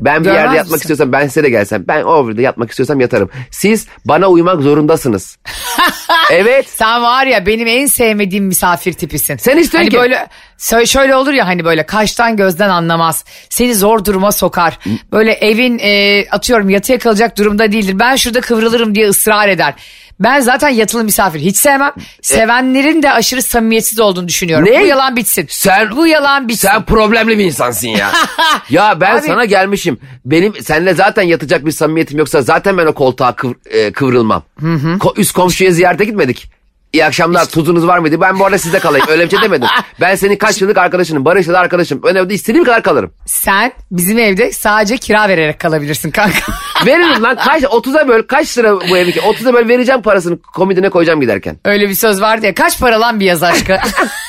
Ben 0.00 0.24
bir 0.24 0.28
yerde 0.30 0.56
yatmak 0.56 0.64
misin? 0.64 0.76
istiyorsam 0.76 1.12
ben 1.12 1.26
size 1.26 1.42
de 1.42 1.50
gelsem. 1.50 1.84
Ben 1.88 2.02
orada 2.02 2.40
yatmak 2.42 2.70
istiyorsam 2.70 3.00
yatarım. 3.00 3.30
Siz 3.50 3.86
bana 4.04 4.28
uymak 4.28 4.62
zorundasınız. 4.62 5.38
evet. 6.30 6.68
Sen 6.68 7.02
var 7.02 7.26
ya 7.26 7.46
benim 7.46 7.66
en 7.66 7.86
sevmediğim 7.86 8.44
misafir 8.44 8.92
tipisin. 8.92 9.36
Sen 9.36 9.56
istiyorsun 9.56 9.78
hani 9.78 9.90
ki- 9.90 9.96
böyle 9.96 10.86
şöyle 10.86 11.16
olur 11.16 11.32
ya 11.32 11.46
hani 11.46 11.64
böyle 11.64 11.86
kaştan 11.86 12.36
gözden 12.36 12.68
anlamaz. 12.68 13.24
Seni 13.50 13.74
zor 13.74 14.04
duruma 14.04 14.32
sokar. 14.32 14.78
Böyle 15.12 15.32
evin 15.32 15.78
e, 15.78 16.24
atıyorum 16.30 16.70
yatıya 16.70 16.98
kalacak 16.98 17.38
durumda 17.38 17.72
değildir. 17.72 17.98
Ben 17.98 18.16
şurada 18.16 18.40
kıvrılırım 18.40 18.94
diye 18.94 19.08
ısrar 19.08 19.48
eder. 19.48 19.74
Ben 20.20 20.40
zaten 20.40 20.68
yatılı 20.68 21.04
misafir 21.04 21.40
hiç 21.40 21.56
sevmem. 21.56 21.92
Sevenlerin 22.22 23.02
de 23.02 23.12
aşırı 23.12 23.42
samimiyetsiz 23.42 24.00
olduğunu 24.00 24.28
düşünüyorum. 24.28 24.68
Ne? 24.70 24.80
Bu 24.80 24.86
yalan 24.86 25.16
bitsin. 25.16 25.46
Sen- 25.50 25.96
Bu 25.96 26.06
yalan 26.06 26.48
bitsin. 26.48 26.68
Sen 26.68 26.84
problemli 26.84 27.38
bir 27.38 27.44
insansın 27.44 27.88
ya. 27.88 28.12
ya 28.70 29.00
ben 29.00 29.16
Abi- 29.18 29.26
sana 29.26 29.44
gelmişim. 29.44 29.98
Benim 30.24 30.54
seninle 30.62 30.94
zaten 30.94 31.22
yatacak 31.22 31.66
bir 31.66 31.70
samimiyetim 31.70 32.18
yoksa 32.18 32.42
zaten 32.42 32.78
ben 32.78 32.86
o 32.86 32.92
koltuğa 32.94 33.30
kıvr- 33.30 33.68
e, 33.70 33.92
kıvrılmam. 33.92 34.42
Ko- 34.62 35.16
üst 35.20 35.32
komşuya 35.32 35.70
ziyarete 35.70 36.04
gitmedik. 36.04 36.50
İyi 36.92 37.04
akşamlar 37.04 37.44
tuzunuz 37.44 37.86
var 37.86 37.98
mıydı? 37.98 38.20
Ben 38.20 38.38
bu 38.38 38.44
arada 38.46 38.58
sizde 38.58 38.78
kalayım. 38.78 39.06
Öyle 39.08 39.24
bir 39.24 39.30
şey 39.30 39.42
demedim. 39.42 39.68
Ben 40.00 40.14
senin 40.14 40.36
kaç 40.36 40.62
yıllık 40.62 40.78
arkadaşınım. 40.78 41.24
Barış'la 41.24 41.52
da 41.52 41.58
arkadaşım. 41.58 42.00
Ben 42.04 42.14
evde 42.14 42.34
istediğim 42.34 42.64
kadar 42.64 42.82
kalırım. 42.82 43.12
Sen 43.26 43.72
bizim 43.90 44.18
evde 44.18 44.52
sadece 44.52 44.96
kira 44.96 45.28
vererek 45.28 45.60
kalabilirsin 45.60 46.10
kanka. 46.10 46.38
Veririm 46.86 47.22
lan 47.22 47.36
kaç 47.36 47.62
30'a 47.62 48.08
böl 48.08 48.22
kaç 48.22 48.58
lira 48.58 48.80
bu 48.80 48.96
evdeki 48.96 49.20
30'a 49.20 49.54
böl 49.54 49.68
vereceğim 49.68 50.02
parasını 50.02 50.38
komodine 50.42 50.90
koyacağım 50.90 51.20
giderken. 51.20 51.56
Öyle 51.64 51.88
bir 51.88 51.94
söz 51.94 52.20
vardı 52.20 52.46
ya. 52.46 52.54
Kaç 52.54 52.80
para 52.80 53.00
lan 53.00 53.20
bir 53.20 53.24
yaz 53.24 53.42
aşkı? 53.42 53.76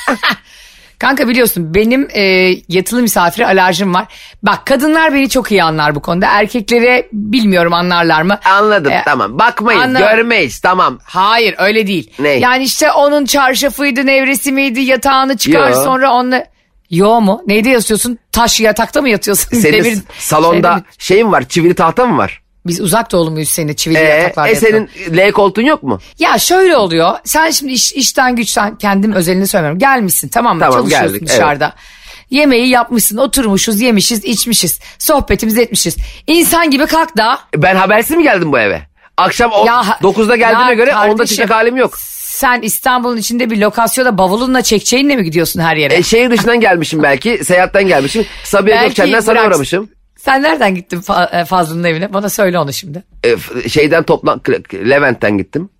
Kanka 1.00 1.28
biliyorsun 1.28 1.74
benim 1.74 2.08
e, 2.14 2.22
yatılı 2.68 3.02
misafire 3.02 3.46
alerjim 3.46 3.94
var. 3.94 4.06
Bak 4.42 4.66
kadınlar 4.66 5.14
beni 5.14 5.28
çok 5.28 5.50
iyi 5.52 5.62
anlar 5.62 5.94
bu 5.94 6.00
konuda. 6.02 6.26
Erkeklere 6.26 7.08
bilmiyorum 7.12 7.72
anlarlar 7.74 8.22
mı? 8.22 8.38
Anladım 8.44 8.92
E, 8.92 9.02
tamam 9.04 9.38
bakmayız 9.38 9.82
anla- 9.82 10.00
görmeyiz 10.00 10.60
tamam. 10.60 10.98
Hayır 11.04 11.54
öyle 11.58 11.86
değil. 11.86 12.10
Ne? 12.18 12.28
Yani 12.28 12.64
işte 12.64 12.92
onun 12.92 13.24
çarşafıydı, 13.24 14.06
nevresi 14.06 14.52
miydi, 14.52 14.80
yatağını 14.80 15.36
çıkar 15.36 15.70
Yo. 15.70 15.84
sonra 15.84 16.12
onunla... 16.12 16.44
Yo 16.90 17.20
mu? 17.20 17.42
Neyde 17.46 17.68
yatıyorsun? 17.70 18.18
Taş 18.32 18.60
yatakta 18.60 19.00
mı 19.02 19.08
yatıyorsun? 19.08 19.56
Senin 19.56 19.78
Demir- 19.84 19.98
salonda 20.18 20.82
Şeyde 20.98 21.22
mi? 21.24 21.32
var 21.32 21.44
çivili 21.48 21.74
tahta 21.74 22.06
mı 22.06 22.18
var? 22.18 22.39
Biz 22.66 22.80
uzak 22.80 23.12
doğulu 23.12 23.30
muyuz 23.30 23.48
seninle 23.48 23.76
çivili 23.76 23.98
Ee, 23.98 24.02
yataklarda 24.02 24.50
e 24.52 24.54
senin 24.54 24.90
L 25.16 25.32
koltuğun 25.32 25.62
yok 25.62 25.82
mu? 25.82 25.98
Ya 26.18 26.38
şöyle 26.38 26.76
oluyor. 26.76 27.12
Sen 27.24 27.50
şimdi 27.50 27.72
iş, 27.72 27.92
işten 27.92 28.36
güçten 28.36 28.76
kendim 28.76 29.12
özelini 29.12 29.46
söylemiyorum. 29.46 29.78
Gelmişsin 29.78 30.28
tamam 30.28 30.56
mı? 30.56 30.60
Tamam, 30.60 30.76
Çalışıyorsun 30.78 31.12
geldik, 31.12 31.28
dışarıda. 31.28 31.72
Yemeği 32.30 32.68
yapmışsın, 32.68 33.16
oturmuşuz, 33.16 33.80
yemişiz, 33.80 34.24
içmişiz. 34.24 34.80
Sohbetimizi 34.98 35.60
etmişiz. 35.60 35.96
İnsan 36.26 36.70
gibi 36.70 36.86
kalk 36.86 37.16
da. 37.16 37.38
Ben 37.56 37.76
habersiz 37.76 38.16
mi 38.16 38.22
geldim 38.22 38.52
bu 38.52 38.58
eve? 38.58 38.82
Akşam 39.16 39.50
o, 39.52 39.66
Ya- 39.66 39.98
9'da 40.02 40.36
geldiğime 40.36 40.64
ya 40.70 40.74
göre 40.74 40.90
10'da 40.90 41.00
kardeşim, 41.00 41.24
çıkacak 41.26 41.50
halim 41.50 41.76
yok. 41.76 41.98
Sen 42.40 42.60
İstanbul'un 42.62 43.16
içinde 43.16 43.50
bir 43.50 43.56
lokasyona 43.58 44.18
bavulunla 44.18 44.62
çekeceğinle 44.62 45.16
mi 45.16 45.24
gidiyorsun 45.24 45.60
her 45.60 45.76
yere? 45.76 45.94
E, 45.94 46.02
şehir 46.02 46.30
dışından 46.30 46.60
gelmişim 46.60 47.02
belki. 47.02 47.44
Seyahatten 47.44 47.86
gelmişim. 47.86 48.26
Sabiha 48.44 48.84
Gökçen'den 48.86 49.20
sana 49.20 49.46
uğramışım. 49.46 49.90
Sen 50.24 50.42
nereden 50.42 50.74
gittin 50.74 51.00
Fa- 51.00 51.40
e, 51.40 51.44
Fazlı'nın 51.44 51.84
evine? 51.84 52.12
Bana 52.12 52.28
söyle 52.28 52.58
onu 52.58 52.72
şimdi. 52.72 53.02
E, 53.24 53.68
şeyden 53.68 54.02
toplan 54.02 54.40
Levent'ten 54.74 55.38
gittim. 55.38 55.70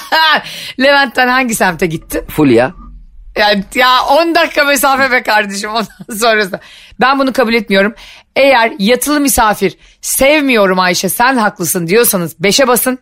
Levent'ten 0.80 1.28
hangi 1.28 1.54
semte 1.54 1.86
gittin? 1.86 2.24
Fulya. 2.28 2.74
Yani 3.36 3.64
ya 3.74 4.02
10 4.04 4.34
dakika 4.34 4.64
mesafe 4.64 5.10
be 5.10 5.22
kardeşim 5.22 5.70
ondan 5.70 6.14
sonrası. 6.18 6.60
Ben 7.00 7.18
bunu 7.18 7.32
kabul 7.32 7.54
etmiyorum. 7.54 7.94
Eğer 8.36 8.72
yatılı 8.78 9.20
misafir 9.20 9.76
sevmiyorum 10.00 10.78
Ayşe 10.78 11.08
sen 11.08 11.36
haklısın 11.36 11.86
diyorsanız 11.86 12.34
5'e 12.40 12.68
basın. 12.68 12.98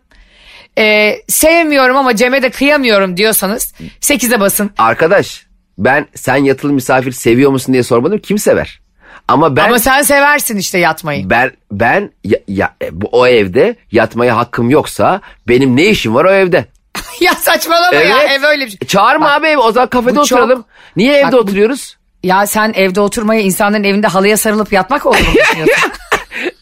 Ee, 0.77 1.15
sevmiyorum 1.27 1.97
ama 1.97 2.15
Cem'e 2.15 2.41
de 2.41 2.49
kıyamıyorum 2.49 3.17
diyorsanız 3.17 3.73
8'e 4.01 4.39
basın. 4.39 4.71
Arkadaş 4.77 5.45
ben 5.77 6.07
sen 6.15 6.35
yatılı 6.35 6.73
misafir 6.73 7.11
seviyor 7.11 7.51
musun 7.51 7.73
diye 7.73 7.83
sormadım. 7.83 8.19
Kim 8.19 8.37
sever? 8.37 8.81
Ama 9.27 9.55
ben 9.55 9.65
Ama 9.65 9.79
sen 9.79 10.01
seversin 10.01 10.57
işte 10.57 10.77
yatmayı. 10.79 11.29
ben 11.29 11.51
ben 11.71 12.11
ya, 12.23 12.39
ya- 12.47 12.75
e, 12.81 13.01
bu 13.01 13.09
o 13.11 13.27
evde 13.27 13.75
yatmaya 13.91 14.37
hakkım 14.37 14.69
yoksa 14.69 15.21
benim 15.47 15.75
ne 15.77 15.85
işim 15.85 16.15
var 16.15 16.25
o 16.25 16.31
evde? 16.31 16.65
ya 17.21 17.33
saçmalama 17.35 17.95
ya 17.95 18.17
Evet. 18.21 18.31
ev 18.31 18.43
öyle 18.43 18.65
bir 18.65 18.69
şey. 18.71 18.87
Çağırma 18.87 19.25
Bak, 19.25 19.31
abi 19.33 19.47
ev 19.47 19.57
o 19.57 19.71
zaman 19.71 19.89
kafede 19.89 20.15
bu 20.19 20.25
çok- 20.25 20.39
oturalım. 20.39 20.65
Niye 20.95 21.13
evde 21.17 21.25
Bak, 21.25 21.33
bu- 21.33 21.37
oturuyoruz? 21.37 21.97
Ya 22.23 22.47
sen 22.47 22.73
evde 22.75 23.01
oturmayı 23.01 23.41
insanların 23.41 23.83
evinde 23.83 24.07
halıya 24.07 24.37
sarılıp 24.37 24.73
yatmak 24.73 25.05
olduğunu 25.05 25.19
mu 25.21 25.33
düşünüyorsun? 25.43 25.91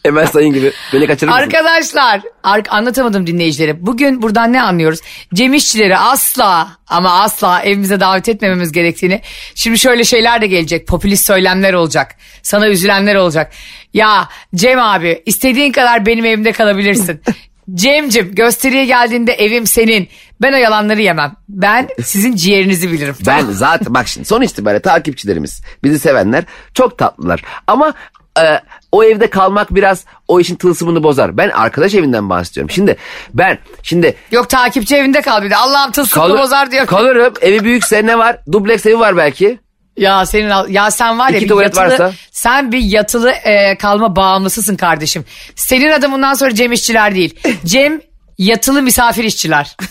Emel 0.04 0.26
Sayın 0.26 0.52
gibi 0.54 0.72
beni 0.92 1.06
kaçırır 1.06 1.30
mısın? 1.30 1.42
Arkadaşlar 1.42 2.20
ar- 2.42 2.62
anlatamadım 2.68 3.26
dinleyicileri. 3.26 3.86
Bugün 3.86 4.22
buradan 4.22 4.52
ne 4.52 4.62
anlıyoruz? 4.62 5.00
Cem 5.34 5.54
İşçileri 5.54 5.96
asla 5.98 6.68
ama 6.86 7.20
asla 7.20 7.62
evimize 7.62 8.00
davet 8.00 8.28
etmememiz 8.28 8.72
gerektiğini. 8.72 9.20
Şimdi 9.54 9.78
şöyle 9.78 10.04
şeyler 10.04 10.40
de 10.40 10.46
gelecek. 10.46 10.86
Popülist 10.86 11.26
söylemler 11.26 11.74
olacak. 11.74 12.16
Sana 12.42 12.68
üzülenler 12.68 13.14
olacak. 13.14 13.52
Ya 13.94 14.28
Cem 14.54 14.78
abi 14.78 15.22
istediğin 15.26 15.72
kadar 15.72 16.06
benim 16.06 16.24
evimde 16.24 16.52
kalabilirsin. 16.52 17.20
Cem'cim 17.74 18.34
gösteriye 18.34 18.84
geldiğinde 18.84 19.32
evim 19.32 19.66
senin. 19.66 20.08
Ben 20.42 20.52
o 20.52 20.56
yalanları 20.56 21.00
yemem. 21.02 21.32
Ben 21.48 21.88
sizin 22.04 22.36
ciğerinizi 22.36 22.92
bilirim. 22.92 23.16
Ben 23.26 23.44
zaten 23.50 23.94
bak 23.94 24.08
şimdi 24.08 24.26
son 24.26 24.42
itibariyle 24.42 24.82
takipçilerimiz 24.82 25.62
bizi 25.84 25.98
sevenler 25.98 26.44
çok 26.74 26.98
tatlılar. 26.98 27.42
Ama 27.66 27.94
e, 28.42 28.60
o 28.92 29.04
evde 29.04 29.30
kalmak 29.30 29.74
biraz 29.74 30.04
o 30.28 30.40
işin 30.40 30.56
tılsımını 30.56 31.02
bozar. 31.02 31.36
Ben 31.36 31.48
arkadaş 31.48 31.94
evinden 31.94 32.30
bahsediyorum. 32.30 32.70
Şimdi 32.70 32.96
ben 33.34 33.58
şimdi 33.82 34.14
Yok 34.30 34.50
takipçi 34.50 34.96
evinde 34.96 35.20
kal 35.22 35.42
bir 35.42 35.50
de. 35.50 35.56
Allah'ım 35.56 35.92
tılsımını 35.92 36.28
kalır- 36.28 36.38
bozar 36.42 36.70
diyor. 36.70 36.86
kalırım. 36.86 37.34
Evi 37.40 37.64
büyükse 37.64 38.06
ne 38.06 38.18
var? 38.18 38.36
Dubleks 38.52 38.86
evi 38.86 38.98
var 38.98 39.16
belki. 39.16 39.58
Ya 39.96 40.26
senin 40.26 40.68
ya 40.68 40.90
sen 40.90 41.18
var 41.18 41.30
ya 41.30 41.36
İki 41.38 41.48
bir 41.50 41.62
yatılı, 41.62 41.82
varsa? 41.84 42.12
sen 42.30 42.72
bir 42.72 42.78
yatılı 42.78 43.30
e, 43.30 43.78
kalma 43.78 44.16
bağımlısısın 44.16 44.76
kardeşim. 44.76 45.24
Senin 45.54 45.90
adın 45.90 46.12
bundan 46.12 46.34
sonra 46.34 46.54
Cem 46.54 46.72
işçiler 46.72 47.14
değil. 47.14 47.40
Cem 47.64 48.00
yatılı 48.38 48.82
misafir 48.82 49.24
işçiler. 49.24 49.76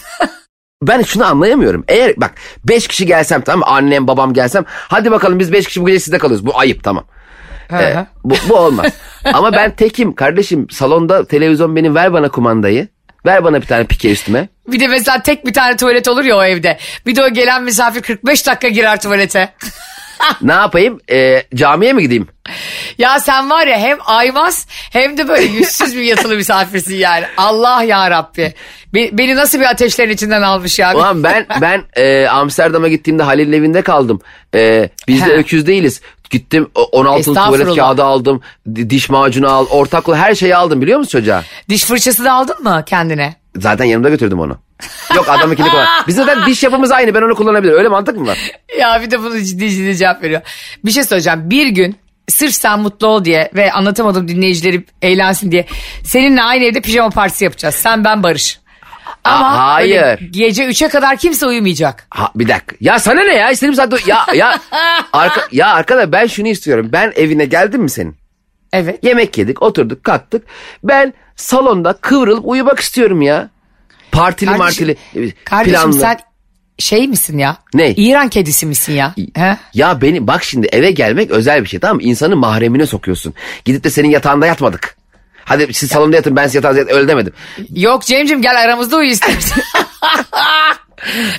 Ben 0.83 1.01
şunu 1.01 1.25
anlayamıyorum. 1.25 1.83
Eğer 1.87 2.13
bak 2.17 2.31
5 2.63 2.87
kişi 2.87 3.05
gelsem 3.05 3.41
tamam? 3.41 3.69
Annem 3.73 4.07
babam 4.07 4.33
gelsem. 4.33 4.65
Hadi 4.67 5.11
bakalım 5.11 5.39
biz 5.39 5.51
5 5.51 5.67
kişi 5.67 5.81
bu 5.81 5.85
gece 5.87 5.99
sizde 5.99 6.17
kalıyoruz. 6.17 6.45
Bu 6.45 6.59
ayıp 6.59 6.83
tamam. 6.83 7.05
Ee, 7.73 8.05
bu, 8.23 8.35
bu 8.49 8.55
olmaz. 8.55 8.93
Ama 9.33 9.51
ben 9.51 9.75
tekim 9.75 10.15
kardeşim 10.15 10.69
salonda 10.69 11.25
televizyon 11.25 11.75
benim 11.75 11.95
ver 11.95 12.13
bana 12.13 12.29
kumandayı. 12.29 12.87
Ver 13.25 13.43
bana 13.43 13.61
bir 13.61 13.67
tane 13.67 13.83
pike 13.83 14.11
üstüme. 14.11 14.49
Bir 14.67 14.79
de 14.79 14.87
mesela 14.87 15.21
tek 15.21 15.45
bir 15.45 15.53
tane 15.53 15.77
tuvalet 15.77 16.07
olur 16.07 16.23
ya 16.23 16.37
o 16.37 16.43
evde. 16.43 16.77
Bir 17.05 17.15
de 17.15 17.23
o 17.23 17.29
gelen 17.29 17.63
misafir 17.63 18.01
45 18.01 18.47
dakika 18.47 18.67
girer 18.67 19.01
tuvalete. 19.01 19.53
ne 20.41 20.53
yapayım? 20.53 20.99
Ee, 21.11 21.43
camiye 21.55 21.93
mi 21.93 22.01
gideyim? 22.01 22.27
Ya 22.97 23.19
sen 23.19 23.49
var 23.49 23.67
ya 23.67 23.77
hem 23.77 23.97
aymaz 24.05 24.67
hem 24.69 25.17
de 25.17 25.27
böyle 25.27 25.45
yüzsüz 25.45 25.95
bir 25.95 26.01
yatılı 26.01 26.35
misafirsin 26.35 26.95
yani. 26.95 27.25
Allah 27.37 27.83
ya 27.83 28.11
Rabbi. 28.11 28.53
Be- 28.93 29.09
beni 29.17 29.35
nasıl 29.35 29.59
bir 29.59 29.65
ateşlerin 29.65 30.11
içinden 30.11 30.41
almış 30.41 30.79
ya. 30.79 30.95
Ulan 30.95 31.23
ben 31.23 31.45
ben 31.61 31.83
e, 31.95 32.27
Amsterdam'a 32.27 32.87
gittiğimde 32.87 33.23
Halil'in 33.23 33.53
evinde 33.53 33.81
kaldım. 33.81 34.21
E, 34.55 34.89
biz 35.07 35.25
de 35.25 35.33
öküz 35.33 35.67
değiliz. 35.67 36.01
Gittim 36.29 36.69
o- 36.75 36.83
16 36.83 37.23
tuvalet 37.33 37.75
kağıdı 37.75 38.03
aldım. 38.03 38.41
di- 38.75 38.89
Diş 38.89 39.09
macunu 39.09 39.49
al. 39.49 39.65
Ortaklı 39.69 40.15
her 40.15 40.35
şeyi 40.35 40.55
aldım 40.55 40.81
biliyor 40.81 40.99
musun 40.99 41.09
çocuğa? 41.19 41.43
Diş 41.69 41.83
fırçası 41.83 42.25
da 42.25 42.33
aldın 42.33 42.63
mı 42.63 42.83
kendine? 42.85 43.35
Zaten 43.57 43.85
yanımda 43.85 44.09
götürdüm 44.09 44.39
onu. 44.39 44.57
Yok 45.15 45.29
adamınkini 45.29 45.69
kullan. 45.69 45.87
Biz 46.07 46.15
zaten 46.15 46.45
diş 46.45 46.63
yapımız 46.63 46.91
aynı 46.91 47.13
ben 47.13 47.21
onu 47.21 47.35
kullanabilirim. 47.35 47.77
Öyle 47.77 47.89
mantık 47.89 48.17
mı 48.17 48.27
var? 48.27 48.37
Ya 48.79 49.01
bir 49.01 49.11
de 49.11 49.19
bunu 49.23 49.39
ciddi 49.41 49.69
ciddi 49.71 49.97
cevap 49.97 50.23
veriyor. 50.23 50.41
Bir 50.85 50.91
şey 50.91 51.03
söyleyeceğim. 51.03 51.49
Bir 51.49 51.67
gün 51.67 51.95
sırf 52.29 52.53
sen 52.53 52.79
mutlu 52.79 53.07
ol 53.07 53.25
diye 53.25 53.51
ve 53.55 53.71
anlatamadım 53.71 54.27
dinleyicileri 54.27 54.85
eğlensin 55.01 55.51
diye 55.51 55.65
seninle 56.03 56.43
aynı 56.43 56.63
evde 56.63 56.81
pijama 56.81 57.09
partisi 57.09 57.43
yapacağız. 57.43 57.75
Sen 57.75 58.03
ben 58.03 58.23
Barış. 58.23 58.59
Ama 59.23 59.45
Aa, 59.45 59.73
hayır. 59.73 59.95
öyle 60.03 60.19
gece 60.31 60.63
3'e 60.65 60.87
kadar 60.89 61.17
kimse 61.17 61.45
uyumayacak. 61.45 62.07
Ha, 62.09 62.31
bir 62.35 62.47
dakika. 62.47 62.75
Ya 62.79 62.99
sana 62.99 63.21
ne 63.23 63.35
ya? 63.35 63.51
İstediğim 63.51 63.75
saatte... 63.75 63.97
Ya, 64.05 64.25
ya, 64.35 64.59
arka, 65.13 65.41
ya 65.51 65.67
arkadaş 65.67 66.11
ben 66.11 66.27
şunu 66.27 66.47
istiyorum. 66.47 66.89
Ben 66.91 67.13
evine 67.15 67.45
geldim 67.45 67.81
mi 67.81 67.89
senin? 67.89 68.15
Evet. 68.73 69.03
Yemek 69.03 69.37
yedik, 69.37 69.61
oturduk, 69.61 70.03
kalktık. 70.03 70.43
Ben 70.83 71.13
salonda 71.35 71.93
kıvrılıp 71.93 72.45
uyumak 72.45 72.79
istiyorum 72.79 73.21
ya. 73.21 73.49
Partili 74.11 74.49
martili 74.49 74.97
e, 75.15 75.31
Kardeşim 75.31 75.73
planlı. 75.79 75.99
sen 75.99 76.19
şey 76.77 77.07
misin 77.07 77.37
ya? 77.37 77.57
Ne? 77.73 77.91
İran 77.91 78.29
kedisi 78.29 78.65
misin 78.65 78.93
ya? 78.93 79.13
He? 79.35 79.57
Ya 79.73 80.01
beni 80.01 80.27
bak 80.27 80.43
şimdi 80.43 80.67
eve 80.67 80.91
gelmek 80.91 81.31
özel 81.31 81.63
bir 81.63 81.67
şey 81.69 81.79
tamam 81.79 81.95
mı? 81.95 82.03
İnsanı 82.03 82.35
mahremine 82.35 82.85
sokuyorsun. 82.85 83.33
Gidip 83.65 83.83
de 83.83 83.89
senin 83.89 84.09
yatağında 84.09 84.45
yatmadık. 84.47 84.97
Hadi 85.45 85.73
siz 85.73 85.89
salonda 85.89 86.15
yatın 86.15 86.35
ben 86.35 86.45
siz 86.45 86.55
yatın 86.55 86.87
öyle 86.89 87.07
demedim. 87.07 87.33
Yok 87.75 88.03
Cem'cim 88.03 88.41
gel 88.41 88.61
aramızda 88.61 88.97
uyu 88.97 89.09
istersen. 89.09 89.63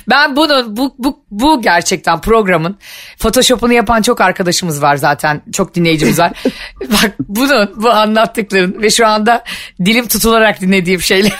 ben 0.09 0.35
bunun 0.35 0.77
bu, 0.77 0.95
bu, 0.97 1.23
bu 1.31 1.61
gerçekten 1.61 2.21
programın 2.21 2.77
photoshop'unu 3.17 3.73
yapan 3.73 4.01
çok 4.01 4.21
arkadaşımız 4.21 4.81
var 4.81 4.95
zaten. 4.95 5.41
Çok 5.53 5.75
dinleyicimiz 5.75 6.19
var. 6.19 6.31
Bak 6.81 7.11
bunun 7.19 7.71
bu 7.75 7.89
anlattıkların 7.89 8.81
ve 8.81 8.89
şu 8.89 9.07
anda 9.07 9.43
dilim 9.85 10.07
tutularak 10.07 10.61
dinlediğim 10.61 11.01
şeyler. 11.01 11.33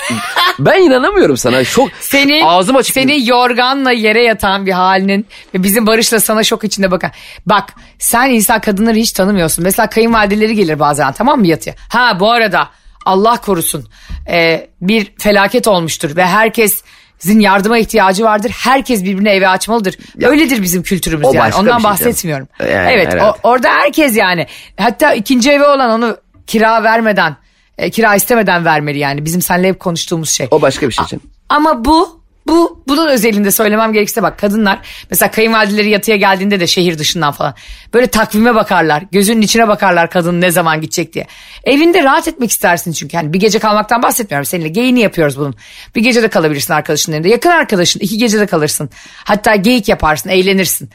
Ben 0.60 0.82
inanamıyorum 0.82 1.38
sana. 1.38 1.64
Çok 1.64 1.90
Senin, 2.00 2.42
ağzım 2.46 2.76
açık. 2.76 2.94
senin 2.94 3.26
yorganla 3.26 3.92
yere 3.92 4.24
yatan 4.24 4.66
bir 4.66 4.72
halinin 4.72 5.28
ve 5.54 5.64
bizim 5.64 5.88
Barış'la 5.88 6.20
sana 6.20 6.44
şok 6.44 6.64
içinde 6.64 6.92
bakan. 6.92 7.12
Bak 7.46 7.74
sen 8.00 8.30
insan 8.30 8.62
kadınları 8.62 8.96
hiç 8.96 9.12
tanımıyorsun. 9.12 9.64
Mesela 9.64 9.90
kayınvalideleri 9.90 10.56
gelir 10.56 10.80
bazen 10.80 11.14
tamam 11.14 11.40
mı 11.40 11.48
yatıya? 11.48 11.76
Ha 11.90 12.18
bu 12.20 12.32
arada 12.32 12.70
Allah 13.06 13.38
korusun 13.42 13.88
e, 14.30 14.68
bir 14.82 15.14
felaket 15.18 15.68
olmuştur 15.68 16.16
ve 16.16 16.26
herkes 16.26 16.84
Herkesin 17.22 17.40
yardıma 17.40 17.78
ihtiyacı 17.78 18.24
vardır. 18.24 18.52
Herkes 18.64 19.04
birbirine 19.04 19.32
eve 19.32 19.48
açmalıdır. 19.48 19.98
Öyledir 20.22 20.62
bizim 20.62 20.84
kültürümüz 20.84 21.28
o 21.28 21.34
yani. 21.34 21.54
Ondan 21.56 21.80
şey 21.80 21.90
bahsetmiyorum. 21.90 22.48
canım. 22.60 22.72
Yani 22.74 22.92
evet 22.92 23.14
herhalde. 23.14 23.24
o- 23.44 23.50
orada 23.50 23.70
herkes 23.70 24.18
yani. 24.18 24.48
Hatta 24.80 25.14
ikinci 25.14 25.52
evi 25.52 25.64
olan 25.64 25.90
onu 25.92 26.18
kira 26.48 26.84
vermeden, 26.84 27.36
e, 27.78 27.90
kira 27.90 28.16
istemeden 28.16 28.66
vermeli 28.66 29.00
yani. 29.00 29.26
Bizim 29.26 29.42
seninle 29.42 29.68
hep 29.68 29.80
konuştuğumuz 29.80 30.30
şey. 30.30 30.48
O 30.52 30.62
başka 30.62 30.88
bir 30.88 30.94
şey 30.94 31.06
canım. 31.06 31.24
Ama 31.50 31.86
bu 31.86 32.21
bu 32.48 32.84
bunun 32.88 33.08
özelinde 33.08 33.52
söylemem 33.52 33.94
gerekirse 33.94 34.24
bak 34.24 34.40
kadınlar 34.40 34.80
mesela 35.10 35.32
kayınvalideleri 35.32 35.90
yatıya 35.90 36.18
geldiğinde 36.18 36.60
de 36.60 36.68
şehir 36.68 37.00
dışından 37.00 37.32
falan 37.32 37.56
böyle 37.94 38.08
takvime 38.08 38.56
bakarlar 38.56 39.04
gözünün 39.12 39.42
içine 39.42 39.68
bakarlar 39.68 40.10
kadın 40.10 40.42
ne 40.42 40.52
zaman 40.52 40.82
gidecek 40.82 41.14
diye. 41.14 41.28
Evinde 41.64 42.04
rahat 42.04 42.28
etmek 42.28 42.52
istersin 42.52 42.92
çünkü 42.92 43.18
hani 43.18 43.34
bir 43.34 43.40
gece 43.40 43.60
kalmaktan 43.60 44.04
bahsetmiyorum 44.04 44.46
seninle 44.46 44.68
geyini 44.68 45.00
yapıyoruz 45.00 45.38
bunun. 45.38 45.56
Bir 45.96 46.02
gece 46.02 46.24
de 46.24 46.28
kalabilirsin 46.28 46.74
arkadaşının 46.74 47.16
evinde 47.16 47.30
yakın 47.30 47.50
arkadaşın 47.50 48.00
iki 48.00 48.18
gece 48.18 48.40
de 48.40 48.46
kalırsın 48.46 48.90
hatta 49.24 49.56
geyik 49.56 49.88
yaparsın 49.88 50.30
eğlenirsin. 50.30 50.90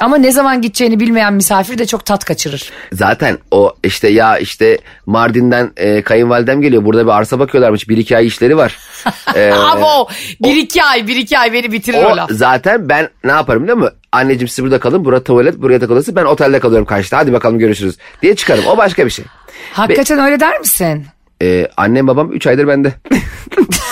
Ama 0.00 0.16
ne 0.18 0.30
zaman 0.32 0.62
gideceğini 0.62 1.00
bilmeyen 1.00 1.34
misafir 1.34 1.78
de 1.78 1.86
çok 1.86 2.04
tat 2.06 2.24
kaçırır. 2.24 2.70
Zaten 2.92 3.38
o 3.50 3.74
işte 3.84 4.08
ya 4.08 4.38
işte 4.38 4.78
Mardin'den 5.06 5.72
e, 5.76 6.02
kayınvalidem 6.02 6.60
geliyor. 6.60 6.84
Burada 6.84 7.06
bir 7.06 7.10
arsa 7.10 7.38
bakıyorlarmış. 7.38 7.88
Bir 7.88 7.96
iki 7.96 8.16
ay 8.16 8.26
işleri 8.26 8.56
var. 8.56 8.78
Ee, 9.34 9.50
Abo 9.52 10.08
bir 10.42 10.56
iki 10.56 10.84
ay 10.84 11.06
bir 11.06 11.16
iki 11.16 11.38
ay 11.38 11.52
beni 11.52 11.72
bitirir 11.72 12.02
o, 12.04 12.12
o 12.12 12.16
laf. 12.16 12.30
zaten 12.32 12.88
ben 12.88 13.08
ne 13.24 13.32
yaparım 13.32 13.62
biliyor 13.62 13.76
musun? 13.76 13.94
Anneciğim 14.12 14.48
siz 14.48 14.64
burada 14.64 14.80
kalın. 14.80 15.04
Burası 15.04 15.24
tuvalet. 15.24 15.58
Buraya 15.58 15.78
takılırsın. 15.78 16.16
Ben 16.16 16.24
otelde 16.24 16.60
kalıyorum 16.60 16.86
karşıda. 16.86 17.16
Hadi 17.16 17.32
bakalım 17.32 17.58
görüşürüz 17.58 17.96
diye 18.22 18.36
çıkarım. 18.36 18.64
O 18.66 18.76
başka 18.76 19.04
bir 19.06 19.10
şey. 19.10 19.24
Hakikaten 19.72 20.18
öyle 20.18 20.40
der 20.40 20.58
misin? 20.60 21.06
Ee, 21.42 21.68
annem 21.76 22.06
babam 22.06 22.32
3 22.32 22.46
aydır 22.46 22.68
bende. 22.68 22.92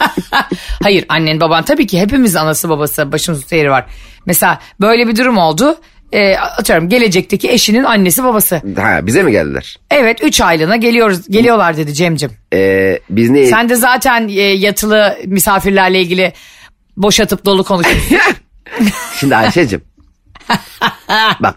Hayır 0.82 1.04
annen 1.08 1.40
baban 1.40 1.64
tabii 1.64 1.86
ki 1.86 2.00
hepimiz 2.00 2.36
anası 2.36 2.68
babası 2.68 3.12
başımızda 3.12 3.56
yeri 3.56 3.70
var. 3.70 3.86
Mesela 4.26 4.60
böyle 4.80 5.08
bir 5.08 5.16
durum 5.16 5.36
oldu. 5.38 5.78
E, 6.12 6.36
atıyorum 6.36 6.88
gelecekteki 6.88 7.50
eşinin 7.50 7.84
annesi 7.84 8.24
babası. 8.24 8.62
ha, 8.76 9.06
bize 9.06 9.22
mi 9.22 9.32
geldiler? 9.32 9.76
Evet 9.90 10.18
3 10.22 10.40
aylığına 10.40 10.76
geliyoruz 10.76 11.28
geliyorlar 11.28 11.76
dedi 11.76 11.94
Cemcim. 11.94 12.30
Ee, 12.52 12.98
biz 13.10 13.30
ne? 13.30 13.46
Sen 13.46 13.68
de 13.68 13.74
zaten 13.74 14.28
e, 14.28 14.32
yatılı 14.40 15.18
misafirlerle 15.24 16.00
ilgili 16.00 16.32
boşatıp 16.96 17.44
dolu 17.44 17.64
konuşuyorsun. 17.64 18.16
Şimdi 19.20 19.36
Ayşe'cim. 19.36 19.82
bak 21.40 21.56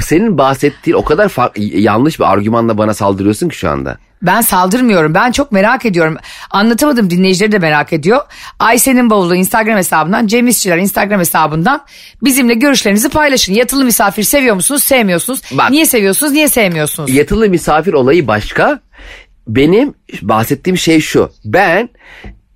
senin 0.00 0.38
bahsettiğin 0.38 0.96
o 0.96 1.04
kadar 1.04 1.32
yanlış 1.78 2.18
bir 2.20 2.32
argümanla 2.32 2.78
bana 2.78 2.94
saldırıyorsun 2.94 3.48
ki 3.48 3.56
şu 3.56 3.70
anda. 3.70 3.98
ben 4.22 4.40
saldırmıyorum. 4.40 5.14
Ben 5.14 5.32
çok 5.32 5.52
merak 5.52 5.86
ediyorum. 5.86 6.16
Anlatamadım 6.50 7.10
dinleyicileri 7.10 7.52
de 7.52 7.58
merak 7.58 7.92
ediyor. 7.92 8.20
Ayşe'nin 8.58 9.10
bavulu 9.10 9.34
Instagram 9.34 9.76
hesabından, 9.76 10.26
Cem 10.26 10.48
İşçiler 10.48 10.78
Instagram 10.78 11.20
hesabından 11.20 11.82
bizimle 12.24 12.54
görüşlerinizi 12.54 13.08
paylaşın. 13.08 13.54
Yatılı 13.54 13.84
misafir 13.84 14.22
seviyor 14.22 14.54
musunuz, 14.54 14.82
sevmiyorsunuz? 14.82 15.40
Bak. 15.52 15.70
Niye 15.70 15.86
seviyorsunuz, 15.86 16.32
niye 16.32 16.48
sevmiyorsunuz? 16.48 17.14
Yatılı 17.14 17.48
misafir 17.48 17.92
olayı 17.92 18.26
başka. 18.26 18.80
Benim 19.48 19.94
bahsettiğim 20.22 20.76
şey 20.78 21.00
şu. 21.00 21.30
Ben 21.44 21.88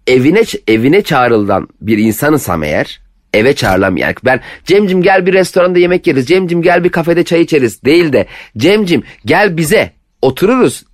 evine 0.06 0.42
evine 0.68 1.02
çağrılan 1.02 1.68
bir 1.80 1.98
insanısam 1.98 2.62
eğer 2.62 3.00
eve 3.34 3.54
çağrılan 3.54 3.96
yani 3.96 4.14
ben 4.24 4.40
Cemcim 4.64 5.02
gel 5.02 5.26
bir 5.26 5.32
restoranda 5.32 5.78
yemek 5.78 6.06
yeriz. 6.06 6.26
Cemcim 6.26 6.62
gel 6.62 6.84
bir 6.84 6.88
kafede 6.88 7.24
çay 7.24 7.40
içeriz 7.40 7.84
değil 7.84 8.12
de 8.12 8.26
Cemcim 8.56 9.02
gel 9.24 9.56
bize 9.56 9.90
otururuz 10.22 10.84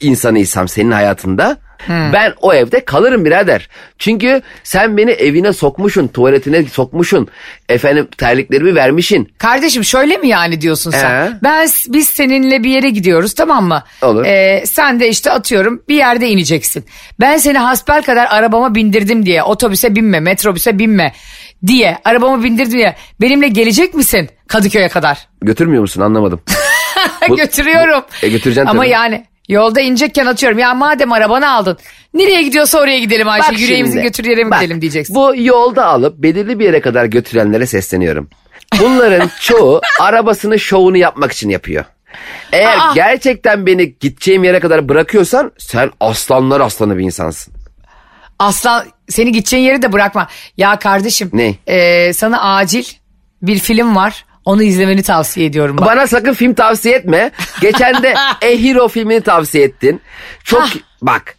insanıysam 0.00 0.68
senin 0.68 0.90
hayatında 0.90 1.58
ben 1.88 2.32
o 2.40 2.54
evde 2.54 2.84
kalırım 2.84 3.24
birader. 3.24 3.68
Çünkü 3.98 4.42
sen 4.64 4.96
beni 4.96 5.10
evine 5.10 5.52
sokmuşsun, 5.52 6.08
tuvaletine 6.08 6.62
sokmuşsun. 6.64 7.28
Efendim 7.68 8.08
terliklerimi 8.18 8.74
vermişin. 8.74 9.32
Kardeşim 9.38 9.84
şöyle 9.84 10.16
mi 10.16 10.28
yani 10.28 10.60
diyorsun 10.60 10.90
sen? 10.90 11.26
Ee? 11.26 11.32
Ben 11.42 11.68
biz 11.88 12.08
seninle 12.08 12.62
bir 12.62 12.70
yere 12.70 12.90
gidiyoruz 12.90 13.34
tamam 13.34 13.64
mı? 13.64 13.82
Olur. 14.02 14.24
Ee, 14.24 14.62
sen 14.66 15.00
de 15.00 15.08
işte 15.08 15.30
atıyorum 15.30 15.82
bir 15.88 15.96
yerde 15.96 16.28
ineceksin. 16.28 16.84
Ben 17.20 17.36
seni 17.36 17.58
hasbel 17.58 18.02
kadar 18.02 18.26
arabama 18.30 18.74
bindirdim 18.74 19.26
diye 19.26 19.42
otobüse 19.42 19.96
binme, 19.96 20.20
metrobüse 20.20 20.78
binme 20.78 21.12
diye 21.66 21.98
arabama 22.04 22.44
bindirdim 22.44 22.72
diye 22.72 22.96
benimle 23.20 23.48
gelecek 23.48 23.94
misin 23.94 24.30
Kadıköy'e 24.48 24.88
kadar? 24.88 25.28
Götürmüyor 25.42 25.80
musun 25.80 26.00
anlamadım. 26.00 26.40
Bu- 27.28 27.36
Götürüyorum. 27.36 28.04
bu- 28.22 28.26
e, 28.26 28.28
götüreceksin 28.28 28.70
Ama 28.70 28.82
tabii. 28.82 28.90
yani 28.90 29.24
yolda 29.48 29.80
inecekken 29.80 30.26
atıyorum 30.26 30.58
ya 30.58 30.74
madem 30.74 31.12
arabanı 31.12 31.50
aldın 31.52 31.78
nereye 32.14 32.42
gidiyorsa 32.42 32.80
oraya 32.80 32.98
gidelim 32.98 33.28
Ayşe 33.28 33.52
Bak 33.52 33.60
yüreğimizin 33.60 33.92
şimdi, 33.94 34.06
götür 34.06 34.24
yere 34.24 34.44
mi 34.44 34.50
bak, 34.50 34.60
gidelim 34.60 34.80
diyeceksin. 34.80 35.16
Bu 35.16 35.32
yolda 35.36 35.86
alıp 35.86 36.18
belirli 36.18 36.58
bir 36.58 36.64
yere 36.64 36.80
kadar 36.80 37.04
götürenlere 37.04 37.66
sesleniyorum. 37.66 38.28
Bunların 38.80 39.30
çoğu 39.40 39.80
arabasını 40.00 40.58
şovunu 40.58 40.96
yapmak 40.96 41.32
için 41.32 41.48
yapıyor. 41.48 41.84
Eğer 42.52 42.78
Aa! 42.78 42.92
gerçekten 42.94 43.66
beni 43.66 43.94
gideceğim 44.00 44.44
yere 44.44 44.60
kadar 44.60 44.88
bırakıyorsan 44.88 45.52
sen 45.58 45.90
aslanlar 46.00 46.60
aslanı 46.60 46.98
bir 46.98 47.04
insansın. 47.04 47.54
Aslan 48.40 48.86
seni 49.08 49.32
gideceğin 49.32 49.64
yeri 49.64 49.82
de 49.82 49.92
bırakma. 49.92 50.28
Ya 50.56 50.78
kardeşim. 50.78 51.30
Ne? 51.32 51.54
e, 51.66 52.12
sana 52.12 52.54
acil 52.54 52.84
bir 53.42 53.58
film 53.58 53.96
var. 53.96 54.24
Onu 54.44 54.62
izlemeni 54.62 55.02
tavsiye 55.02 55.46
ediyorum. 55.46 55.78
Bak. 55.78 55.86
Bana 55.86 56.06
sakın 56.06 56.32
film 56.32 56.54
tavsiye 56.54 56.96
etme. 56.96 57.30
Geçen 57.60 58.02
de 58.02 58.14
Hero 58.40 58.88
filmini 58.88 59.20
tavsiye 59.20 59.64
ettin. 59.64 60.00
Çok 60.44 60.68
bak 61.02 61.36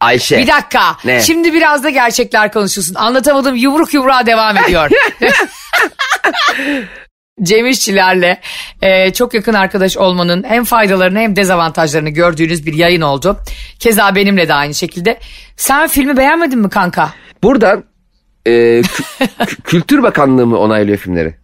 Ayşe. 0.00 0.38
Bir 0.38 0.46
dakika. 0.46 0.96
Ne? 1.04 1.22
Şimdi 1.22 1.52
biraz 1.52 1.84
da 1.84 1.90
gerçekler 1.90 2.52
konuşulsun. 2.52 2.94
Anlatamadım 2.94 3.56
yumruk 3.56 3.94
yumruğa 3.94 4.26
devam 4.26 4.56
ediyor. 4.56 4.90
Cem 7.42 7.66
İşçilerle 7.66 8.40
e, 8.82 9.12
çok 9.12 9.34
yakın 9.34 9.54
arkadaş 9.54 9.96
olmanın 9.96 10.44
hem 10.48 10.64
faydalarını 10.64 11.18
hem 11.18 11.36
dezavantajlarını 11.36 12.10
gördüğünüz 12.10 12.66
bir 12.66 12.72
yayın 12.72 13.00
oldu. 13.00 13.40
Keza 13.78 14.14
benimle 14.14 14.48
de 14.48 14.54
aynı 14.54 14.74
şekilde. 14.74 15.18
Sen 15.56 15.88
filmi 15.88 16.16
beğenmedin 16.16 16.58
mi 16.58 16.70
kanka? 16.70 17.12
Buradan 17.42 17.84
e, 18.46 18.50
kü- 18.50 19.02
kü- 19.40 19.62
Kültür 19.64 20.02
Bakanlığı 20.02 20.46
mı 20.46 20.58
onaylıyor 20.58 20.98
filmleri? 20.98 21.34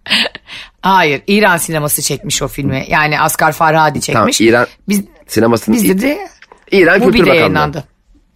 Hayır 0.82 1.22
İran 1.26 1.56
sineması 1.56 2.02
çekmiş 2.02 2.42
o 2.42 2.48
filmi. 2.48 2.84
Yani 2.88 3.20
Asgar 3.20 3.52
Farhadi 3.52 4.00
Tamam 4.00 4.22
çekmiş. 4.22 4.40
İran 4.40 4.66
Biz, 4.88 5.02
sinemasının 5.26 5.76
bizde 5.76 6.00
de 6.00 6.28
İran 6.72 7.00
bu 7.00 7.04
Kültür 7.04 7.12
bir 7.14 7.18
de 7.18 7.20
Bakanlığı. 7.22 7.38
yayınlandı. 7.40 7.84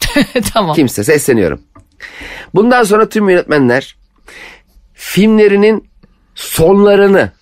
tamam. 0.54 0.76
Kimse 0.76 1.04
sesleniyorum. 1.04 1.62
Bundan 2.54 2.82
sonra 2.82 3.08
tüm 3.08 3.28
yönetmenler 3.28 3.96
filmlerinin 4.94 5.88
sonlarını 6.34 7.32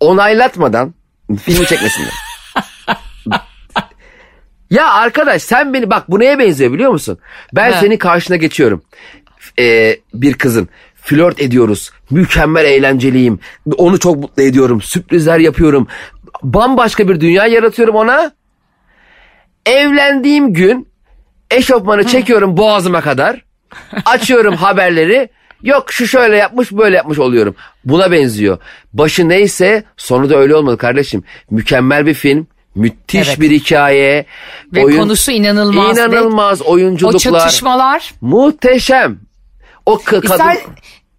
onaylatmadan 0.00 0.94
filmi 1.42 1.66
çekmesinler. 1.66 2.12
ya 4.70 4.90
arkadaş 4.92 5.42
sen 5.42 5.74
beni 5.74 5.90
bak 5.90 6.10
bu 6.10 6.20
neye 6.20 6.38
benziyor 6.38 6.72
biliyor 6.72 6.90
musun? 6.90 7.18
Ben 7.54 7.70
Ne? 7.70 7.76
senin 7.80 7.96
karşına 7.96 8.36
geçiyorum. 8.36 8.82
Ee, 9.58 9.96
bir 10.14 10.34
kızın 10.34 10.68
flört 11.02 11.40
ediyoruz. 11.40 11.90
Mükemmel 12.10 12.64
eğlenceliyim. 12.64 13.40
Onu 13.76 13.98
çok 13.98 14.16
mutlu 14.16 14.42
ediyorum. 14.42 14.82
Sürprizler 14.82 15.38
yapıyorum. 15.38 15.88
Bambaşka 16.42 17.08
bir 17.08 17.20
dünya 17.20 17.46
yaratıyorum 17.46 17.94
ona. 17.94 18.32
Evlendiğim 19.66 20.52
gün 20.54 20.88
eşofmanı 21.50 22.04
çekiyorum 22.06 22.56
boğazıma 22.56 23.00
kadar. 23.00 23.44
Açıyorum 24.04 24.54
haberleri. 24.56 25.28
Yok 25.62 25.92
şu 25.92 26.06
şöyle 26.06 26.36
yapmış 26.36 26.72
böyle 26.72 26.96
yapmış 26.96 27.18
oluyorum. 27.18 27.54
Buna 27.84 28.12
benziyor. 28.12 28.58
Başı 28.92 29.28
neyse 29.28 29.84
sonu 29.96 30.30
da 30.30 30.36
öyle 30.36 30.56
olmalı 30.56 30.78
kardeşim. 30.78 31.24
Mükemmel 31.50 32.06
bir 32.06 32.14
film. 32.14 32.46
Müthiş 32.74 33.28
Evet. 33.28 33.40
bir 33.40 33.50
hikaye. 33.50 34.26
Ve 34.72 34.82
konusu 34.82 35.30
inanılmaz. 35.30 35.98
İnanılmaz 35.98 36.60
Ve 36.60 36.64
oyunculuklar. 36.64 37.16
O 37.16 37.18
çatışmalar. 37.18 38.14
Muhteşem. 38.20 39.18
O 39.86 39.98
kadın... 40.04 40.26
İster, 40.26 40.56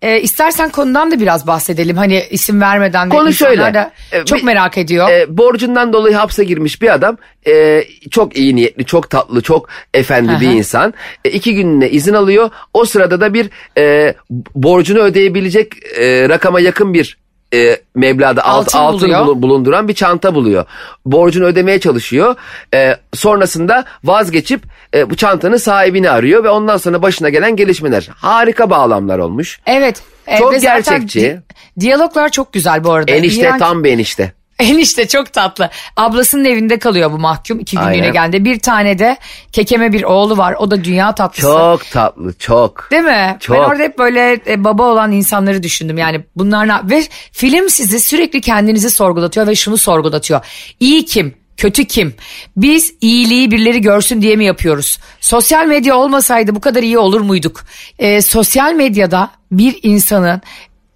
e, 0.07 0.21
istersen 0.21 0.69
konudan 0.69 1.11
da 1.11 1.19
biraz 1.19 1.47
bahsedelim. 1.47 1.97
Hani 1.97 2.23
isim 2.29 2.61
vermeden. 2.61 3.11
de 3.11 3.15
Konu 3.15 3.33
şöyle. 3.33 3.73
Da 3.73 3.91
E, 4.11 4.25
çok 4.25 4.39
bir- 4.39 4.43
merak 4.43 4.77
ediyor. 4.77 5.09
E, 5.09 5.37
borcundan 5.37 5.93
dolayı 5.93 6.15
hapse 6.15 6.43
girmiş 6.43 6.81
bir 6.81 6.93
adam. 6.93 7.17
E, 7.47 7.83
çok 8.11 8.37
iyi 8.37 8.55
niyetli, 8.55 8.85
çok 8.85 9.09
tatlı, 9.09 9.41
çok 9.41 9.69
efendi 9.93 10.31
bir 10.41 10.47
insan. 10.51 10.93
E, 11.25 11.29
iki 11.29 11.55
gününe 11.55 11.89
izin 11.89 12.13
alıyor. 12.13 12.49
O 12.73 12.85
sırada 12.85 13.21
da 13.21 13.33
bir 13.33 13.49
e, 13.77 14.13
borcunu 14.55 14.99
ödeyebilecek 14.99 15.73
e, 15.97 16.29
rakama 16.29 16.59
yakın 16.59 16.93
bir 16.93 17.17
e, 17.53 17.77
meblağda 17.95 18.45
alt, 18.45 18.67
Altın 18.67 18.77
altın 18.77 19.01
buluyor. 19.01 19.25
bulu- 19.25 19.41
bulunduran 19.41 19.87
bir 19.87 19.93
çanta 19.93 20.35
buluyor. 20.35 20.65
Borcunu 21.05 21.45
ödemeye 21.45 21.79
çalışıyor. 21.79 22.35
E, 22.73 22.95
sonrasında 23.13 23.85
vazgeçip 24.03 24.61
e, 24.93 25.09
bu 25.09 25.15
çantanın 25.15 25.57
sahibini 25.57 26.09
arıyor 26.09 26.43
ve 26.43 26.49
ondan 26.49 26.77
sonra 26.77 27.01
başına 27.01 27.29
gelen 27.29 27.55
gelişmeler. 27.55 28.09
Harika 28.15 28.69
bağlamlar 28.69 29.19
olmuş. 29.19 29.59
evet. 29.65 30.01
çok 30.39 30.61
gerçekçi. 30.61 31.21
di- 31.21 31.41
diyaloglar 31.79 32.29
çok 32.29 32.53
güzel 32.53 32.83
bu 32.83 32.91
arada. 32.91 33.11
Enişte 33.11 33.41
İran- 33.41 33.59
tam 33.59 33.83
bir 33.83 33.91
enişte. 33.91 34.33
Enişte 34.59 35.07
çok 35.07 35.33
tatlı. 35.33 35.69
Ablasının 35.97 36.45
evinde 36.45 36.79
kalıyor 36.79 37.11
bu 37.11 37.17
mahkum 37.17 37.59
iki 37.59 37.75
günlüğüne 37.75 37.91
Aynen. 37.91 38.13
geldi. 38.13 38.45
Bir 38.45 38.59
tane 38.59 38.99
de 38.99 39.17
kekeme 39.51 39.93
bir 39.93 40.03
oğlu 40.03 40.37
var. 40.37 40.55
O 40.59 40.71
da 40.71 40.83
dünya 40.83 41.15
tatlısı. 41.15 41.41
Çok 41.47 41.91
tatlı 41.91 42.33
çok. 42.33 42.87
Değil 42.91 43.03
mi? 43.03 43.37
Çok. 43.39 43.55
Ben 43.57 43.61
orada 43.61 43.83
hep 43.83 43.97
böyle 43.97 44.39
e, 44.47 44.63
baba 44.63 44.83
olan 44.83 45.11
insanları 45.11 45.63
düşündüm. 45.63 45.97
Yani 45.97 46.21
bunlar 46.35 46.67
ne- 46.67 46.89
ve 46.89 47.03
film 47.31 47.69
sizi 47.69 47.99
sürekli 47.99 48.41
kendinizi 48.41 48.89
sorgulatıyor 48.89 49.47
ve 49.47 49.55
şunu 49.55 49.77
sorgulatıyor. 49.77 50.45
İyi 50.79 51.05
kim? 51.05 51.35
Kötü 51.57 51.85
kim? 51.85 52.13
Biz 52.57 52.93
iyiliği 53.01 53.51
birileri 53.51 53.81
görsün 53.81 54.21
diye 54.21 54.35
mi 54.35 54.45
yapıyoruz? 54.45 54.99
Sosyal 55.21 55.65
medya 55.65 55.95
olmasaydı 55.95 56.55
bu 56.55 56.61
kadar 56.61 56.83
iyi 56.83 56.97
olur 56.97 57.21
muyduk? 57.21 57.63
E, 57.99 58.21
sosyal 58.21 58.73
medyada 58.73 59.29
bir 59.51 59.79
insanın 59.83 60.41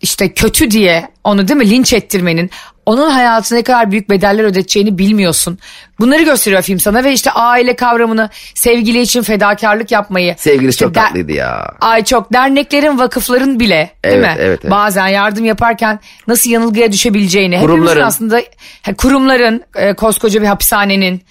işte 0.02 0.34
kötü 0.34 0.72
diye 0.72 1.08
onu 1.24 1.47
değil 1.47 1.58
mi 1.58 1.70
linç 1.70 1.93
ettirmenin 1.93 2.49
onun 2.86 3.10
hayatına 3.12 3.58
ne 3.58 3.64
kadar 3.64 3.91
büyük 3.91 4.10
bedeller 4.10 4.43
ödeteceğini 4.43 4.97
bilmiyorsun. 4.97 5.60
Bunları 5.99 6.24
gösteriyor 6.24 6.62
film 6.62 6.80
sana 6.80 7.04
ve 7.04 7.14
işte 7.14 7.32
aile 7.32 7.76
kavramını 7.76 8.30
sevgili 8.56 9.02
için 9.02 9.22
fedakarlık 9.22 9.91
yapmayı. 9.91 10.36
Sevgilisi 10.38 10.70
işte 10.70 10.86
çok 10.86 10.95
der- 10.95 11.02
tatlıydı 11.04 11.32
ya. 11.32 11.72
Ay 11.82 12.04
çok 12.04 12.34
derneklerin 12.34 12.99
vakıfların 12.99 13.60
bile 13.60 13.91
değil 14.06 14.16
Evet, 14.16 14.22
mi? 14.26 14.36
evet, 14.39 14.60
evet. 14.64 14.72
Bazen 14.72 15.08
yardım 15.08 15.45
yaparken 15.45 15.99
nasıl 16.28 16.49
yanılgıya 16.49 16.91
düşebileceğini. 16.91 17.56
Hepimizin 17.58 17.76
Kurumların. 17.78 18.02
aslında 18.06 18.41
ha, 18.82 18.93
kurumların 18.93 19.64
e, 19.76 19.93
koskoca 19.93 20.41
bir 20.41 20.47
hapishanenin 20.47 21.22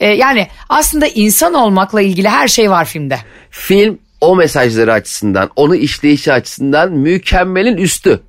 e, 0.00 0.06
yani 0.08 0.48
aslında 0.68 1.06
insan 1.06 1.54
olmakla 1.54 2.00
ilgili 2.02 2.28
her 2.28 2.48
şey 2.48 2.70
var 2.70 2.84
filmde. 2.84 3.18
Film 3.50 3.98
o 4.20 4.36
mesajları 4.36 4.92
açısından, 4.92 5.50
onu 5.56 5.76
işleyişi 5.76 6.32
açısından 6.32 6.92
mükemmelin 6.92 7.76
üstü. 7.76 8.20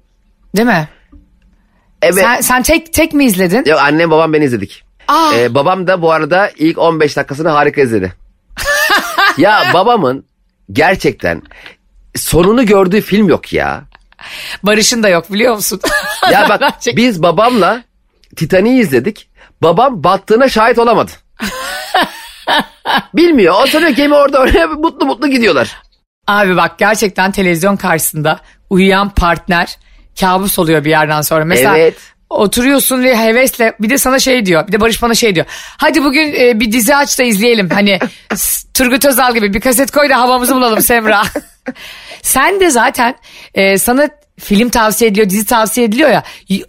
Değil 0.55 0.67
mi? 0.67 0.87
Evet. 2.01 2.23
Sen, 2.23 2.41
sen 2.41 2.63
tek 2.63 2.93
tek 2.93 3.13
mi 3.13 3.25
izledin? 3.25 3.63
Yok 3.65 3.79
annem 3.83 4.11
babam 4.11 4.33
ben 4.33 4.41
izledik. 4.41 4.83
Aa. 5.07 5.31
Ee, 5.35 5.55
babam 5.55 5.87
da 5.87 6.01
bu 6.01 6.11
arada 6.11 6.51
ilk 6.57 6.77
15 6.77 7.17
dakikasını 7.17 7.49
harika 7.49 7.81
izledi. 7.81 8.13
ya 9.37 9.63
babamın 9.73 10.25
gerçekten 10.71 11.41
sonunu 12.15 12.65
gördüğü 12.65 13.01
film 13.01 13.29
yok 13.29 13.53
ya. 13.53 13.83
Barış'ın 14.63 15.03
da 15.03 15.09
yok 15.09 15.33
biliyor 15.33 15.55
musun? 15.55 15.81
Ya 16.31 16.49
bak 16.49 16.61
biz 16.95 17.21
babamla 17.21 17.83
Titanic'i 18.35 18.79
izledik. 18.81 19.29
Babam 19.61 20.03
battığına 20.03 20.49
şahit 20.49 20.79
olamadı. 20.79 21.11
Bilmiyor. 23.13 23.55
O 23.63 23.67
sanıyor 23.67 23.91
gemi 23.91 24.15
orada 24.15 24.39
oraya 24.39 24.67
mutlu 24.67 25.05
mutlu 25.05 25.27
gidiyorlar. 25.27 25.77
Abi 26.27 26.55
bak 26.55 26.79
gerçekten 26.79 27.31
televizyon 27.31 27.75
karşısında 27.75 28.39
uyuyan 28.69 29.09
partner 29.09 29.77
kabus 30.19 30.59
oluyor 30.59 30.85
bir 30.85 30.89
yerden 30.89 31.21
sonra. 31.21 31.45
Mesela 31.45 31.77
Evet. 31.77 31.95
oturuyorsun 32.29 33.03
ve 33.03 33.17
hevesle 33.17 33.73
bir 33.79 33.89
de 33.89 33.97
sana 33.97 34.19
şey 34.19 34.45
diyor. 34.45 34.67
Bir 34.67 34.71
de 34.71 34.81
Barış 34.81 35.01
bana 35.01 35.15
şey 35.15 35.35
diyor. 35.35 35.45
Hadi 35.77 36.03
bugün 36.03 36.33
e, 36.39 36.59
bir 36.59 36.71
dizi 36.71 36.95
aç 36.95 37.19
da 37.19 37.23
izleyelim. 37.23 37.69
Hani 37.69 37.99
Turgut 38.73 39.05
Özal 39.05 39.33
gibi 39.33 39.53
bir 39.53 39.61
kaset 39.61 39.91
koy 39.91 40.09
da 40.09 40.17
havamızı 40.17 40.55
bulalım 40.55 40.81
Semra. 40.81 41.23
Sen 42.21 42.59
de 42.59 42.69
zaten 42.69 43.15
e, 43.53 43.77
sana 43.77 44.09
film 44.39 44.69
tavsiye 44.69 45.09
ediliyor, 45.09 45.29
dizi 45.29 45.45
tavsiye 45.45 45.87
ediliyor 45.87 46.09
ya. 46.09 46.23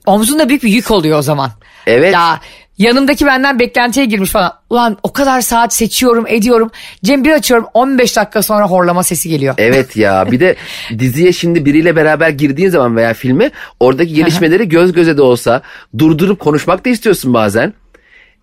Omzunda 0.06 0.48
büyük 0.48 0.62
bir 0.62 0.70
yük 0.70 0.90
oluyor 0.90 1.18
o 1.18 1.22
zaman. 1.22 1.50
Evet. 1.86 2.14
Ya 2.14 2.40
yanımdaki 2.80 3.26
benden 3.26 3.58
beklentiye 3.58 4.06
girmiş 4.06 4.30
falan. 4.30 4.52
Ulan 4.70 4.96
o 5.02 5.12
kadar 5.12 5.40
saat 5.40 5.74
seçiyorum, 5.74 6.26
ediyorum. 6.28 6.70
Cem 7.04 7.24
bir 7.24 7.32
açıyorum 7.32 7.66
15 7.74 8.16
dakika 8.16 8.42
sonra 8.42 8.66
horlama 8.66 9.02
sesi 9.02 9.28
geliyor. 9.28 9.54
Evet 9.58 9.96
ya 9.96 10.30
bir 10.30 10.40
de 10.40 10.56
diziye 10.98 11.32
şimdi 11.32 11.64
biriyle 11.64 11.96
beraber 11.96 12.30
girdiğin 12.30 12.68
zaman 12.70 12.96
veya 12.96 13.14
filme 13.14 13.50
oradaki 13.80 14.14
gelişmeleri 14.14 14.68
göz 14.68 14.92
göze 14.92 15.16
de 15.16 15.22
olsa 15.22 15.62
durdurup 15.98 16.40
konuşmak 16.40 16.84
da 16.84 16.90
istiyorsun 16.90 17.34
bazen. 17.34 17.72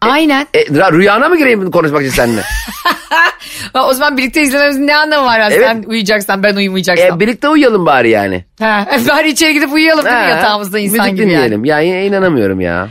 Aynen. 0.01 0.47
E, 0.53 0.65
rüyana 0.91 1.29
mı 1.29 1.37
gireyim 1.37 1.71
konuşmak 1.71 2.01
için 2.01 2.11
seninle? 2.11 2.41
O 3.73 3.93
zaman 3.93 4.17
birlikte 4.17 4.41
izlememizin 4.41 4.87
ne 4.87 4.95
anlamı 4.95 5.25
var? 5.25 5.39
ya? 5.39 5.49
Evet. 5.49 5.67
Sen 5.67 5.83
uyuyacaksan 5.87 6.43
ben 6.43 6.55
uyumayacaksam. 6.55 7.17
e, 7.17 7.19
birlikte 7.19 7.49
uyuyalım 7.49 7.85
bari 7.85 8.09
yani. 8.09 8.45
Ha, 8.59 8.87
bari 9.09 9.29
içeri 9.29 9.53
gidip 9.53 9.73
uyuyalım 9.73 10.05
değil 10.05 10.15
mi 10.17 10.29
yatağımızda 10.29 10.79
insan 10.79 10.97
müzik 10.99 11.11
gibi 11.11 11.21
yani. 11.21 11.31
dinleyelim. 11.31 11.65
Ya 11.65 11.79
yine 11.79 12.05
inanamıyorum 12.05 12.61
ya. 12.61 12.87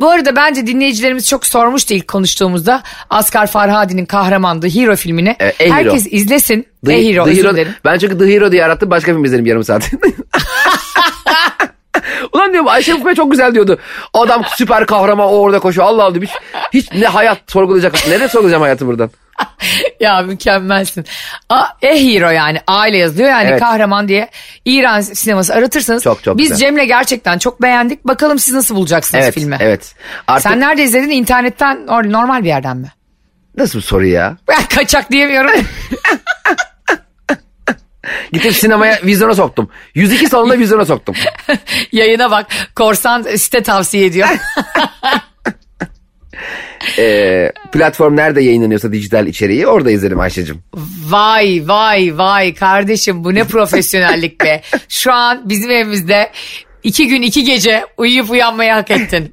Bu 0.00 0.10
arada 0.10 0.36
bence 0.36 0.66
dinleyicilerimiz 0.66 1.28
çok 1.28 1.46
sormuştu 1.46 1.94
ilk 1.94 2.08
konuştuğumuzda. 2.08 2.82
Asgar 3.10 3.46
Farhadi'nin 3.46 4.06
kahramandığı 4.06 4.68
Hero 4.68 4.96
filmini. 4.96 5.36
E, 5.40 5.52
Hero. 5.58 5.74
Herkes 5.74 6.06
izlesin. 6.10 6.66
The, 6.86 6.94
e 6.94 7.12
Hero, 7.12 7.24
The 7.24 7.32
Hero- 7.32 7.66
ben 7.84 7.98
çünkü 7.98 8.18
The 8.18 8.34
Hero 8.34 8.52
diye 8.52 8.64
arattım 8.64 8.90
başka 8.90 9.12
film 9.12 9.24
izledim 9.24 9.46
yarım 9.46 9.64
saat. 9.64 9.82
Ulan 12.32 12.52
diyorum 12.52 12.68
Ayşe 12.68 12.92
Kupe 12.92 13.14
çok 13.14 13.30
güzel 13.30 13.54
diyordu. 13.54 13.78
Adam 14.14 14.42
süper 14.56 14.86
kahraman 14.86 15.26
o 15.28 15.30
orada 15.30 15.58
koşuyor. 15.58 15.86
Allah 15.86 16.04
Allah 16.04 16.20
hiç, 16.20 16.30
hiç 16.74 16.92
ne 16.92 17.06
hayat 17.06 17.38
sorgulayacak. 17.46 17.94
Nereye 18.08 18.28
sorgulayacağım 18.28 18.62
hayatı 18.62 18.86
buradan? 18.86 19.10
ya 20.00 20.22
mükemmelsin. 20.22 21.04
A, 21.48 21.64
e 21.82 22.04
Hero 22.06 22.30
yani 22.30 22.58
aile 22.66 22.96
yazılıyor 22.96 23.28
yani 23.28 23.48
Evet. 23.48 23.60
kahraman 23.60 24.08
diye 24.08 24.30
İran 24.64 25.00
sineması 25.00 25.54
aratırsanız. 25.54 26.02
Çok, 26.02 26.22
çok 26.24 26.38
Biz 26.38 26.48
güzel. 26.50 26.58
Cem'le 26.66 26.86
gerçekten 26.86 27.38
çok 27.38 27.62
beğendik. 27.62 28.04
Bakalım 28.04 28.38
siz 28.38 28.54
nasıl 28.54 28.74
bulacaksınız 28.74 29.24
Evet 29.24 29.34
filmi. 29.34 29.56
evet. 29.60 29.94
Artık 30.26 30.50
Sen 30.50 30.60
nerede 30.60 30.82
izledin? 30.82 31.10
İnternetten 31.10 31.76
or- 31.76 32.12
normal 32.12 32.42
bir 32.44 32.48
yerden 32.48 32.76
mi? 32.76 32.92
nasıl 33.56 33.78
bir 33.78 33.84
soru 33.84 34.06
ya? 34.06 34.36
Kaçak 34.74 35.10
diyemiyorum. 35.10 35.50
Gittim 38.32 38.52
sinemaya 38.52 38.98
vizyona 39.04 39.34
soktum. 39.34 39.70
102 39.94 40.26
salonda 40.26 40.58
vizyona 40.58 40.84
soktum. 40.84 41.14
Yayına 41.92 42.30
bak. 42.30 42.46
Korsan 42.74 43.22
site 43.22 43.62
tavsiye 43.62 44.06
ediyor. 44.06 44.28
Ee, 46.98 47.52
platform 47.72 48.16
nerede 48.16 48.42
yayınlanıyorsa 48.42 48.92
dijital 48.92 49.26
içeriği 49.26 49.66
orada 49.66 49.90
izlerim 49.90 50.20
Ayşe'cim. 50.20 50.62
vay 51.08 51.62
vay 51.66 52.18
vay 52.18 52.54
kardeşim 52.54 53.24
bu 53.24 53.34
ne 53.34 53.44
profesyonellik 53.44 54.40
be. 54.40 54.62
Şu 54.88 55.12
an 55.12 55.48
bizim 55.48 55.70
evimizde 55.70 56.30
iki 56.82 57.08
gün 57.08 57.22
iki 57.22 57.44
gece 57.44 57.84
uyuyup 57.96 58.30
uyanmayı 58.30 58.72
hak 58.72 58.90
ettin. 58.90 59.32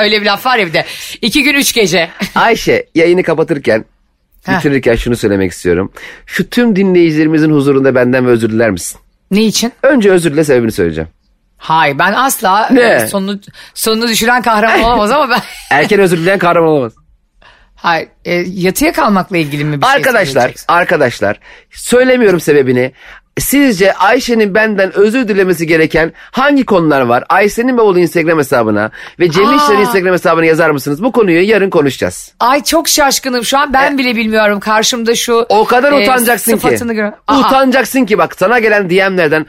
Öyle 0.00 0.20
bir 0.20 0.26
laf 0.26 0.46
var 0.46 0.58
ya 0.58 0.66
bir 0.66 0.72
de. 0.72 0.84
İki 1.22 1.42
gün 1.42 1.54
üç 1.54 1.72
gece. 1.72 2.10
Ayşe 2.34 2.86
yayını 2.94 3.22
kapatırken 3.22 3.84
Heh. 4.44 4.58
bitirirken 4.58 4.94
şunu 4.94 5.16
söylemek 5.16 5.52
istiyorum. 5.52 5.92
Şu 6.26 6.50
tüm 6.50 6.76
dinleyicilerimizin 6.76 7.50
huzurunda 7.52 7.94
benden 7.94 8.24
bir 8.24 8.30
özür 8.30 8.50
diler 8.50 8.70
misin? 8.70 9.00
Ne 9.30 9.42
için? 9.44 9.72
Önce 9.82 10.10
özür 10.10 10.32
dile 10.32 10.44
sebebini 10.44 10.72
söyleyeceğim. 10.72 11.08
Hayır 11.56 11.98
ben 11.98 12.12
asla 12.12 12.68
Ne? 12.70 13.06
sonunu, 13.06 13.40
sonunu 13.74 14.08
düşüren 14.08 14.42
kahraman 14.42 14.82
olamaz 14.82 15.10
ama 15.10 15.30
ben... 15.30 15.40
Erken 15.76 16.00
özür 16.00 16.18
dileyen 16.18 16.38
kahraman 16.38 16.68
olamaz. 16.68 16.92
Hayır 17.74 18.08
e, 18.24 18.34
yatıya 18.34 18.92
kalmakla 18.92 19.36
ilgili 19.36 19.64
mi 19.64 19.80
bir 19.80 19.86
şey 19.86 19.94
arkadaşlar, 19.94 20.52
arkadaşlar 20.68 21.40
söylemiyorum 21.70 22.40
sebebini. 22.40 22.92
Sizce 23.40 23.92
Ayşe'nin 23.94 24.54
benden 24.54 24.92
özür 24.96 25.28
dilemesi 25.28 25.66
gereken 25.66 26.12
hangi 26.30 26.64
konular 26.64 27.00
var? 27.00 27.24
Ayşe'nin 27.28 27.78
oğlu 27.78 27.98
Instagram 27.98 28.38
hesabına 28.38 28.90
ve 29.20 29.30
Cem 29.30 29.46
Aa. 29.48 29.56
İşler'in 29.56 29.80
Instagram 29.80 30.12
hesabına 30.12 30.44
yazar 30.44 30.70
mısınız? 30.70 31.02
Bu 31.02 31.12
konuyu 31.12 31.48
yarın 31.48 31.70
konuşacağız. 31.70 32.32
Ay 32.40 32.64
çok 32.64 32.88
şaşkınım 32.88 33.44
şu 33.44 33.58
an 33.58 33.72
ben 33.72 33.98
bile 33.98 34.16
bilmiyorum 34.16 34.60
karşımda 34.60 35.14
şu... 35.14 35.46
O 35.48 35.64
kadar 35.64 35.92
e, 35.92 36.02
utanacaksın 36.02 36.52
ki. 36.52 36.60
sıfatını 36.60 36.94
gör- 36.94 37.12
Aa, 37.28 37.38
Utanacaksın 37.40 38.04
ki 38.04 38.18
bak 38.18 38.34
sana 38.38 38.58
gelen 38.58 38.90
DM'lerden 38.90 39.46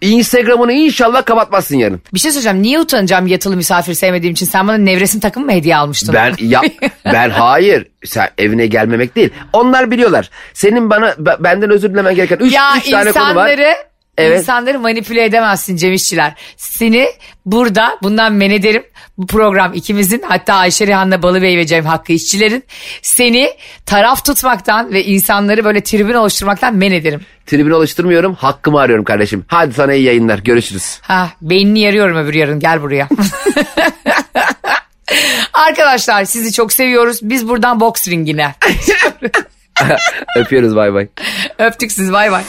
Instagram'ını 0.00 0.72
inşallah 0.72 1.24
kapatmazsın 1.24 1.76
yarın. 1.76 2.00
Bir 2.14 2.18
şey 2.18 2.30
söyleyeceğim. 2.30 2.62
Niye 2.62 2.80
utanacağım 2.80 3.26
yatılı 3.26 3.56
misafir 3.56 3.94
sevmediğim 3.94 4.32
için? 4.32 4.46
Sen 4.46 4.68
bana 4.68 4.76
nevresim 4.76 5.20
takımı 5.20 5.46
mı 5.46 5.52
hediye 5.52 5.76
almıştın? 5.76 6.14
Ben 6.14 6.34
ya 6.40 6.60
ben 7.04 7.30
hayır. 7.30 7.86
Sen 8.04 8.28
evine 8.38 8.66
gelmemek 8.66 9.16
değil. 9.16 9.30
Onlar 9.52 9.90
biliyorlar. 9.90 10.30
Senin 10.54 10.90
bana 10.90 11.14
b- 11.18 11.36
benden 11.40 11.70
özür 11.70 11.90
dilemen 11.92 12.14
gereken 12.14 12.36
3 12.40 12.52
ya 12.54 12.60
tane 12.70 12.82
konu 12.82 12.94
var. 12.94 13.00
insanları 13.50 13.74
Evet. 14.18 14.38
insanları 14.38 14.80
manipüle 14.80 15.24
edemezsin 15.24 15.76
Cem 15.76 15.92
İşçiler. 15.92 16.34
Seni 16.56 17.08
burada 17.46 17.98
bundan 18.02 18.32
men 18.32 18.50
ederim. 18.50 18.84
Bu 19.18 19.26
program 19.26 19.74
ikimizin 19.74 20.22
hatta 20.28 20.54
Ayşe 20.54 20.86
Rihanna 20.86 21.22
Balıbey 21.22 21.56
ve 21.58 21.66
Cem 21.66 21.84
Hakkı 21.84 22.12
işçilerin 22.12 22.64
seni 23.02 23.50
taraf 23.86 24.24
tutmaktan 24.24 24.92
ve 24.92 25.04
insanları 25.04 25.64
böyle 25.64 25.80
tribün 25.80 26.14
oluşturmaktan 26.14 26.74
men 26.74 26.92
ederim. 26.92 27.20
Tribün 27.46 27.70
oluşturmuyorum. 27.70 28.34
Hakkımı 28.34 28.80
arıyorum 28.80 29.04
kardeşim. 29.04 29.44
Hadi 29.48 29.74
sana 29.74 29.94
iyi 29.94 30.04
yayınlar. 30.04 30.38
Görüşürüz. 30.38 30.98
Ha 31.02 31.30
beynini 31.42 31.80
yarıyorum 31.80 32.16
öbür 32.16 32.34
yarın 32.34 32.60
gel 32.60 32.82
buraya. 32.82 33.08
Arkadaşlar 35.52 36.24
sizi 36.24 36.52
çok 36.52 36.72
seviyoruz. 36.72 37.18
Biz 37.22 37.48
buradan 37.48 37.80
boks 37.80 38.08
ringine. 38.08 38.54
Öpüyoruz 40.36 40.76
bay 40.76 40.94
bay. 40.94 41.08
Öptük 41.58 41.92
sizi 41.92 42.12
bay 42.12 42.32
bay. 42.32 42.42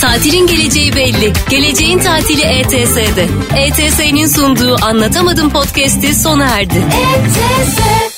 Tatilin 0.00 0.46
geleceği 0.46 0.96
belli. 0.96 1.32
Geleceğin 1.50 1.98
tatili 1.98 2.42
ETS'de. 2.42 3.26
ETS'nin 3.56 4.26
sunduğu 4.26 4.76
Anlatamadım 4.82 5.50
podcast'i 5.50 6.14
sona 6.14 6.44
erdi. 6.44 6.78
ETS 6.78 8.17